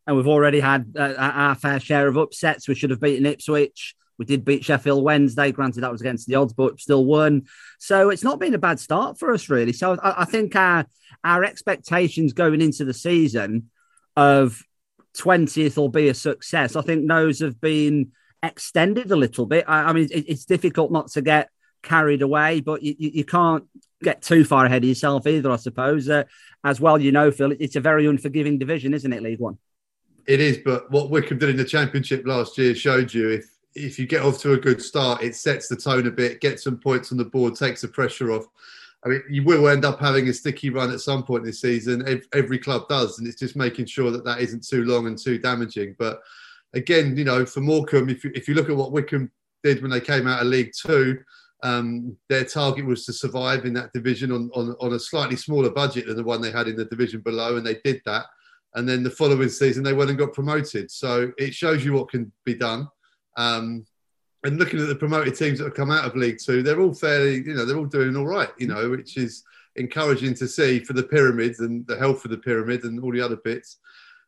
And 0.08 0.16
we've 0.16 0.28
already 0.28 0.62
had 0.62 0.94
uh, 0.98 1.16
our 1.18 1.56
fair 1.56 1.82
share 1.82 2.08
of 2.08 2.18
upsets. 2.18 2.68
We 2.68 2.76
should 2.76 2.92
have 2.92 3.02
beaten 3.02 3.26
Ipswich. 3.26 3.94
We 4.18 4.26
did 4.26 4.46
beat 4.46 4.66
Sheffield 4.66 5.04
Wednesday. 5.04 5.52
Granted, 5.52 5.82
that 5.82 5.92
was 5.92 6.02
against 6.02 6.28
the 6.28 6.36
odds, 6.36 6.54
but 6.54 6.80
still 6.80 7.06
won. 7.06 7.46
So 7.80 8.10
it's 8.10 8.24
not 8.24 8.40
been 8.40 8.54
a 8.54 8.60
bad 8.60 8.80
start 8.80 9.20
for 9.20 9.32
us, 9.32 9.50
really. 9.50 9.74
So 9.74 9.98
I, 10.02 10.22
I 10.22 10.26
think 10.26 10.56
our 10.56 10.86
our 11.24 11.44
expectations 11.44 12.34
going 12.34 12.62
into 12.62 12.86
the 12.86 12.94
season 12.94 13.70
of 14.16 14.64
20th 15.18 15.78
will 15.78 15.90
be 15.90 16.10
a 16.10 16.14
success. 16.14 16.76
I 16.76 16.82
think 16.82 17.08
those 17.08 17.40
have 17.40 17.60
been 17.60 18.12
extended 18.44 19.12
a 19.12 19.16
little 19.16 19.46
bit. 19.46 19.66
I, 19.68 19.90
I 19.90 19.94
mean, 19.94 20.08
it, 20.12 20.26
it's 20.28 20.46
difficult 20.46 20.92
not 20.92 21.10
to 21.12 21.22
get 21.22 21.50
carried 21.84 22.22
away, 22.22 22.62
but 22.62 22.84
you, 22.84 22.96
you, 22.98 23.24
can't 23.24 23.64
get 24.02 24.22
too 24.22 24.44
far 24.44 24.66
ahead 24.66 24.84
of 24.84 24.90
yourself 24.90 25.26
either, 25.28 25.52
I 25.52 25.56
suppose. 25.56 26.10
Uh, 26.10 26.24
as 26.64 26.80
well, 26.82 27.00
you 27.00 27.12
know, 27.12 27.32
Phil, 27.32 27.54
it's 27.60 27.76
a 27.76 27.82
very 27.82 28.06
unforgiving 28.08 28.58
division, 28.58 28.94
isn't 28.94 29.14
it, 29.14 29.24
League 29.24 29.40
One? 29.40 29.58
It 30.28 30.42
is, 30.42 30.58
but 30.58 30.92
what 30.92 31.10
Wycombe 31.10 31.38
did 31.38 31.50
in 31.50 31.58
the 31.58 31.64
Championship 31.64 32.26
last 32.26 32.58
year 32.58 32.76
showed 32.76 33.14
you 33.14 33.30
if 33.30 33.46
if 33.78 34.00
you 34.00 34.08
get 34.08 34.24
off 34.24 34.40
to 34.40 34.54
a 34.54 34.58
good 34.58 34.82
start, 34.82 35.24
it 35.24 35.36
sets 35.36 35.68
the 35.68 35.76
tone 35.76 36.08
a 36.08 36.12
bit, 36.12 36.42
gets 36.42 36.64
some 36.64 36.78
points 36.78 37.12
on 37.12 37.18
the 37.18 37.26
board, 37.26 37.56
takes 37.56 37.82
the 37.82 37.88
pressure 37.88 38.32
off. 38.32 38.46
I 39.06 39.10
mean, 39.10 39.24
you 39.30 39.44
will 39.44 39.68
end 39.68 39.86
up 39.86 40.00
having 40.00 40.28
a 40.28 40.34
sticky 40.34 40.72
run 40.72 40.92
at 40.92 41.02
some 41.02 41.24
point 41.24 41.46
this 41.46 41.62
season. 41.62 42.22
Every 42.34 42.58
club 42.58 42.88
does, 42.90 43.20
and 43.20 43.28
it's 43.28 43.40
just 43.40 43.56
making 43.56 43.86
sure 43.86 44.12
that 44.12 44.26
that 44.26 44.42
isn't 44.42 44.68
too 44.68 44.86
long 44.86 45.08
and 45.08 45.18
too 45.18 45.38
damaging. 45.38 45.96
But 46.00 46.20
again, 46.74 47.16
you 47.16 47.24
know, 47.24 47.46
for 47.46 47.62
Morecambe, 47.62 48.10
if 48.10 48.24
you, 48.24 48.32
if 48.34 48.48
you 48.48 48.56
look 48.56 48.70
at 48.70 48.76
what 48.76 48.92
Wycombe 48.92 49.32
did 49.64 49.82
when 49.82 49.92
they 49.92 50.02
came 50.02 50.28
out 50.28 50.42
of 50.42 50.48
League 50.48 50.72
Two, 50.76 51.20
um, 51.64 52.18
their 52.30 52.44
target 52.44 52.86
was 52.86 53.06
to 53.06 53.14
survive 53.14 53.66
in 53.66 53.74
that 53.74 53.94
division 53.94 54.32
on, 54.32 54.50
on, 54.54 54.76
on 54.80 54.94
a 54.94 55.00
slightly 55.00 55.36
smaller 55.36 55.70
budget 55.70 56.08
than 56.08 56.18
the 56.18 56.24
one 56.24 56.42
they 56.42 56.52
had 56.52 56.68
in 56.68 56.76
the 56.76 56.86
division 56.86 57.22
below, 57.22 57.58
and 57.58 57.66
they 57.66 57.78
did 57.84 58.02
that. 58.06 58.26
And 58.76 58.88
then 58.88 59.04
the 59.04 59.10
following 59.10 59.50
season, 59.50 59.84
they 59.84 59.94
went 59.94 60.10
and 60.10 60.20
got 60.20 60.34
promoted. 60.34 60.92
So 60.92 61.32
it 61.38 61.54
shows 61.54 61.86
you 61.86 61.94
what 61.94 62.10
can 62.10 62.32
be 62.46 62.54
done. 62.54 62.88
Um, 63.38 63.86
and 64.44 64.58
looking 64.58 64.80
at 64.80 64.88
the 64.88 64.96
promoted 64.96 65.36
teams 65.36 65.60
that 65.60 65.66
have 65.66 65.76
come 65.76 65.92
out 65.92 66.06
of 66.06 66.16
League 66.16 66.40
Two, 66.44 66.62
they're 66.62 66.82
all 66.82 66.94
fairly, 66.94 67.36
you 67.36 67.54
know, 67.54 67.66
they're 67.66 67.78
all 67.78 67.86
doing 67.86 68.16
all 68.16 68.26
right, 68.26 68.50
you 68.58 68.68
know, 68.68 68.90
which 68.90 69.18
is 69.18 69.44
encouraging 69.76 70.34
to 70.36 70.48
see 70.48 70.80
for 70.80 70.94
the 70.94 71.04
pyramids 71.04 71.60
and 71.60 71.86
the 71.88 71.98
health 71.98 72.26
of 72.26 72.32
the 72.32 72.38
pyramid 72.38 72.84
and 72.84 73.02
all 73.04 73.12
the 73.12 73.22
other 73.22 73.38
bits. 73.38 73.78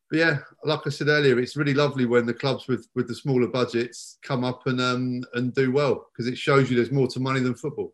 But 0.09 0.19
yeah, 0.19 0.37
like 0.63 0.81
I 0.85 0.89
said 0.89 1.07
earlier, 1.07 1.39
it's 1.39 1.55
really 1.55 1.75
lovely 1.75 2.05
when 2.05 2.25
the 2.25 2.33
clubs 2.33 2.67
with, 2.67 2.87
with 2.95 3.07
the 3.07 3.13
smaller 3.13 3.47
budgets 3.47 4.17
come 4.23 4.43
up 4.43 4.65
and 4.65 4.81
um, 4.81 5.23
and 5.35 5.53
do 5.53 5.71
well 5.71 6.07
because 6.11 6.27
it 6.27 6.37
shows 6.37 6.69
you 6.69 6.75
there's 6.75 6.91
more 6.91 7.07
to 7.07 7.19
money 7.19 7.41
than 7.41 7.53
football. 7.53 7.93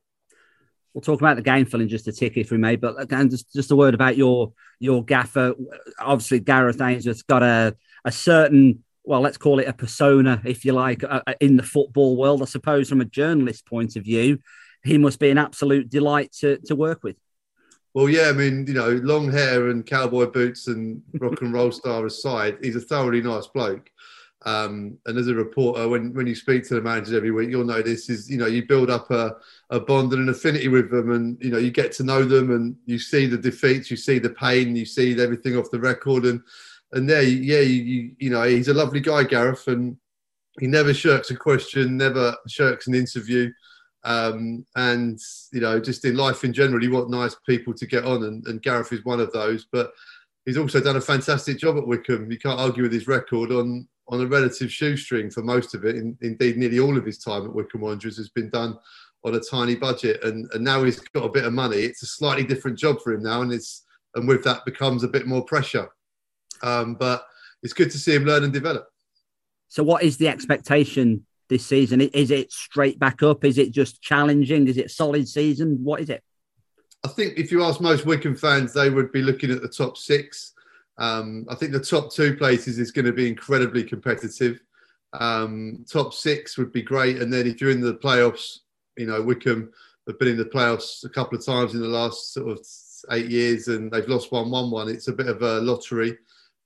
We'll 0.93 1.01
talk 1.01 1.19
about 1.19 1.35
the 1.35 1.41
game, 1.41 1.65
Phil, 1.65 1.85
just 1.87 2.07
a 2.07 2.13
tick, 2.13 2.37
if 2.37 2.51
we 2.51 2.57
may. 2.57 2.77
But 2.77 3.01
again, 3.01 3.29
just, 3.29 3.51
just 3.51 3.71
a 3.71 3.75
word 3.75 3.93
about 3.93 4.15
your 4.15 4.53
your 4.79 5.03
gaffer. 5.03 5.53
Obviously, 5.99 6.39
Gareth 6.39 6.79
Ainsworth's 6.79 7.23
got 7.23 7.43
a, 7.43 7.75
a 8.05 8.13
certain 8.13 8.84
well, 9.05 9.21
let's 9.21 9.37
call 9.37 9.59
it 9.59 9.67
a 9.67 9.73
persona, 9.73 10.41
if 10.45 10.65
you 10.65 10.73
like, 10.73 11.03
uh, 11.03 11.21
uh, 11.27 11.33
in 11.39 11.57
the 11.57 11.63
football 11.63 12.17
world. 12.17 12.41
I 12.41 12.45
suppose 12.45 12.89
from 12.89 13.01
a 13.01 13.05
journalist 13.05 13.65
point 13.65 13.95
of 13.95 14.03
view, 14.03 14.39
he 14.83 14.97
must 14.97 15.19
be 15.19 15.29
an 15.29 15.37
absolute 15.37 15.89
delight 15.89 16.31
to, 16.39 16.57
to 16.65 16.75
work 16.75 17.03
with. 17.03 17.15
Well, 17.93 18.09
yeah, 18.09 18.27
I 18.29 18.33
mean, 18.33 18.67
you 18.67 18.73
know, 18.73 18.89
long 19.03 19.31
hair 19.31 19.69
and 19.69 19.85
cowboy 19.85 20.25
boots 20.25 20.67
and 20.67 21.01
rock 21.13 21.41
and 21.41 21.53
roll 21.53 21.71
star 21.71 22.05
aside, 22.05 22.57
he's 22.61 22.75
a 22.75 22.81
thoroughly 22.81 23.21
nice 23.21 23.47
bloke. 23.47 23.89
Um, 24.45 24.97
and 25.05 25.17
as 25.17 25.27
a 25.27 25.33
reporter, 25.33 25.87
when, 25.87 26.13
when 26.13 26.27
you 26.27 26.35
speak 26.35 26.67
to 26.67 26.75
the 26.75 26.81
managers 26.81 27.13
every 27.13 27.31
week, 27.31 27.49
you'll 27.49 27.63
know 27.63 27.81
this 27.81 28.09
is, 28.09 28.29
you 28.29 28.37
know, 28.37 28.45
you 28.45 28.67
build 28.67 28.91
up 28.91 29.09
a, 29.09 29.37
a 29.71 29.79
bond 29.79 30.13
and 30.13 30.23
an 30.23 30.29
affinity 30.29 30.67
with 30.67 30.91
them 30.91 31.11
and, 31.11 31.41
you 31.41 31.49
know, 31.49 31.57
you 31.57 31.71
get 31.71 31.91
to 31.93 32.03
know 32.03 32.23
them 32.23 32.51
and 32.51 32.75
you 32.85 32.99
see 32.99 33.25
the 33.25 33.37
defeats, 33.37 33.89
you 33.89 33.97
see 33.97 34.19
the 34.19 34.29
pain, 34.29 34.75
you 34.75 34.85
see 34.85 35.19
everything 35.19 35.57
off 35.57 35.71
the 35.71 35.79
record. 35.79 36.25
And, 36.25 36.41
and 36.91 37.09
there, 37.09 37.23
yeah, 37.23 37.59
you, 37.59 37.83
you, 37.83 38.11
you 38.19 38.29
know, 38.29 38.43
he's 38.43 38.67
a 38.67 38.73
lovely 38.73 38.99
guy, 38.99 39.23
Gareth, 39.23 39.67
and 39.67 39.97
he 40.59 40.67
never 40.67 40.93
shirks 40.93 41.31
a 41.31 41.35
question, 41.35 41.97
never 41.97 42.35
shirks 42.47 42.87
an 42.87 42.95
interview. 42.95 43.51
Um, 44.03 44.65
and 44.75 45.19
you 45.51 45.61
know, 45.61 45.79
just 45.79 46.05
in 46.05 46.15
life 46.15 46.43
in 46.43 46.53
general, 46.53 46.83
you 46.83 46.91
want 46.91 47.09
nice 47.09 47.35
people 47.47 47.73
to 47.73 47.87
get 47.87 48.05
on, 48.05 48.23
and, 48.23 48.45
and, 48.47 48.61
Gareth 48.61 48.93
is 48.93 49.03
one 49.03 49.19
of 49.19 49.31
those. 49.33 49.65
But 49.71 49.91
he's 50.45 50.57
also 50.57 50.79
done 50.79 50.95
a 50.95 51.01
fantastic 51.01 51.57
job 51.57 51.77
at 51.77 51.87
Wycombe. 51.87 52.31
You 52.31 52.37
can't 52.37 52.59
argue 52.59 52.83
with 52.83 52.93
his 52.93 53.07
record 53.07 53.51
on 53.51 53.87
on 54.07 54.21
a 54.21 54.27
relative 54.27 54.71
shoestring 54.71 55.31
for 55.31 55.41
most 55.41 55.73
of 55.73 55.85
it. 55.85 55.95
In, 55.95 56.15
indeed, 56.21 56.57
nearly 56.57 56.79
all 56.79 56.97
of 56.97 57.05
his 57.05 57.17
time 57.17 57.45
at 57.45 57.53
Wycombe 57.53 57.81
Wanderers 57.81 58.17
has 58.17 58.29
been 58.29 58.49
done 58.51 58.77
on 59.23 59.33
a 59.33 59.39
tiny 59.39 59.75
budget, 59.75 60.23
and, 60.23 60.47
and 60.53 60.63
now 60.63 60.83
he's 60.83 60.99
got 60.99 61.25
a 61.25 61.31
bit 61.31 61.45
of 61.45 61.53
money. 61.53 61.77
It's 61.77 62.03
a 62.03 62.07
slightly 62.07 62.43
different 62.43 62.77
job 62.77 63.01
for 63.01 63.11
him 63.11 63.23
now, 63.23 63.41
and 63.41 63.51
it's 63.51 63.83
and 64.13 64.27
with 64.27 64.43
that 64.43 64.63
becomes 64.65 65.03
a 65.03 65.09
bit 65.09 65.25
more 65.25 65.43
pressure. 65.43 65.89
Um, 66.61 66.95
but 66.95 67.25
it's 67.63 67.73
good 67.73 67.91
to 67.91 67.97
see 67.97 68.15
him 68.15 68.25
learn 68.25 68.43
and 68.43 68.53
develop. 68.53 68.87
So, 69.67 69.83
what 69.83 70.03
is 70.03 70.17
the 70.17 70.27
expectation 70.27 71.25
this 71.49 71.65
season? 71.65 72.01
Is 72.01 72.31
it 72.31 72.51
straight 72.51 72.99
back 72.99 73.23
up? 73.23 73.43
Is 73.43 73.57
it 73.57 73.71
just 73.71 74.01
challenging? 74.01 74.67
Is 74.67 74.77
it 74.77 74.91
solid 74.91 75.27
season? 75.27 75.79
What 75.83 76.01
is 76.01 76.09
it? 76.09 76.23
I 77.03 77.07
think 77.07 77.37
if 77.37 77.51
you 77.51 77.63
ask 77.63 77.81
most 77.81 78.05
Wycombe 78.05 78.35
fans, 78.35 78.73
they 78.73 78.89
would 78.89 79.11
be 79.11 79.21
looking 79.21 79.51
at 79.51 79.61
the 79.61 79.69
top 79.69 79.97
six. 79.97 80.53
Um, 80.97 81.45
I 81.49 81.55
think 81.55 81.71
the 81.71 81.79
top 81.79 82.11
two 82.11 82.35
places 82.35 82.79
is 82.79 82.91
going 82.91 83.05
to 83.05 83.13
be 83.13 83.27
incredibly 83.27 83.83
competitive. 83.83 84.59
Um, 85.13 85.85
top 85.89 86.13
six 86.13 86.57
would 86.57 86.71
be 86.71 86.81
great, 86.81 87.21
and 87.21 87.31
then 87.31 87.47
if 87.47 87.61
you're 87.61 87.71
in 87.71 87.81
the 87.81 87.95
playoffs, 87.95 88.59
you 88.97 89.05
know 89.05 89.21
Wycombe 89.21 89.71
have 90.07 90.19
been 90.19 90.29
in 90.29 90.37
the 90.37 90.45
playoffs 90.45 91.03
a 91.03 91.09
couple 91.09 91.37
of 91.37 91.45
times 91.45 91.73
in 91.73 91.81
the 91.81 91.87
last 91.87 92.33
sort 92.33 92.51
of 92.51 92.65
eight 93.11 93.29
years, 93.29 93.67
and 93.67 93.91
they've 93.91 94.07
lost 94.07 94.31
one, 94.31 94.49
one, 94.49 94.71
one. 94.71 94.89
It's 94.89 95.07
a 95.07 95.13
bit 95.13 95.27
of 95.27 95.41
a 95.41 95.59
lottery. 95.61 96.17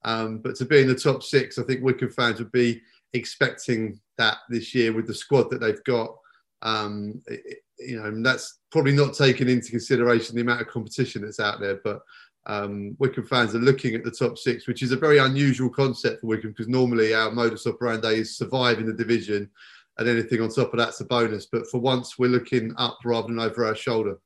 Um, 0.03 0.39
but 0.39 0.55
to 0.55 0.65
be 0.65 0.79
in 0.79 0.88
the 0.88 0.95
top 0.95 1.23
six, 1.23 1.57
I 1.57 1.63
think 1.63 1.83
Wycombe 1.83 2.12
fans 2.12 2.39
would 2.39 2.51
be 2.51 2.81
expecting 3.13 3.99
that 4.17 4.38
this 4.49 4.73
year 4.73 4.93
with 4.93 5.07
the 5.07 5.13
squad 5.13 5.49
that 5.49 5.59
they've 5.59 5.83
got. 5.83 6.15
Um, 6.62 7.21
it, 7.27 7.59
you 7.79 8.01
know, 8.01 8.21
that's 8.21 8.59
probably 8.71 8.91
not 8.91 9.13
taken 9.13 9.47
into 9.47 9.71
consideration 9.71 10.35
the 10.35 10.41
amount 10.41 10.62
of 10.62 10.67
competition 10.67 11.21
that's 11.21 11.39
out 11.39 11.59
there. 11.59 11.79
But 11.83 12.01
um, 12.45 12.95
Wycombe 12.99 13.25
fans 13.25 13.55
are 13.55 13.59
looking 13.59 13.95
at 13.95 14.03
the 14.03 14.12
top 14.12 14.38
six, 14.38 14.67
which 14.67 14.81
is 14.81 14.91
a 14.91 14.97
very 14.97 15.17
unusual 15.17 15.69
concept 15.69 16.21
for 16.21 16.27
Wycombe 16.27 16.51
because 16.51 16.67
normally 16.67 17.13
our 17.13 17.31
modus 17.31 17.67
operandi 17.67 18.15
is 18.15 18.38
survive 18.38 18.79
in 18.79 18.85
the 18.85 18.93
division, 18.93 19.49
and 19.97 20.07
anything 20.07 20.41
on 20.41 20.49
top 20.49 20.73
of 20.73 20.79
that's 20.79 21.01
a 21.01 21.05
bonus. 21.05 21.45
But 21.45 21.67
for 21.67 21.79
once, 21.79 22.17
we're 22.17 22.29
looking 22.29 22.73
up 22.77 22.97
rather 23.03 23.27
than 23.27 23.39
over 23.39 23.65
our 23.65 23.75
shoulder. 23.75 24.19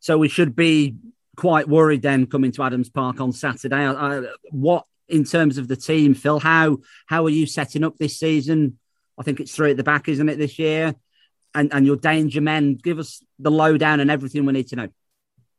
So 0.00 0.18
we 0.18 0.28
should 0.28 0.54
be 0.54 0.96
quite 1.36 1.68
worried 1.68 2.02
then 2.02 2.26
coming 2.26 2.52
to 2.52 2.62
Adams 2.62 2.90
Park 2.90 3.20
on 3.20 3.32
Saturday. 3.32 3.76
I, 3.76 3.92
I, 3.92 4.22
what 4.50 4.86
in 5.08 5.24
terms 5.24 5.58
of 5.58 5.68
the 5.68 5.76
team, 5.76 6.14
Phil? 6.14 6.38
How 6.38 6.78
how 7.06 7.24
are 7.24 7.30
you 7.30 7.46
setting 7.46 7.84
up 7.84 7.96
this 7.98 8.18
season? 8.18 8.78
I 9.18 9.22
think 9.22 9.40
it's 9.40 9.54
three 9.54 9.70
at 9.70 9.76
the 9.76 9.84
back, 9.84 10.08
isn't 10.08 10.28
it, 10.28 10.38
this 10.38 10.58
year? 10.58 10.94
And 11.54 11.72
and 11.72 11.86
your 11.86 11.96
danger 11.96 12.40
men. 12.40 12.74
Give 12.74 12.98
us 12.98 13.22
the 13.38 13.50
lowdown 13.50 14.00
and 14.00 14.10
everything 14.10 14.44
we 14.44 14.52
need 14.52 14.68
to 14.68 14.76
know. 14.76 14.88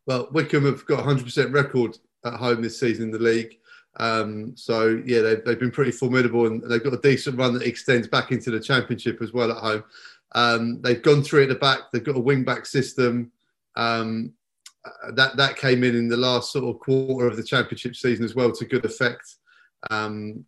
Well, 0.06 0.28
Wycombe 0.32 0.66
have 0.66 0.86
got 0.86 1.04
100% 1.04 1.52
record 1.52 1.98
at 2.24 2.34
home 2.34 2.62
this 2.62 2.78
season 2.78 3.06
in 3.06 3.10
the 3.10 3.18
league. 3.18 3.58
Um, 3.98 4.56
so 4.56 5.02
yeah, 5.04 5.22
they've, 5.22 5.44
they've 5.44 5.58
been 5.58 5.70
pretty 5.70 5.90
formidable, 5.90 6.46
and 6.46 6.62
they've 6.62 6.82
got 6.82 6.94
a 6.94 7.00
decent 7.00 7.38
run 7.38 7.54
that 7.54 7.66
extends 7.66 8.06
back 8.06 8.30
into 8.30 8.50
the 8.50 8.60
championship 8.60 9.22
as 9.22 9.32
well 9.32 9.50
at 9.50 9.56
home. 9.56 9.84
Um, 10.32 10.82
they've 10.82 11.02
gone 11.02 11.22
through 11.22 11.44
at 11.44 11.48
the 11.48 11.54
back. 11.54 11.80
They've 11.92 12.04
got 12.04 12.16
a 12.16 12.20
wing 12.20 12.44
back 12.44 12.66
system. 12.66 13.32
Um, 13.74 14.32
that 15.12 15.36
that 15.36 15.56
came 15.56 15.84
in 15.84 15.96
in 15.96 16.08
the 16.08 16.16
last 16.16 16.52
sort 16.52 16.64
of 16.64 16.80
quarter 16.80 17.26
of 17.26 17.36
the 17.36 17.42
championship 17.42 17.96
season 17.96 18.24
as 18.24 18.34
well 18.34 18.52
to 18.52 18.64
good 18.64 18.84
effect. 18.84 19.36
Um, 19.90 20.44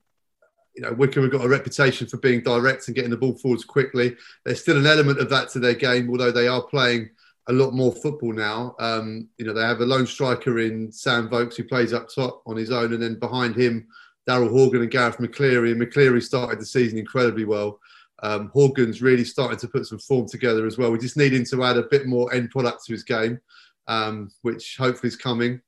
you 0.74 0.82
know, 0.82 0.92
Wycombe 0.92 1.24
have 1.24 1.32
got 1.32 1.44
a 1.44 1.48
reputation 1.48 2.06
for 2.06 2.18
being 2.18 2.42
direct 2.42 2.86
and 2.86 2.94
getting 2.94 3.10
the 3.10 3.16
ball 3.16 3.36
forwards 3.36 3.64
quickly. 3.64 4.16
There's 4.44 4.60
still 4.60 4.78
an 4.78 4.86
element 4.86 5.18
of 5.18 5.28
that 5.30 5.48
to 5.50 5.58
their 5.58 5.74
game, 5.74 6.08
although 6.08 6.30
they 6.30 6.46
are 6.46 6.62
playing 6.62 7.10
a 7.48 7.52
lot 7.52 7.72
more 7.72 7.92
football 7.92 8.32
now. 8.32 8.76
Um, 8.78 9.28
you 9.38 9.44
know, 9.44 9.52
they 9.52 9.62
have 9.62 9.80
a 9.80 9.86
lone 9.86 10.06
striker 10.06 10.60
in 10.60 10.92
Sam 10.92 11.28
Vokes 11.28 11.56
who 11.56 11.64
plays 11.64 11.92
up 11.92 12.08
top 12.14 12.42
on 12.46 12.56
his 12.56 12.70
own, 12.70 12.92
and 12.92 13.02
then 13.02 13.18
behind 13.18 13.56
him, 13.56 13.88
Daryl 14.28 14.50
Horgan 14.50 14.82
and 14.82 14.90
Garath 14.90 15.16
McCleary. 15.16 15.72
And 15.72 15.80
McCleary 15.80 16.22
started 16.22 16.60
the 16.60 16.66
season 16.66 16.98
incredibly 16.98 17.44
well. 17.44 17.80
Um, 18.22 18.50
Horgan's 18.52 19.00
really 19.00 19.24
starting 19.24 19.58
to 19.58 19.68
put 19.68 19.86
some 19.86 19.98
form 19.98 20.28
together 20.28 20.66
as 20.66 20.76
well. 20.76 20.90
We 20.90 20.98
just 20.98 21.16
need 21.16 21.32
him 21.32 21.44
to 21.46 21.64
add 21.64 21.76
a 21.76 21.84
bit 21.84 22.06
more 22.06 22.32
end 22.34 22.50
product 22.50 22.84
to 22.84 22.92
his 22.92 23.04
game, 23.04 23.40
um, 23.88 24.30
which 24.42 24.76
hopefully 24.78 25.08
is 25.08 25.16
coming. 25.16 25.60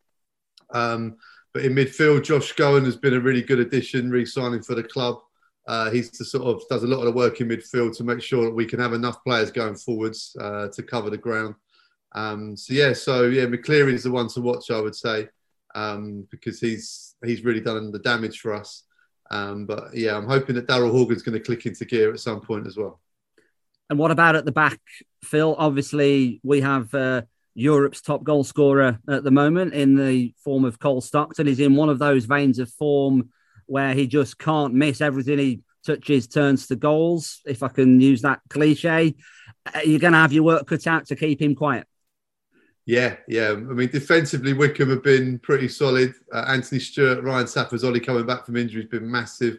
Um, 0.72 1.16
but 1.52 1.64
in 1.64 1.74
midfield, 1.74 2.24
Josh 2.24 2.54
Scowen 2.54 2.84
has 2.84 2.96
been 2.96 3.14
a 3.14 3.20
really 3.20 3.42
good 3.42 3.58
addition, 3.58 4.10
re-signing 4.10 4.62
for 4.62 4.76
the 4.76 4.84
club. 4.84 5.16
Uh, 5.66 5.90
he's 5.90 6.10
the 6.10 6.24
sort 6.24 6.44
of 6.44 6.62
does 6.68 6.84
a 6.84 6.86
lot 6.86 6.98
of 6.98 7.06
the 7.06 7.12
work 7.12 7.40
in 7.40 7.48
midfield 7.48 7.96
to 7.96 8.04
make 8.04 8.22
sure 8.22 8.44
that 8.44 8.54
we 8.54 8.66
can 8.66 8.78
have 8.78 8.92
enough 8.92 9.22
players 9.24 9.50
going 9.50 9.74
forwards 9.74 10.36
uh, 10.40 10.68
to 10.68 10.82
cover 10.82 11.10
the 11.10 11.18
ground. 11.18 11.54
Um, 12.12 12.56
so 12.56 12.72
yeah, 12.74 12.92
so 12.92 13.24
yeah, 13.24 13.44
McCleary 13.46 13.92
is 13.92 14.04
the 14.04 14.10
one 14.10 14.28
to 14.28 14.40
watch, 14.40 14.70
I 14.70 14.80
would 14.80 14.96
say, 14.96 15.28
um, 15.74 16.26
because 16.30 16.60
he's 16.60 17.14
he's 17.24 17.44
really 17.44 17.60
done 17.60 17.92
the 17.92 17.98
damage 17.98 18.40
for 18.40 18.54
us. 18.54 18.84
Um, 19.30 19.66
but 19.66 19.94
yeah, 19.94 20.16
I'm 20.16 20.26
hoping 20.26 20.56
that 20.56 20.66
Daryl 20.66 20.90
Horgan's 20.90 21.22
going 21.22 21.38
to 21.38 21.44
click 21.44 21.66
into 21.66 21.84
gear 21.84 22.12
at 22.12 22.20
some 22.20 22.40
point 22.40 22.66
as 22.66 22.76
well. 22.76 23.00
And 23.88 23.98
what 23.98 24.10
about 24.10 24.36
at 24.36 24.44
the 24.44 24.52
back, 24.52 24.80
Phil? 25.22 25.54
Obviously, 25.56 26.40
we 26.42 26.62
have 26.62 26.92
uh, 26.94 27.22
Europe's 27.60 28.00
top 28.00 28.24
goal 28.24 28.42
scorer 28.42 28.98
at 29.08 29.22
the 29.22 29.30
moment 29.30 29.74
in 29.74 29.94
the 29.94 30.34
form 30.42 30.64
of 30.64 30.78
Cole 30.78 31.00
Stockton. 31.00 31.46
He's 31.46 31.60
in 31.60 31.76
one 31.76 31.90
of 31.90 31.98
those 31.98 32.24
veins 32.24 32.58
of 32.58 32.70
form 32.72 33.30
where 33.66 33.94
he 33.94 34.06
just 34.06 34.38
can't 34.38 34.74
miss 34.74 35.00
everything 35.00 35.38
he 35.38 35.60
touches 35.84 36.26
turns 36.26 36.66
to 36.68 36.76
goals. 36.76 37.40
If 37.46 37.62
I 37.62 37.68
can 37.68 38.00
use 38.00 38.22
that 38.22 38.40
cliche, 38.48 39.14
uh, 39.66 39.80
you're 39.84 40.00
going 40.00 40.14
to 40.14 40.18
have 40.18 40.32
your 40.32 40.42
work 40.42 40.66
cut 40.66 40.86
out 40.86 41.06
to 41.06 41.16
keep 41.16 41.40
him 41.40 41.54
quiet. 41.54 41.86
Yeah, 42.86 43.16
yeah. 43.28 43.50
I 43.50 43.54
mean, 43.54 43.90
defensively, 43.90 44.52
Wycombe 44.52 44.90
have 44.90 45.02
been 45.02 45.38
pretty 45.38 45.68
solid. 45.68 46.14
Uh, 46.32 46.46
Anthony 46.48 46.80
Stewart, 46.80 47.22
Ryan 47.22 47.46
Tafazolli 47.46 48.04
coming 48.04 48.26
back 48.26 48.46
from 48.46 48.56
injury 48.56 48.82
has 48.82 48.90
been 48.90 49.08
massive. 49.08 49.58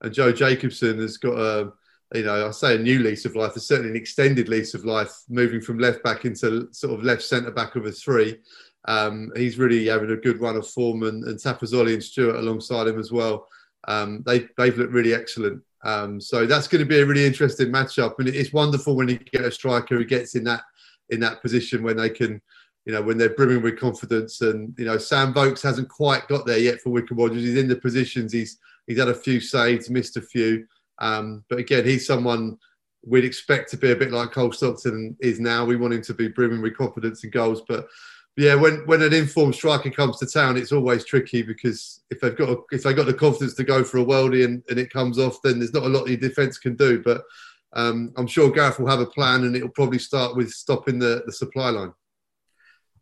And 0.00 0.12
Joe 0.12 0.32
Jacobson 0.32 0.98
has 0.98 1.16
got 1.18 1.38
a, 1.38 1.72
you 2.14 2.24
know, 2.24 2.46
I 2.46 2.50
say 2.50 2.74
a 2.74 2.78
new 2.78 2.98
lease 2.98 3.24
of 3.24 3.36
life, 3.36 3.54
there's 3.54 3.66
certainly 3.66 3.90
an 3.90 3.96
extended 3.96 4.48
lease 4.48 4.74
of 4.74 4.84
life, 4.84 5.12
moving 5.28 5.60
from 5.60 5.78
left 5.78 6.02
back 6.02 6.24
into 6.24 6.68
sort 6.72 6.98
of 6.98 7.04
left 7.04 7.22
centre 7.22 7.50
back 7.50 7.76
of 7.76 7.86
a 7.86 7.92
three. 7.92 8.38
Um, 8.86 9.30
he's 9.36 9.58
really 9.58 9.86
having 9.86 10.10
a 10.10 10.16
good 10.16 10.40
run 10.40 10.56
of 10.56 10.68
form, 10.68 11.04
and, 11.04 11.24
and 11.24 11.40
and 11.44 12.04
Stewart 12.04 12.36
alongside 12.36 12.88
him 12.88 12.98
as 12.98 13.12
well. 13.12 13.46
Um, 13.88 14.22
they, 14.26 14.48
they've 14.56 14.76
looked 14.76 14.92
really 14.92 15.14
excellent. 15.14 15.62
Um, 15.84 16.20
so 16.20 16.46
that's 16.46 16.68
going 16.68 16.80
to 16.80 16.88
be 16.88 17.00
a 17.00 17.06
really 17.06 17.24
interesting 17.24 17.68
matchup, 17.68 18.18
and 18.18 18.28
it's 18.28 18.52
wonderful 18.52 18.94
when 18.94 19.08
you 19.08 19.18
get 19.18 19.44
a 19.44 19.50
striker 19.50 19.96
who 19.96 20.04
gets 20.04 20.34
in 20.34 20.44
that 20.44 20.62
in 21.10 21.20
that 21.20 21.42
position 21.42 21.82
when 21.82 21.96
they 21.96 22.08
can, 22.08 22.40
you 22.86 22.92
know, 22.92 23.02
when 23.02 23.18
they're 23.18 23.34
brimming 23.34 23.62
with 23.62 23.78
confidence. 23.78 24.40
And 24.40 24.74
you 24.78 24.84
know, 24.84 24.98
Sam 24.98 25.34
Vokes 25.34 25.62
hasn't 25.62 25.88
quite 25.88 26.28
got 26.28 26.46
there 26.46 26.58
yet 26.58 26.80
for 26.80 26.90
Wycombe 26.90 27.18
Wanderers. 27.18 27.44
He's 27.44 27.56
in 27.56 27.68
the 27.68 27.76
positions. 27.76 28.32
He's 28.32 28.58
he's 28.86 28.98
had 28.98 29.08
a 29.08 29.14
few 29.14 29.40
saves, 29.40 29.90
missed 29.90 30.16
a 30.16 30.22
few, 30.22 30.66
um, 31.02 31.44
but 31.50 31.58
again, 31.58 31.84
he's 31.84 32.06
someone 32.06 32.56
we'd 33.04 33.24
expect 33.24 33.68
to 33.70 33.76
be 33.76 33.90
a 33.90 33.96
bit 33.96 34.12
like 34.12 34.30
Cole 34.30 34.52
Stockton 34.52 35.16
is 35.20 35.40
now. 35.40 35.64
We 35.64 35.76
want 35.76 35.94
him 35.94 36.02
to 36.02 36.14
be 36.14 36.28
brimming 36.28 36.62
with 36.62 36.76
confidence 36.76 37.24
and 37.24 37.32
goals, 37.32 37.62
but 37.68 37.88
yeah, 38.36 38.54
when 38.54 38.86
when 38.86 39.02
an 39.02 39.12
informed 39.12 39.54
striker 39.54 39.90
comes 39.90 40.18
to 40.18 40.26
town, 40.26 40.56
it's 40.56 40.72
always 40.72 41.04
tricky 41.04 41.42
because 41.42 42.00
if 42.10 42.20
they've 42.20 42.36
got 42.36 42.48
a, 42.48 42.56
if 42.70 42.82
they've 42.82 42.96
got 42.96 43.06
the 43.06 43.12
confidence 43.12 43.54
to 43.54 43.64
go 43.64 43.84
for 43.84 43.98
a 43.98 44.04
worldie 44.04 44.44
and, 44.44 44.62
and 44.70 44.78
it 44.78 44.90
comes 44.90 45.18
off, 45.18 45.42
then 45.42 45.58
there's 45.58 45.74
not 45.74 45.82
a 45.82 45.88
lot 45.88 46.08
your 46.08 46.16
defence 46.16 46.56
can 46.56 46.74
do. 46.74 47.02
But 47.02 47.22
um, 47.74 48.12
I'm 48.16 48.26
sure 48.26 48.50
Gareth 48.50 48.78
will 48.78 48.88
have 48.88 49.00
a 49.00 49.06
plan, 49.06 49.44
and 49.44 49.54
it'll 49.54 49.68
probably 49.68 49.98
start 49.98 50.34
with 50.34 50.50
stopping 50.50 50.98
the, 50.98 51.22
the 51.26 51.32
supply 51.32 51.70
line. 51.70 51.92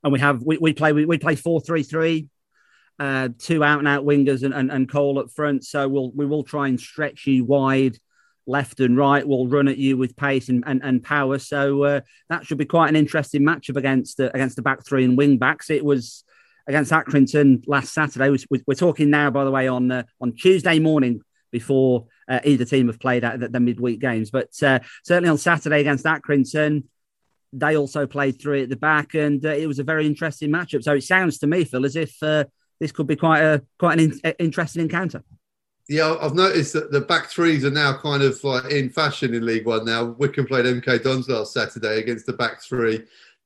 And 0.02 0.12
we 0.12 0.18
have 0.18 0.42
we, 0.42 0.58
we 0.58 0.72
play 0.72 0.92
we, 0.92 1.04
we 1.04 1.18
play 1.18 1.36
four 1.36 1.60
three 1.60 1.84
three, 1.84 2.28
uh, 3.00 3.30
two 3.38 3.64
out 3.64 3.78
and 3.78 3.88
out 3.88 4.04
wingers 4.04 4.42
and, 4.42 4.52
and, 4.52 4.70
and 4.70 4.88
Cole 4.88 5.18
up 5.18 5.30
front. 5.30 5.64
So 5.64 5.88
we'll 5.88 6.12
we 6.12 6.26
will 6.26 6.44
try 6.44 6.68
and 6.68 6.78
stretch 6.78 7.26
you 7.26 7.44
wide 7.44 7.98
left 8.46 8.80
and 8.80 8.96
right 8.96 9.26
We'll 9.26 9.48
run 9.48 9.68
at 9.68 9.78
you 9.78 9.96
with 9.96 10.16
pace 10.16 10.48
and, 10.50 10.62
and, 10.66 10.82
and 10.82 11.02
power. 11.02 11.38
So 11.38 11.84
uh, 11.84 12.00
that 12.28 12.44
should 12.44 12.58
be 12.58 12.66
quite 12.66 12.90
an 12.90 12.96
interesting 12.96 13.42
matchup 13.42 13.76
against 13.76 14.20
uh, 14.20 14.30
against 14.34 14.56
the 14.56 14.62
back 14.62 14.84
three 14.84 15.04
and 15.04 15.16
wing 15.16 15.38
backs. 15.38 15.70
It 15.70 15.84
was 15.84 16.24
against 16.68 16.92
Accrington 16.92 17.64
last 17.66 17.94
Saturday. 17.94 18.36
We're 18.66 18.74
talking 18.74 19.08
now, 19.08 19.30
by 19.30 19.44
the 19.44 19.50
way, 19.50 19.66
on 19.66 19.90
uh, 19.90 20.02
on 20.20 20.34
Tuesday 20.36 20.78
morning 20.78 21.22
before 21.50 22.06
uh, 22.28 22.40
either 22.44 22.66
team 22.66 22.88
have 22.88 23.00
played 23.00 23.24
at 23.24 23.40
the, 23.40 23.48
the 23.48 23.60
midweek 23.60 23.98
games. 23.98 24.30
But 24.30 24.62
uh, 24.62 24.80
certainly 25.04 25.30
on 25.30 25.38
Saturday 25.38 25.80
against 25.80 26.04
Accrington, 26.04 26.84
they 27.52 27.76
also 27.76 28.06
played 28.06 28.40
three 28.40 28.62
at 28.62 28.68
the 28.68 28.76
back, 28.76 29.14
and 29.14 29.42
it 29.42 29.66
was 29.66 29.78
a 29.78 29.84
very 29.84 30.06
interesting 30.06 30.50
matchup. 30.50 30.82
So 30.82 30.94
it 30.94 31.02
sounds 31.02 31.38
to 31.38 31.46
me, 31.46 31.64
Phil, 31.64 31.86
as 31.86 31.96
if 31.96 32.14
this 32.80 32.92
could 32.92 33.06
be 33.06 33.16
quite 33.16 33.40
a 33.40 33.62
quite 33.78 33.98
an 33.98 34.12
in- 34.24 34.34
interesting 34.38 34.82
encounter. 34.82 35.22
Yeah, 35.88 36.16
I've 36.20 36.34
noticed 36.34 36.72
that 36.74 36.92
the 36.92 37.00
back 37.00 37.26
threes 37.26 37.64
are 37.64 37.70
now 37.70 37.98
kind 37.98 38.22
of 38.22 38.42
like 38.44 38.70
in 38.70 38.90
fashion 38.90 39.34
in 39.34 39.44
League 39.44 39.66
One 39.66 39.84
now. 39.84 40.04
Wycombe 40.18 40.46
played 40.46 40.64
MK 40.64 41.02
Dons 41.02 41.28
last 41.28 41.52
Saturday 41.52 41.98
against 41.98 42.26
the 42.26 42.32
back 42.32 42.62
three 42.62 43.04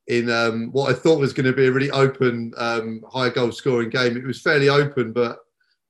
in 0.08 0.30
um, 0.30 0.70
what 0.72 0.90
I 0.90 0.94
thought 0.94 1.18
was 1.18 1.32
going 1.32 1.46
to 1.46 1.52
be 1.52 1.66
a 1.66 1.72
really 1.72 1.90
open, 1.90 2.52
um, 2.58 3.02
high 3.10 3.30
goal 3.30 3.52
scoring 3.52 3.88
game. 3.88 4.16
It 4.16 4.24
was 4.24 4.40
fairly 4.40 4.68
open, 4.68 5.12
but 5.12 5.38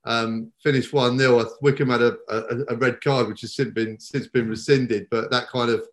um, 0.05 0.53
finished 0.63 0.93
1 0.93 1.19
0. 1.19 1.45
Wycombe 1.61 1.91
had 1.91 2.03
a, 2.03 2.17
a, 2.29 2.75
a, 2.75 2.77
red 2.77 3.01
card, 3.01 3.27
which 3.27 3.41
has 3.41 3.55
since 3.55 3.73
been, 3.73 3.99
since 3.99 4.29
been 4.29 4.49
rescinded, 4.49 5.09
but 5.11 5.31
that 5.31 5.49
kind 5.49 5.71
of 5.71 5.87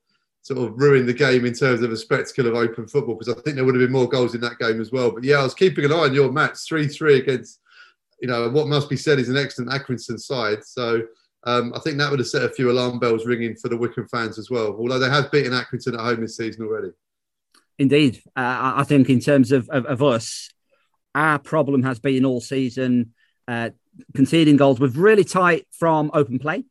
sort 0.44 0.60
of 0.60 0.78
ruined 0.78 1.08
the 1.08 1.14
game 1.14 1.46
in 1.46 1.54
terms 1.54 1.82
of 1.82 1.92
a 1.92 1.98
spectacle 1.98 2.48
of 2.48 2.56
open 2.56 2.88
football 2.88 3.16
because 3.16 3.34
I 3.34 3.40
think 3.42 3.56
there 3.56 3.66
would 3.66 3.76
have 3.76 3.84
been 3.84 3.92
more 3.92 4.10
goals 4.10 4.34
in 4.34 4.42
that 4.42 4.58
game 4.58 4.82
as 4.82 4.92
well. 4.92 5.12
But 5.12 5.24
yeah, 5.24 5.38
I 5.38 5.44
was 5.44 5.54
keeping 5.54 5.86
an 5.86 5.92
eye 5.92 6.06
on 6.06 6.14
your 6.14 6.32
match 6.32 6.58
3 6.68 6.88
3 6.88 7.20
against 7.20 7.62
you 8.22 8.28
know, 8.28 8.48
what 8.50 8.68
must 8.68 8.90
be 8.90 8.96
said 8.96 9.20
is 9.20 9.30
an 9.30 9.38
excellent 9.38 9.72
Accrington 9.72 10.20
side. 10.20 10.64
So 10.64 11.02
um, 11.44 11.74
I 11.76 11.80
think 11.80 11.98
that 11.98 12.10
would 12.12 12.20
have 12.20 12.28
set 12.28 12.44
a 12.44 12.50
few 12.50 12.72
alarm 12.72 13.00
bells 13.00 13.26
ringing 13.26 13.56
for 13.56 13.68
the 13.68 13.76
Wycombe 13.76 14.08
fans 14.08 14.38
as 14.38 14.50
well. 14.50 14.76
Although 14.78 15.00
they 15.00 15.10
have 15.10 15.32
beaten 15.32 15.54
Accrington 15.54 15.96
at 15.96 16.00
home 16.00 16.22
this 16.22 16.38
season 16.38 16.64
already. 16.64 16.92
Indeed, 17.80 18.22
uh, 18.36 18.74
I 18.76 18.84
think 18.84 19.10
in 19.10 19.20
terms 19.20 19.52
of, 19.52 19.68
of, 19.70 19.88
of, 19.88 20.04
us, 20.04 20.52
our 21.16 21.40
problem 21.40 21.82
has 21.82 22.00
been 22.00 22.26
all 22.26 22.42
season 22.42 23.14
uh, 23.48 23.72
conceding 24.16 24.56
goals. 24.56 24.80
We've 24.80 24.96
really 24.96 25.24
tight 25.24 25.66
from 25.72 26.12
open 26.14 26.38
play. 26.38 26.64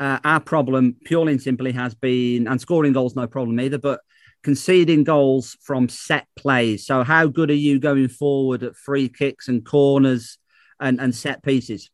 Uh, 0.00 0.18
our 0.24 0.40
problem, 0.40 0.96
purely 1.04 1.32
and 1.32 1.42
simply, 1.42 1.72
has 1.72 1.94
been 1.94 2.46
and 2.46 2.60
scoring 2.60 2.92
goals 2.92 3.16
no 3.16 3.26
problem 3.26 3.58
either, 3.60 3.78
but 3.78 4.00
conceding 4.44 5.02
goals 5.02 5.56
from 5.62 5.88
set 5.88 6.26
plays. 6.36 6.86
So, 6.86 7.02
how 7.02 7.26
good 7.26 7.50
are 7.50 7.54
you 7.54 7.80
going 7.80 8.08
forward 8.08 8.62
at 8.62 8.76
free 8.76 9.08
kicks 9.08 9.48
and 9.48 9.64
corners? 9.64 10.38
and, 10.80 11.00
and 11.00 11.14
set 11.14 11.42
pieces? 11.42 11.90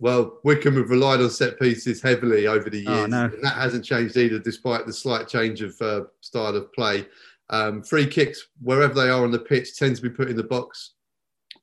Well, 0.00 0.38
Wycombe 0.44 0.76
have 0.76 0.90
relied 0.90 1.20
on 1.20 1.30
set 1.30 1.58
pieces 1.58 2.00
heavily 2.00 2.46
over 2.46 2.70
the 2.70 2.86
oh, 2.86 2.90
years. 2.90 3.04
Oh, 3.04 3.06
no. 3.06 3.24
And 3.24 3.44
that 3.44 3.54
hasn't 3.54 3.84
changed 3.84 4.16
either, 4.16 4.38
despite 4.38 4.86
the 4.86 4.92
slight 4.92 5.26
change 5.28 5.60
of 5.60 5.74
uh, 5.80 6.02
style 6.20 6.54
of 6.54 6.72
play. 6.72 7.06
Um, 7.50 7.82
free 7.82 8.06
kicks, 8.06 8.48
wherever 8.60 8.94
they 8.94 9.08
are 9.08 9.24
on 9.24 9.32
the 9.32 9.38
pitch, 9.38 9.76
tend 9.76 9.96
to 9.96 10.02
be 10.02 10.10
put 10.10 10.30
in 10.30 10.36
the 10.36 10.44
box. 10.44 10.92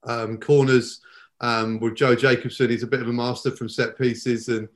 Um, 0.04 0.38
corners 0.38 1.00
um, 1.42 1.80
with 1.80 1.96
Joe 1.96 2.16
Jacobson, 2.16 2.70
he's 2.70 2.84
a 2.84 2.88
bit 2.88 3.02
of 3.02 3.08
a 3.08 3.14
master 3.14 3.52
from 3.52 3.70
set 3.70 3.98
pieces, 3.98 4.50
and 4.50 4.68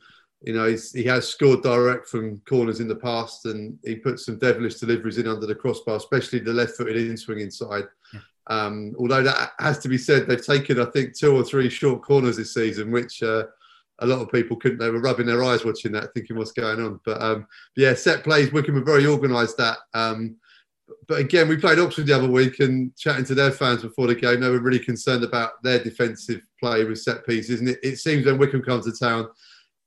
you 0.42 0.54
know 0.54 0.76
he 0.94 1.04
has 1.04 1.28
scored 1.28 1.64
direct 1.64 2.08
from 2.08 2.40
corners 2.48 2.80
in 2.80 2.88
the 2.88 2.96
past, 2.96 3.46
and 3.46 3.78
he 3.84 3.96
puts 3.96 4.26
some 4.26 4.38
devilish 4.40 4.76
deliveries 4.76 5.18
in 5.18 5.28
under 5.28 5.46
the 5.46 5.56
crossbar, 5.56 5.98
especially 5.98 6.40
the 6.40 6.54
left-footed 6.54 6.96
in 6.96 7.18
swing 7.18 7.40
inside. 7.40 7.86
Yeah. 8.14 8.20
Um, 8.48 8.96
although 8.98 9.24
that 9.24 9.52
has 9.60 9.80
to 9.80 9.90
be 9.90 9.98
said, 9.98 10.28
they've 10.28 10.44
taken, 10.44 10.80
I 10.80 10.86
think, 10.86 11.16
two 11.16 11.36
or 11.36 11.44
three 11.44 11.70
short 11.70 12.02
corners 12.02 12.38
this 12.38 12.54
season, 12.54 12.92
which 12.92 13.22
uh, 13.22 13.44
a 14.00 14.08
lot 14.08 14.22
of 14.22 14.32
people 14.32 14.58
couldn't. 14.58 14.80
They 14.80 14.90
were 14.90 15.02
rubbing 15.02 15.28
their 15.28 15.44
eyes 15.44 15.66
watching 15.66 15.92
that, 15.92 16.14
thinking 16.14 16.38
what's 16.38 16.52
going 16.52 16.80
on. 16.80 17.00
But 17.06 17.22
um, 17.22 17.48
yeah, 17.76 17.94
set 17.94 18.24
plays, 18.24 18.52
Wycombe 18.52 18.78
are 18.78 18.84
very 18.84 19.06
organised 19.06 19.58
that. 19.58 19.78
Um, 19.94 20.38
but 21.08 21.20
again, 21.20 21.48
we 21.48 21.58
played 21.58 21.80
Oxford 21.80 22.08
the 22.08 22.16
other 22.16 22.30
week 22.30 22.60
and 22.60 22.96
chatting 22.96 23.26
to 23.26 23.36
their 23.36 23.52
fans 23.52 23.84
before 23.84 24.08
the 24.08 24.16
game, 24.16 24.40
they 24.40 24.50
were 24.50 24.60
really 24.60 24.80
concerned 24.80 25.24
about 25.24 25.62
their 25.64 25.84
defensive 25.84 26.42
play 26.60 26.84
with 26.84 27.00
set 27.00 27.26
pieces. 27.26 27.60
And 27.60 27.70
it, 27.70 27.80
it 27.84 27.98
seems 27.98 28.26
when 28.26 28.38
Wycombe 28.38 28.64
comes 28.64 28.86
to 28.86 28.92
town, 28.92 29.28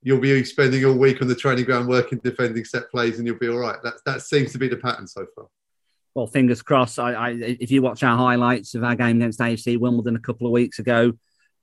you'll 0.03 0.21
be 0.21 0.45
spending 0.45 0.85
all 0.85 0.95
week 0.95 1.23
on 1.23 1.29
the 1.29 1.35
training 1.35 1.65
ground 1.65 1.89
working 1.89 2.19
defending 2.23 2.65
set 2.65 2.91
plays 2.91 3.19
and 3.19 3.27
you'll 3.27 3.39
be 3.39 3.49
all 3.49 3.59
right. 3.59 3.81
That, 3.83 3.95
that 4.05 4.23
seems 4.23 4.53
to 4.53 4.59
be 4.59 4.69
the 4.69 4.77
pattern 4.77 5.07
so 5.07 5.27
far 5.35 5.47
well, 6.15 6.27
fingers 6.27 6.63
crossed. 6.63 6.99
I, 6.99 7.13
I, 7.13 7.31
if 7.31 7.71
you 7.71 7.83
watch 7.83 8.03
our 8.03 8.17
highlights 8.17 8.75
of 8.75 8.85
our 8.85 8.95
game 8.95 9.17
against 9.17 9.41
AFC 9.41 9.79
Wimbledon 9.79 10.17
a 10.17 10.21
couple 10.21 10.47
of 10.47 10.53
weeks 10.53 10.79
ago, 10.79 11.13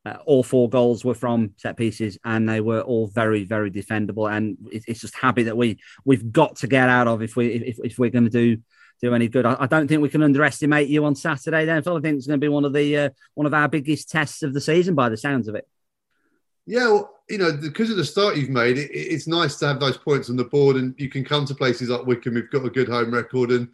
uh, 0.05 0.17
all 0.25 0.43
four 0.43 0.69
goals 0.69 1.03
were 1.03 1.13
from 1.13 1.53
set 1.57 1.77
pieces, 1.77 2.17
and 2.23 2.47
they 2.47 2.61
were 2.61 2.81
all 2.81 3.07
very, 3.07 3.43
very 3.43 3.69
defendable. 3.69 4.31
And 4.31 4.57
it, 4.71 4.83
it's 4.87 5.01
just 5.01 5.15
happy 5.15 5.43
that 5.43 5.57
we 5.57 5.79
we've 6.05 6.31
got 6.31 6.57
to 6.57 6.67
get 6.67 6.89
out 6.89 7.07
of 7.07 7.21
if 7.21 7.35
we 7.35 7.47
if, 7.47 7.79
if 7.83 7.99
we're 7.99 8.09
going 8.09 8.23
to 8.23 8.29
do 8.29 8.61
do 9.01 9.13
any 9.13 9.27
good. 9.27 9.45
I, 9.45 9.57
I, 9.59 9.67
don't 9.67 9.87
think 9.87 10.01
we 10.01 10.09
can 10.09 10.23
underestimate 10.23 10.89
you 10.89 11.05
on 11.05 11.15
Saturday. 11.15 11.65
Then, 11.65 11.83
Phil, 11.83 11.97
I 11.97 12.01
think 12.01 12.17
it's 12.17 12.27
going 12.27 12.39
to 12.39 12.43
be 12.43 12.49
one 12.49 12.65
of 12.65 12.73
the 12.73 12.97
uh, 12.97 13.09
one 13.35 13.45
of 13.45 13.53
our 13.53 13.67
biggest 13.67 14.09
tests 14.09 14.41
of 14.41 14.53
the 14.53 14.61
season 14.61 14.95
by 14.95 15.09
the 15.09 15.17
sounds 15.17 15.47
of 15.47 15.55
it. 15.55 15.67
Yeah, 16.69 16.85
well, 16.85 17.15
you 17.27 17.39
know, 17.39 17.51
because 17.51 17.89
of 17.89 17.97
the 17.97 18.05
start 18.05 18.37
you've 18.37 18.51
made, 18.51 18.77
it, 18.77 18.91
it's 18.93 19.25
nice 19.25 19.55
to 19.55 19.67
have 19.67 19.79
those 19.79 19.97
points 19.97 20.29
on 20.29 20.35
the 20.35 20.43
board, 20.43 20.75
and 20.75 20.93
you 20.99 21.09
can 21.09 21.25
come 21.25 21.43
to 21.45 21.55
places 21.55 21.89
like 21.89 22.05
Wycombe. 22.05 22.35
We've 22.35 22.51
got 22.51 22.63
a 22.63 22.69
good 22.69 22.87
home 22.87 23.11
record, 23.11 23.49
and 23.49 23.69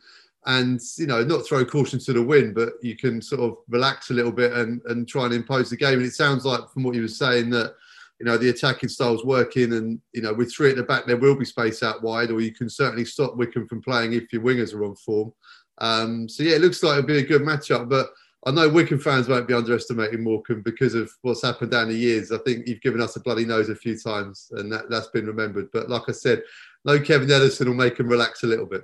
and 0.46 0.80
you 0.98 1.06
know, 1.06 1.22
not 1.22 1.46
throw 1.46 1.66
caution 1.66 2.00
to 2.00 2.14
the 2.14 2.24
wind, 2.24 2.56
but 2.56 2.74
you 2.82 2.96
can 2.96 3.22
sort 3.22 3.42
of 3.42 3.58
relax 3.68 4.12
a 4.12 4.14
little 4.14 4.32
bit 4.32 4.54
and 4.54 4.82
and 4.86 5.10
try 5.10 5.26
and 5.26 5.34
impose 5.34 5.70
the 5.70 5.76
game. 5.76 5.96
And 5.96 6.06
it 6.06 6.14
sounds 6.14 6.46
like 6.46 6.70
from 6.70 6.84
what 6.84 6.96
you 6.96 7.02
were 7.02 7.10
saying 7.10 7.50
that 7.50 7.76
you 8.22 8.26
know 8.26 8.38
the 8.38 8.48
attacking 8.48 8.88
style's 8.88 9.26
working, 9.26 9.74
and 9.74 10.00
you 10.14 10.22
know 10.22 10.34
with 10.34 10.54
three 10.54 10.70
at 10.70 10.78
the 10.78 10.84
back 10.84 11.06
there 11.06 11.18
will 11.18 11.36
be 11.36 11.44
space 11.44 11.84
out 11.84 12.02
wide, 12.02 12.32
or 12.32 12.40
you 12.40 12.54
can 12.54 12.70
certainly 12.70 13.04
stop 13.04 13.36
Wycombe 13.36 13.68
from 13.68 13.82
playing 13.82 14.14
if 14.14 14.32
your 14.32 14.42
wingers 14.42 14.74
are 14.74 14.86
on 14.86 14.96
form. 14.96 15.34
Um, 15.80 16.30
so 16.30 16.44
yeah, 16.44 16.56
it 16.56 16.62
looks 16.62 16.82
like 16.82 17.00
it'll 17.00 17.08
be 17.08 17.18
a 17.18 17.28
good 17.28 17.42
matchup, 17.42 17.90
but 17.90 18.12
I 18.48 18.52
know 18.52 18.70
Wycombe 18.70 19.00
fans 19.00 19.28
won't 19.28 19.48
be 19.48 19.56
underestimating 19.56 20.24
Morecambe 20.24 20.62
because 20.62 20.94
of 20.94 21.12
what's 21.24 21.42
happened 21.42 21.72
down 21.72 21.88
the 21.90 21.96
years. 21.96 22.32
I 22.32 22.38
think 22.40 22.68
you've 22.68 22.82
given 22.82 23.02
us 23.02 23.16
a 23.16 23.20
bloody 23.20 23.44
nose 23.44 23.70
a 23.70 23.76
few 23.76 23.98
times, 23.98 24.50
and 24.52 24.72
that, 24.72 24.88
that's 24.88 25.08
been 25.08 25.26
remembered. 25.26 25.70
But 25.74 25.90
like 25.90 26.04
I 26.08 26.12
said, 26.12 26.44
no 26.84 27.00
Kevin 27.00 27.32
Ellison 27.32 27.68
will 27.68 27.76
make 27.76 28.00
him 28.00 28.08
relax 28.08 28.44
a 28.44 28.48
little 28.48 28.68
bit. 28.68 28.84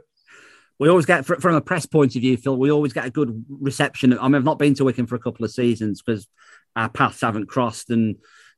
We 0.80 0.90
always 0.90 1.06
get, 1.06 1.26
from 1.26 1.54
a 1.54 1.62
press 1.62 1.86
point 1.86 2.16
of 2.16 2.22
view, 2.22 2.38
Phil, 2.38 2.58
we 2.58 2.72
always 2.72 2.92
get 2.92 3.06
a 3.06 3.12
good 3.12 3.46
reception. 3.50 4.18
I 4.18 4.28
mean, 4.28 4.36
I've 4.36 4.44
not 4.44 4.58
been 4.58 4.74
to 4.76 4.84
Wycombe 4.84 5.06
for 5.06 5.14
a 5.14 5.20
couple 5.20 5.46
of 5.46 5.52
seasons 5.52 6.02
because 6.02 6.28
our 6.76 6.90
paths 6.90 7.22
haven't 7.22 7.46
crossed. 7.46 7.92
And 7.92 8.16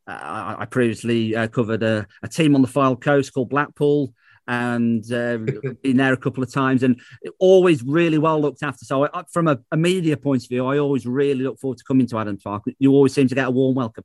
uh, 0.08 0.56
I 0.60 0.66
previously 0.66 1.36
uh, 1.36 1.49
covered 1.49 1.84
a, 1.84 2.08
a 2.22 2.30
team 2.30 2.56
on 2.56 2.62
the 2.62 2.68
Fylde 2.70 3.01
Coast 3.01 3.34
called 3.34 3.49
Blackpool 3.49 4.14
and 4.48 5.04
uh, 5.12 5.38
been 5.82 5.98
there 5.98 6.14
a 6.14 6.18
couple 6.18 6.44
of 6.44 6.52
times 6.52 6.84
and 6.84 7.00
always 7.39 7.84
really 7.84 8.18
well 8.18 8.39
looked 8.39 8.64
after. 8.64 8.86
So, 8.86 9.06
I, 9.06 9.24
from 9.32 9.48
a, 9.48 9.60
a, 9.72 9.78
media 9.78 10.18
point 10.18 10.44
of 10.44 10.50
view, 10.50 10.66
I 10.66 10.80
always 10.80 11.06
really 11.06 11.44
look 11.44 11.60
forward 11.60 11.78
to 11.78 11.84
coming 11.84 12.08
to 12.08 12.18
Adams 12.18 12.44
Park. 12.44 12.64
You 12.80 12.91
always 12.91 13.14
seem 13.14 13.28
to 13.28 13.36
get 13.36 13.48
a 13.48 13.52
warm 13.52 13.76
welcome. 13.76 14.04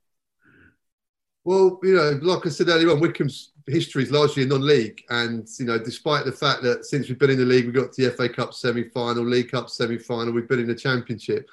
Well, 1.43 1.79
you 1.83 1.95
know, 1.95 2.19
like 2.21 2.45
I 2.45 2.49
said 2.49 2.69
earlier 2.69 2.91
on, 2.91 2.99
Wycombe's 2.99 3.53
history 3.65 4.03
is 4.03 4.11
largely 4.11 4.43
a 4.43 4.45
non-league, 4.45 5.01
and 5.09 5.47
you 5.57 5.65
know, 5.65 5.79
despite 5.79 6.25
the 6.25 6.31
fact 6.31 6.63
that 6.63 6.85
since 6.85 7.07
we've 7.07 7.19
been 7.19 7.31
in 7.31 7.39
the 7.39 7.45
league, 7.45 7.65
we 7.65 7.71
got 7.71 7.91
to 7.93 8.05
the 8.05 8.11
FA 8.11 8.29
Cup 8.29 8.53
semi-final, 8.53 9.23
League 9.23 9.51
Cup 9.51 9.69
semi-final, 9.69 10.33
we've 10.33 10.47
been 10.47 10.59
in 10.59 10.67
the 10.67 10.75
Championship. 10.75 11.49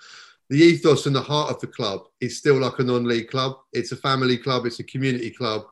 The 0.49 0.59
ethos 0.59 1.07
and 1.07 1.16
the 1.16 1.22
heart 1.22 1.51
of 1.51 1.61
the 1.61 1.66
club 1.66 2.03
is 2.20 2.39
still 2.39 2.61
like 2.61 2.78
a 2.78 2.84
non-league 2.84 3.28
club. 3.28 3.57
It's 3.72 3.91
a 3.91 3.97
family 3.97 4.37
club. 4.37 4.64
It's 4.64 4.78
a 4.78 4.84
community 4.84 5.30
club 5.30 5.66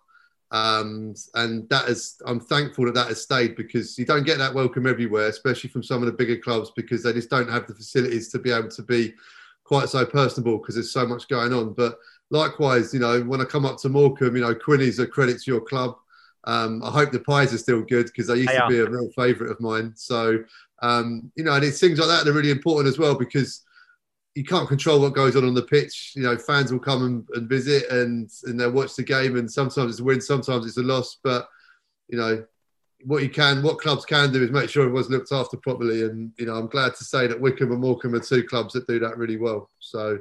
um, 0.55 1.17
and 1.35 1.69
that 1.69 1.89
is, 1.89 2.23
I'm 2.25 2.39
thankful 2.39 2.85
that 2.85 2.95
that 2.95 3.09
has 3.09 3.21
stayed 3.21 3.57
because 3.57 3.99
you 3.99 4.05
don't 4.05 4.23
get 4.23 4.39
that 4.39 4.55
welcome 4.55 4.87
everywhere, 4.87 5.27
especially 5.27 5.69
from 5.69 5.83
some 5.83 6.01
of 6.01 6.07
the 6.07 6.13
bigger 6.13 6.37
clubs 6.37 6.71
because 6.77 7.03
they 7.03 7.13
just 7.13 7.29
don't 7.29 7.51
have 7.51 7.67
the 7.67 7.75
facilities 7.75 8.29
to 8.29 8.39
be 8.39 8.53
able 8.53 8.69
to 8.69 8.83
be 8.83 9.15
quite 9.65 9.89
so 9.89 10.07
personable 10.07 10.59
because 10.59 10.77
there's 10.77 10.93
so 10.93 11.05
much 11.09 11.27
going 11.27 11.53
on. 11.53 11.73
But 11.73 11.99
likewise, 12.31 12.95
you 12.95 13.01
know, 13.01 13.21
when 13.23 13.41
I 13.41 13.45
come 13.47 13.67
up 13.67 13.79
to 13.79 13.89
Morecambe, 13.89 14.37
you 14.37 14.43
know, 14.43 14.55
Quinny's 14.55 15.01
a 15.01 15.09
credit 15.09 15.43
to 15.43 15.51
your 15.51 15.61
club. 15.61 15.97
Um, 16.45 16.85
I 16.85 16.91
hope 16.91 17.11
the 17.11 17.19
pies 17.19 17.53
are 17.53 17.59
still 17.59 17.83
good 17.83 18.07
because 18.07 18.29
they 18.29 18.37
used 18.37 18.51
they 18.51 18.59
to 18.59 18.69
be 18.69 18.79
a 18.79 18.87
real 18.89 19.11
favourite 19.17 19.51
of 19.51 19.61
mine. 19.61 19.93
So, 19.97 20.39
um, 20.83 21.33
you 21.35 21.43
know, 21.43 21.55
and 21.55 21.65
it's 21.65 21.81
things 21.81 21.99
like 21.99 22.07
that 22.07 22.25
that 22.25 22.31
are 22.31 22.35
really 22.35 22.53
important 22.53 22.93
as 22.93 22.99
well 22.99 23.17
because 23.17 23.64
you 24.35 24.45
can't 24.45 24.69
control 24.69 25.01
what 25.01 25.15
goes 25.15 25.37
on 25.37 25.45
on 25.45 25.55
the 25.55 25.63
pitch. 25.63 26.13
You 26.17 26.23
know, 26.23 26.37
fans 26.37 26.73
will 26.73 26.81
come 26.81 27.05
and, 27.05 27.29
and 27.35 27.49
visit 27.49 27.89
and 27.91 28.29
and 28.45 28.59
they'll 28.59 28.73
watch 28.73 28.97
the 28.97 29.03
game, 29.03 29.37
and 29.37 29.51
sometimes 29.51 29.93
it's 29.93 30.01
a 30.01 30.05
win, 30.05 30.21
sometimes 30.21 30.67
it's 30.67 30.77
a 30.77 30.83
loss. 30.83 31.19
But 31.23 31.49
you 32.09 32.19
know, 32.19 32.45
what 33.05 33.23
you 33.23 33.31
can, 33.31 33.63
what 33.63 33.79
clubs 33.79 34.05
can 34.05 34.33
do 34.33 34.43
is 34.43 34.51
make 34.51 34.71
sure 34.71 34.83
everyone's 34.83 35.11
looked 35.11 35.33
after 35.33 35.57
properly. 35.57 36.03
And 36.03 36.33
you 36.39 36.47
know, 36.47 36.55
I'm 36.55 36.67
glad 36.67 36.95
to 36.97 37.05
say 37.05 37.27
that 37.27 37.41
Wycombe 37.41 37.73
and 37.73 37.81
Morecambe 37.81 38.15
are 38.15 38.21
two 38.21 38.45
clubs 38.45 38.75
that 38.75 38.87
do 38.87 38.99
that 38.99 39.17
really 39.17 39.37
well. 39.37 39.71
So, 39.79 40.19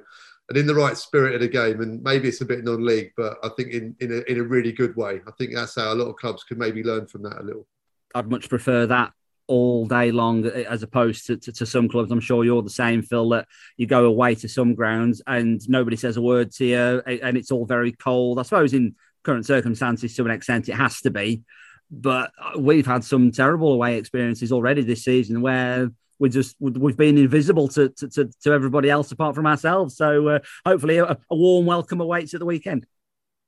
and 0.50 0.58
in 0.58 0.68
the 0.68 0.76
right 0.76 0.98
spirit 0.98 1.36
of 1.36 1.42
the 1.42 1.48
game, 1.48 1.82
and 1.82 2.02
maybe 2.04 2.28
it's 2.28 2.42
a 2.42 2.46
bit 2.46 2.64
non-league, 2.64 3.14
but 3.18 3.38
I 3.44 3.50
think 3.50 3.72
in 3.72 3.96
in 4.00 4.12
a, 4.12 4.32
in 4.32 4.40
a 4.40 4.44
really 4.44 4.72
good 4.72 4.96
way. 4.96 5.22
I 5.28 5.32
think 5.38 5.56
that's 5.56 5.76
how 5.76 5.92
a 5.92 5.96
lot 5.96 6.10
of 6.10 6.18
clubs 6.18 6.44
can 6.44 6.60
maybe 6.60 6.84
learn 6.84 7.08
from 7.08 7.24
that 7.24 7.40
a 7.40 7.44
little. 7.44 7.66
I'd 8.14 8.30
much 8.30 8.48
prefer 8.48 8.86
that 8.86 9.14
all 9.48 9.86
day 9.86 10.12
long 10.12 10.46
as 10.46 10.84
opposed 10.84 11.28
to, 11.28 11.38
to, 11.38 11.52
to, 11.52 11.66
some 11.66 11.90
clubs. 11.90 12.12
I'm 12.12 12.20
sure 12.20 12.46
you're 12.46 12.62
the 12.62 12.70
same, 12.70 13.02
Phil, 13.02 13.30
that 13.30 13.48
you 13.78 13.86
go 13.86 14.06
away 14.06 14.36
to 14.36 14.48
some 14.48 14.74
grounds 14.74 15.22
and 15.28 15.62
nobody 15.70 15.98
says 15.98 16.18
a 16.18 16.22
word 16.22 16.52
to 16.54 16.66
you 16.66 17.02
and 17.06 17.38
it's 17.38 17.52
all 17.52 17.66
very 17.66 17.92
cold. 17.92 18.40
I 18.40 18.44
suppose 18.44 18.74
in 18.74 18.96
current 19.24 19.46
circumstances, 19.46 20.16
to 20.16 20.26
an 20.26 20.32
extent, 20.32 20.70
it 20.70 20.76
has 20.76 21.02
to 21.02 21.12
be. 21.12 21.44
But 21.92 22.32
we've 22.58 22.86
had 22.86 23.04
some 23.04 23.32
terrible 23.32 23.74
away 23.74 23.98
experiences 23.98 24.52
already 24.52 24.82
this 24.82 25.04
season 25.04 25.42
where 25.42 25.90
we 26.20 26.30
just 26.30 26.56
we've 26.60 26.98
been 26.98 27.18
invisible 27.18 27.68
to 27.70 27.90
to, 27.90 28.30
to 28.44 28.52
everybody 28.52 28.90
else 28.90 29.12
apart 29.12 29.36
from 29.36 29.46
ourselves. 29.46 29.98
So 29.98 30.28
uh, 30.28 30.40
hopefully, 30.66 30.98
a, 30.98 31.06
a 31.06 31.36
warm 31.36 31.66
welcome 31.66 32.02
awaits 32.02 32.34
at 32.34 32.40
the 32.40 32.46
weekend. 32.46 32.88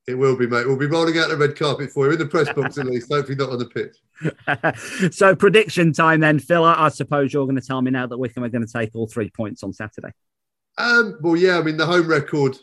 It 0.06 0.14
will 0.14 0.36
be, 0.36 0.46
mate. 0.46 0.66
We'll 0.66 0.76
be 0.76 0.86
rolling 0.86 1.18
out 1.18 1.30
the 1.30 1.36
red 1.36 1.58
carpet 1.58 1.90
for 1.90 2.06
you 2.06 2.12
in 2.12 2.18
the 2.18 2.26
press 2.26 2.52
box 2.52 2.78
at 2.78 2.86
least. 2.86 3.10
Hopefully, 3.10 3.36
not 3.36 3.50
on 3.50 3.58
the 3.58 3.66
pitch. 3.66 3.96
so, 5.10 5.36
prediction 5.36 5.92
time 5.92 6.20
then, 6.20 6.38
Phil. 6.38 6.64
I, 6.64 6.86
I 6.86 6.88
suppose 6.88 7.32
you're 7.32 7.46
going 7.46 7.60
to 7.60 7.66
tell 7.66 7.82
me 7.82 7.90
now 7.90 8.06
that 8.06 8.18
Wycombe 8.18 8.44
are 8.44 8.48
going 8.48 8.66
to 8.66 8.72
take 8.72 8.90
all 8.94 9.06
three 9.06 9.30
points 9.30 9.62
on 9.62 9.72
Saturday. 9.72 10.10
Um, 10.78 11.18
well, 11.20 11.36
yeah. 11.36 11.58
I 11.58 11.62
mean, 11.62 11.76
the 11.76 11.86
home 11.86 12.08
record 12.08 12.56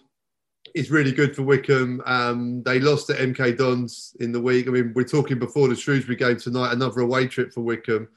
is 0.75 0.91
really 0.91 1.11
good 1.11 1.35
for 1.35 1.43
Wycombe. 1.43 2.01
Um, 2.05 2.63
they 2.63 2.79
lost 2.79 3.09
at 3.09 3.19
MK 3.19 3.57
Dons 3.57 4.15
in 4.19 4.31
the 4.31 4.41
week. 4.41 4.67
I 4.67 4.71
mean, 4.71 4.93
we're 4.95 5.03
talking 5.03 5.39
before 5.39 5.67
the 5.67 5.75
Shrewsbury 5.75 6.15
game 6.15 6.37
tonight, 6.37 6.73
another 6.73 7.01
away 7.01 7.27
trip 7.27 7.53
for 7.53 7.61
Wycombe. 7.61 8.07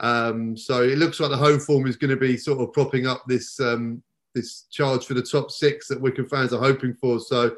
Um, 0.00 0.56
so 0.56 0.82
it 0.82 0.98
looks 0.98 1.20
like 1.20 1.30
the 1.30 1.36
home 1.36 1.60
form 1.60 1.86
is 1.86 1.96
going 1.96 2.10
to 2.10 2.16
be 2.16 2.36
sort 2.36 2.60
of 2.60 2.72
propping 2.72 3.06
up 3.06 3.22
this 3.26 3.60
um, 3.60 4.02
this 4.34 4.62
charge 4.70 5.06
for 5.06 5.14
the 5.14 5.22
top 5.22 5.50
six 5.50 5.86
that 5.88 6.00
Wycombe 6.00 6.28
fans 6.28 6.52
are 6.52 6.60
hoping 6.60 6.94
for. 6.94 7.20
So 7.20 7.54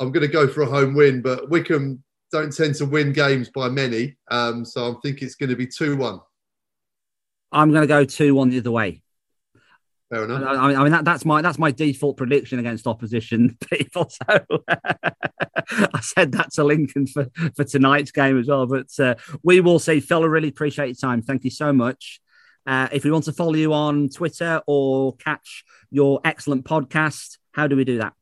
I'm 0.00 0.10
going 0.10 0.26
to 0.26 0.32
go 0.32 0.48
for 0.48 0.62
a 0.62 0.66
home 0.66 0.94
win, 0.94 1.22
but 1.22 1.48
Wycombe 1.48 2.02
don't 2.32 2.54
tend 2.54 2.74
to 2.76 2.86
win 2.86 3.12
games 3.12 3.50
by 3.50 3.68
many. 3.68 4.16
Um, 4.30 4.64
so 4.64 4.92
I 4.92 4.94
think 5.02 5.22
it's 5.22 5.34
going 5.34 5.50
to 5.50 5.56
be 5.56 5.66
2 5.66 5.96
1. 5.96 6.20
I'm 7.52 7.70
going 7.70 7.82
to 7.82 7.86
go 7.86 8.04
2 8.04 8.34
1 8.34 8.50
the 8.50 8.58
other 8.58 8.70
way. 8.70 9.02
Fair 10.10 10.24
enough. 10.24 10.42
I, 10.42 10.74
I 10.74 10.82
mean, 10.82 10.92
that, 10.92 11.04
that's 11.04 11.24
my 11.24 11.42
that's 11.42 11.58
my 11.58 11.72
default 11.72 12.16
prediction 12.16 12.60
against 12.60 12.86
opposition 12.86 13.58
people. 13.70 14.08
So 14.08 14.40
I 14.68 16.00
said 16.00 16.32
that 16.32 16.52
to 16.54 16.64
Lincoln 16.64 17.08
for, 17.08 17.26
for 17.56 17.64
tonight's 17.64 18.12
game 18.12 18.38
as 18.38 18.46
well. 18.46 18.66
But 18.66 18.88
uh, 19.00 19.16
we 19.42 19.60
will 19.60 19.80
see. 19.80 19.98
Phil, 19.98 20.22
I 20.22 20.26
really 20.26 20.48
appreciate 20.48 20.86
your 20.86 20.94
time. 20.94 21.22
Thank 21.22 21.44
you 21.44 21.50
so 21.50 21.72
much. 21.72 22.20
Uh, 22.66 22.88
if 22.92 23.04
we 23.04 23.10
want 23.10 23.24
to 23.24 23.32
follow 23.32 23.54
you 23.54 23.72
on 23.72 24.08
Twitter 24.08 24.60
or 24.66 25.16
catch 25.16 25.64
your 25.90 26.20
excellent 26.24 26.64
podcast, 26.64 27.38
how 27.52 27.66
do 27.66 27.76
we 27.76 27.84
do 27.84 27.98
that? 27.98 28.12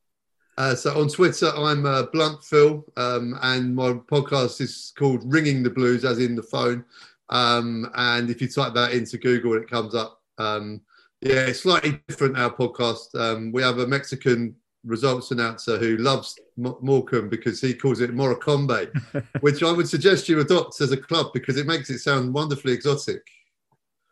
Uh, 0.57 0.73
so 0.73 0.99
on 0.99 1.09
Twitter, 1.09 1.51
I'm 1.55 1.85
uh, 1.85 2.03
Blunt 2.03 2.43
Phil, 2.43 2.85
um, 2.95 3.37
and 3.41 3.75
my 3.75 3.91
podcast 3.91 4.61
is 4.61 4.93
called 4.97 5.21
Ringing 5.25 5.63
the 5.63 5.69
Blues, 5.69 6.05
as 6.05 6.19
in 6.19 6.35
the 6.35 6.43
phone. 6.43 6.85
Um, 7.29 7.91
and 7.95 8.29
if 8.29 8.41
you 8.41 8.47
type 8.47 8.73
that 8.73 8.93
into 8.93 9.17
Google, 9.17 9.55
it 9.55 9.69
comes 9.69 9.93
up. 9.95 10.21
Um, 10.37 10.81
yeah, 11.21 11.47
it's 11.47 11.61
slightly 11.61 11.99
different. 12.07 12.37
Our 12.37 12.51
podcast. 12.51 13.19
Um, 13.19 13.51
we 13.51 13.61
have 13.63 13.79
a 13.79 13.87
Mexican 13.87 14.55
results 14.85 15.31
announcer 15.31 15.77
who 15.77 15.97
loves 15.97 16.37
M- 16.57 16.75
Morecambe 16.81 17.29
because 17.29 17.59
he 17.59 17.73
calls 17.73 17.99
it 17.99 18.15
Morocombe, 18.15 18.89
which 19.41 19.61
I 19.63 19.71
would 19.71 19.89
suggest 19.89 20.29
you 20.29 20.39
adopt 20.39 20.79
as 20.79 20.91
a 20.91 20.97
club 20.97 21.31
because 21.33 21.57
it 21.57 21.65
makes 21.65 21.89
it 21.89 21.99
sound 21.99 22.33
wonderfully 22.33 22.73
exotic. 22.73 23.23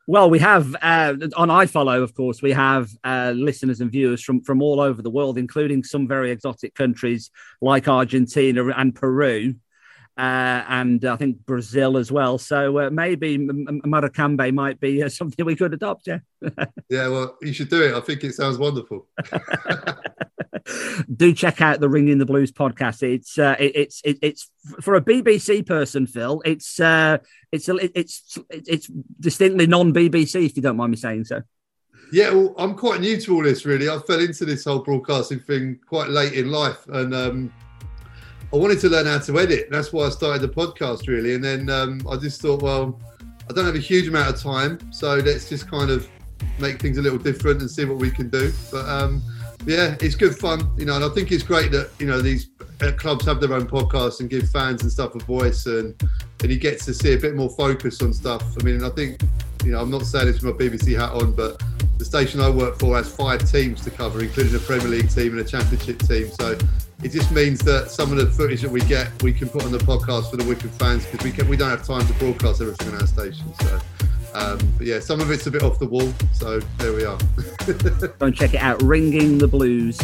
Well, 0.06 0.30
we 0.30 0.40
have 0.40 0.76
uh, 0.82 1.16
on 1.38 1.48
iFollow, 1.48 2.04
of 2.04 2.14
course, 2.14 2.42
we 2.42 2.52
have 2.52 2.90
uh, 3.06 3.32
listeners 3.36 3.80
and 3.80 3.90
viewers 3.90 4.22
from, 4.22 4.42
from 4.42 4.62
all 4.62 4.82
over 4.82 5.02
the 5.02 5.10
world, 5.10 5.38
including 5.38 5.84
some 5.84 6.10
very 6.10 6.30
exotic 6.32 6.76
countries 6.76 7.32
like 7.62 7.88
Argentina 7.88 8.68
and 8.68 8.94
Peru, 8.94 9.56
uh, 10.18 10.64
and 10.68 11.04
I 11.06 11.16
think 11.16 11.46
Brazil 11.46 11.98
as 11.98 12.12
well. 12.12 12.38
So 12.38 12.80
uh, 12.80 12.90
maybe 12.92 13.38
Maracambe 13.38 14.54
might 14.54 14.80
be 14.80 15.02
uh, 15.02 15.10
something 15.10 15.46
we 15.46 15.56
could 15.56 15.74
adopt. 15.74 16.08
Yeah. 16.08 16.20
yeah, 16.90 17.08
well, 17.08 17.38
you 17.42 17.54
should 17.54 17.70
do 17.70 17.82
it. 17.82 17.96
I 17.96 18.00
think 18.00 18.24
it 18.24 18.34
sounds 18.34 18.58
wonderful. 18.58 19.08
do 21.16 21.34
check 21.34 21.62
out 21.62 21.80
the 21.80 21.90
Ringing 21.90 22.20
the 22.20 22.26
Blues 22.26 22.52
podcast. 22.52 23.02
It's 23.02 23.40
uh, 23.40 23.56
it, 23.60 23.76
it's 23.76 24.02
it, 24.04 24.20
it's 24.22 24.50
for 24.82 24.96
a 24.96 25.02
BBC 25.02 25.66
person, 25.66 26.06
Phil. 26.06 26.42
It's 26.46 26.80
uh, 26.80 27.18
it's 27.52 27.68
it's 27.70 28.38
it's 28.50 28.92
distinctly 29.20 29.68
non 29.68 29.94
BBC, 29.94 30.46
if 30.46 30.56
you 30.56 30.62
don't 30.62 30.78
mind 30.78 30.92
me 30.92 30.98
saying 30.98 31.26
so. 31.26 31.42
Yeah, 32.12 32.30
well, 32.30 32.54
I'm 32.60 32.76
quite 32.76 33.02
new 33.02 33.20
to 33.22 33.36
all 33.36 33.44
this. 33.44 33.66
Really, 33.66 33.90
I 33.90 33.98
fell 34.00 34.20
into 34.20 34.46
this 34.46 34.66
whole 34.66 34.84
broadcasting 34.84 35.40
thing 35.40 35.80
quite 35.88 36.10
late 36.10 36.34
in 36.34 36.52
life, 36.52 36.86
and 36.90 37.16
um, 37.16 37.54
I 38.54 38.58
wanted 38.58 38.80
to 38.82 38.90
learn 38.90 39.08
how 39.08 39.18
to 39.18 39.40
edit. 39.40 39.70
That's 39.72 39.92
why 39.92 40.06
I 40.06 40.10
started 40.10 40.44
the 40.44 40.48
podcast, 40.48 41.08
really. 41.08 41.34
And 41.34 41.44
then 41.44 41.72
um, 41.72 42.02
I 42.08 42.18
just 42.18 42.40
thought, 42.40 42.62
well, 42.62 43.02
I 43.50 43.54
don't 43.54 43.66
have 43.66 43.76
a 43.76 43.80
huge 43.80 44.08
amount 44.08 44.30
of 44.30 44.40
time, 44.40 44.80
so 44.94 45.16
let's 45.16 45.50
just 45.50 45.68
kind 45.68 45.90
of 45.90 46.08
make 46.60 46.80
things 46.80 47.00
a 47.00 47.02
little 47.02 47.18
different 47.18 47.62
and 47.62 47.70
see 47.70 47.84
what 47.86 47.98
we 47.98 48.12
can 48.12 48.30
do. 48.30 48.54
But 48.72 48.88
um, 48.88 49.24
yeah, 49.66 49.96
it's 50.02 50.14
good 50.14 50.38
fun, 50.38 50.72
you 50.78 50.86
know, 50.86 50.96
and 50.96 51.04
I 51.04 51.10
think 51.10 51.32
it's 51.32 51.42
great 51.42 51.72
that 51.72 51.90
you 51.98 52.06
know 52.06 52.22
these 52.22 52.50
uh, 52.82 52.92
clubs 52.92 53.26
have 53.26 53.42
their 53.42 53.54
own 53.54 53.66
podcasts 53.66 54.20
and 54.20 54.30
give 54.30 54.48
fans 54.52 54.84
and 54.84 54.92
stuff 54.92 55.16
a 55.16 55.20
voice, 55.20 55.66
and 55.66 56.00
and 56.42 56.52
he 56.52 56.58
gets 56.58 56.86
to 56.86 56.94
see 56.94 57.14
a 57.14 57.18
bit 57.18 57.36
more 57.36 57.50
focus 57.50 58.04
on 58.04 58.14
stuff. 58.14 58.44
I 58.60 58.64
mean, 58.64 58.84
I 58.84 58.90
think 58.90 59.20
you 59.64 59.72
know 59.72 59.82
I'm 59.82 59.90
not 59.90 60.04
saying 60.04 60.28
this 60.28 60.44
with 60.44 60.60
my 60.60 60.66
BBC 60.66 60.96
hat 61.00 61.12
on, 61.12 61.34
but 61.34 61.62
the 61.98 62.06
station 62.06 62.40
I 62.40 62.52
work 62.52 62.78
for 62.78 62.96
has 62.98 63.14
five 63.14 63.50
teams 63.50 63.82
to 63.84 63.90
cover, 63.90 64.22
including 64.22 64.56
a 64.56 64.60
Premier 64.60 64.90
League 64.90 65.10
team 65.10 65.32
and 65.32 65.40
a 65.40 65.44
Championship 65.44 66.00
team. 66.00 66.30
So 66.30 66.58
it 67.04 67.12
just 67.12 67.32
means 67.32 67.60
that 67.60 67.92
some 67.92 68.12
of 68.12 68.18
the 68.18 68.28
footage 68.28 68.62
that 68.62 68.72
we 68.72 68.82
get, 68.82 69.22
we 69.22 69.34
can 69.34 69.50
put 69.50 69.66
on 69.66 69.72
the 69.72 69.78
podcast 69.78 70.30
for 70.32 70.38
the 70.38 70.46
Wycombe 70.46 70.70
fans 70.72 71.06
because 71.06 71.24
we 71.24 71.32
can, 71.32 71.48
we 71.50 71.58
don't 71.58 71.70
have 71.70 71.86
time 71.86 72.06
to 72.08 72.14
broadcast 72.14 72.62
everything 72.62 72.94
on 72.94 73.02
our 73.02 73.08
station. 73.08 73.54
So. 73.62 73.80
Um, 74.34 74.58
but 74.78 74.88
yeah, 74.88 75.00
some 75.00 75.22
of 75.22 75.30
it's 75.30 75.46
a 75.46 75.52
bit 75.52 75.62
off 75.62 75.78
the 75.78 75.86
wall, 75.86 76.12
so 76.34 76.60
there 76.80 76.94
we 76.94 77.06
are. 77.06 77.18
Go 78.20 78.26
and 78.26 78.36
check 78.36 78.54
it 78.54 78.62
out. 78.62 78.82
Ringing 78.82 79.38
the 79.38 79.48
Blues 79.48 80.02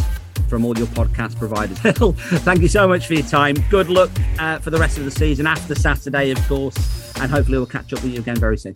from 0.48 0.66
all 0.66 0.78
your 0.78 0.88
podcast 0.88 1.38
providers. 1.38 1.80
Thank 2.44 2.62
you 2.62 2.68
so 2.68 2.88
much 2.88 3.08
for 3.08 3.14
your 3.14 3.26
time. 3.26 3.56
Good 3.70 3.90
luck 3.90 4.12
uh, 4.38 4.60
for 4.60 4.70
the 4.70 4.78
rest 4.78 4.98
of 4.98 5.06
the 5.06 5.12
season 5.12 5.48
after 5.48 5.74
Saturday, 5.74 6.32
of 6.32 6.48
course, 6.48 6.78
and 7.20 7.32
hopefully 7.32 7.58
we'll 7.58 7.68
catch 7.68 7.92
up 7.94 8.04
with 8.04 8.14
you 8.14 8.20
again 8.20 8.38
very 8.38 8.58
soon. 8.58 8.74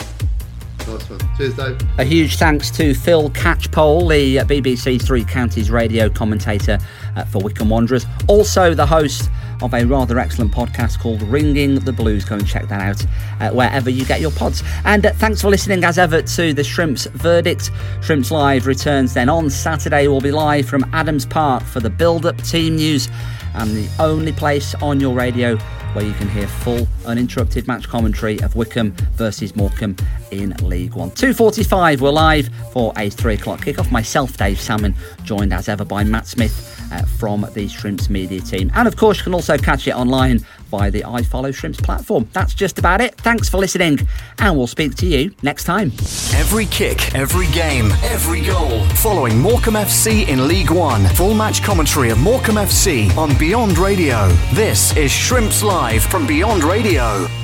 Cheers, 1.37 1.55
Dave. 1.55 1.77
A 1.97 2.03
huge 2.03 2.37
thanks 2.37 2.69
to 2.71 2.93
Phil 2.93 3.29
Catchpole, 3.29 4.09
the 4.09 4.37
BBC 4.37 5.01
Three 5.01 5.23
Counties 5.23 5.71
radio 5.71 6.09
commentator 6.09 6.77
uh, 7.15 7.23
for 7.25 7.41
Wycombe 7.41 7.69
Wanderers. 7.69 8.05
Also, 8.27 8.73
the 8.73 8.85
host 8.85 9.29
of 9.63 9.73
a 9.73 9.85
rather 9.85 10.19
excellent 10.19 10.51
podcast 10.51 10.99
called 10.99 11.21
Ringing 11.23 11.75
the 11.75 11.93
Blues. 11.93 12.25
Go 12.25 12.35
and 12.35 12.45
check 12.45 12.67
that 12.67 12.81
out 12.81 13.05
uh, 13.41 13.55
wherever 13.55 13.89
you 13.89 14.05
get 14.05 14.19
your 14.19 14.31
pods. 14.31 14.61
And 14.83 15.05
uh, 15.05 15.13
thanks 15.13 15.41
for 15.41 15.49
listening, 15.49 15.83
as 15.85 15.97
ever, 15.97 16.21
to 16.21 16.53
the 16.53 16.63
Shrimps 16.63 17.05
Verdict. 17.05 17.71
Shrimps 18.01 18.29
Live 18.29 18.67
returns 18.67 19.13
then 19.13 19.29
on 19.29 19.49
Saturday. 19.49 20.07
We'll 20.07 20.21
be 20.21 20.31
live 20.31 20.67
from 20.67 20.83
Adams 20.93 21.25
Park 21.25 21.63
for 21.63 21.79
the 21.79 21.89
build 21.89 22.25
up 22.25 22.37
team 22.43 22.75
news 22.75 23.07
and 23.55 23.71
the 23.71 23.89
only 23.99 24.33
place 24.33 24.75
on 24.75 24.99
your 24.99 25.15
radio 25.15 25.55
where 25.93 26.03
you 26.03 26.13
can 26.13 26.27
hear 26.27 26.47
full 26.47 26.87
uninterrupted 27.05 27.67
match 27.67 27.87
commentary 27.87 28.41
of 28.41 28.55
Wycombe 28.55 28.91
versus 29.13 29.55
Morecambe 29.55 29.95
in 30.31 30.49
League 30.61 30.95
One. 30.95 31.11
2.45, 31.11 32.01
we're 32.01 32.09
live 32.09 32.49
for 32.71 32.91
a 32.97 33.09
3 33.09 33.35
o'clock 33.35 33.61
kickoff. 33.61 33.91
Myself, 33.91 34.35
Dave 34.35 34.59
Salmon, 34.59 34.95
joined 35.23 35.53
as 35.53 35.69
ever 35.69 35.85
by 35.85 36.03
Matt 36.03 36.25
Smith 36.25 36.72
uh, 36.93 37.05
from 37.05 37.47
the 37.53 37.67
Shrimps 37.67 38.09
media 38.09 38.39
team. 38.41 38.71
And 38.75 38.87
of 38.87 38.95
course, 38.95 39.17
you 39.17 39.23
can 39.23 39.33
also 39.33 39.57
catch 39.57 39.87
it 39.87 39.95
online 39.95 40.39
via 40.69 40.91
the 40.91 41.01
iFollow 41.01 41.53
Shrimps 41.53 41.79
platform. 41.79 42.27
That's 42.33 42.53
just 42.53 42.79
about 42.79 43.01
it. 43.01 43.15
Thanks 43.15 43.49
for 43.49 43.57
listening, 43.57 44.07
and 44.39 44.57
we'll 44.57 44.67
speak 44.67 44.95
to 44.95 45.05
you 45.05 45.33
next 45.41 45.65
time. 45.65 45.91
Every 46.33 46.65
kick, 46.65 47.13
every 47.15 47.47
game, 47.47 47.91
every 48.03 48.41
goal. 48.41 48.83
Following 48.95 49.39
Morecambe 49.39 49.75
FC 49.75 50.27
in 50.27 50.47
League 50.47 50.71
One. 50.71 51.05
Full 51.15 51.33
match 51.33 51.63
commentary 51.63 52.09
of 52.09 52.19
Morecambe 52.19 52.55
FC 52.55 53.15
on 53.17 53.37
Beyond 53.37 53.77
Radio. 53.77 54.29
This 54.53 54.95
is 54.95 55.11
Shrimps 55.11 55.63
Live 55.63 56.03
from 56.03 56.25
Beyond 56.27 56.63
Radio. 56.63 57.42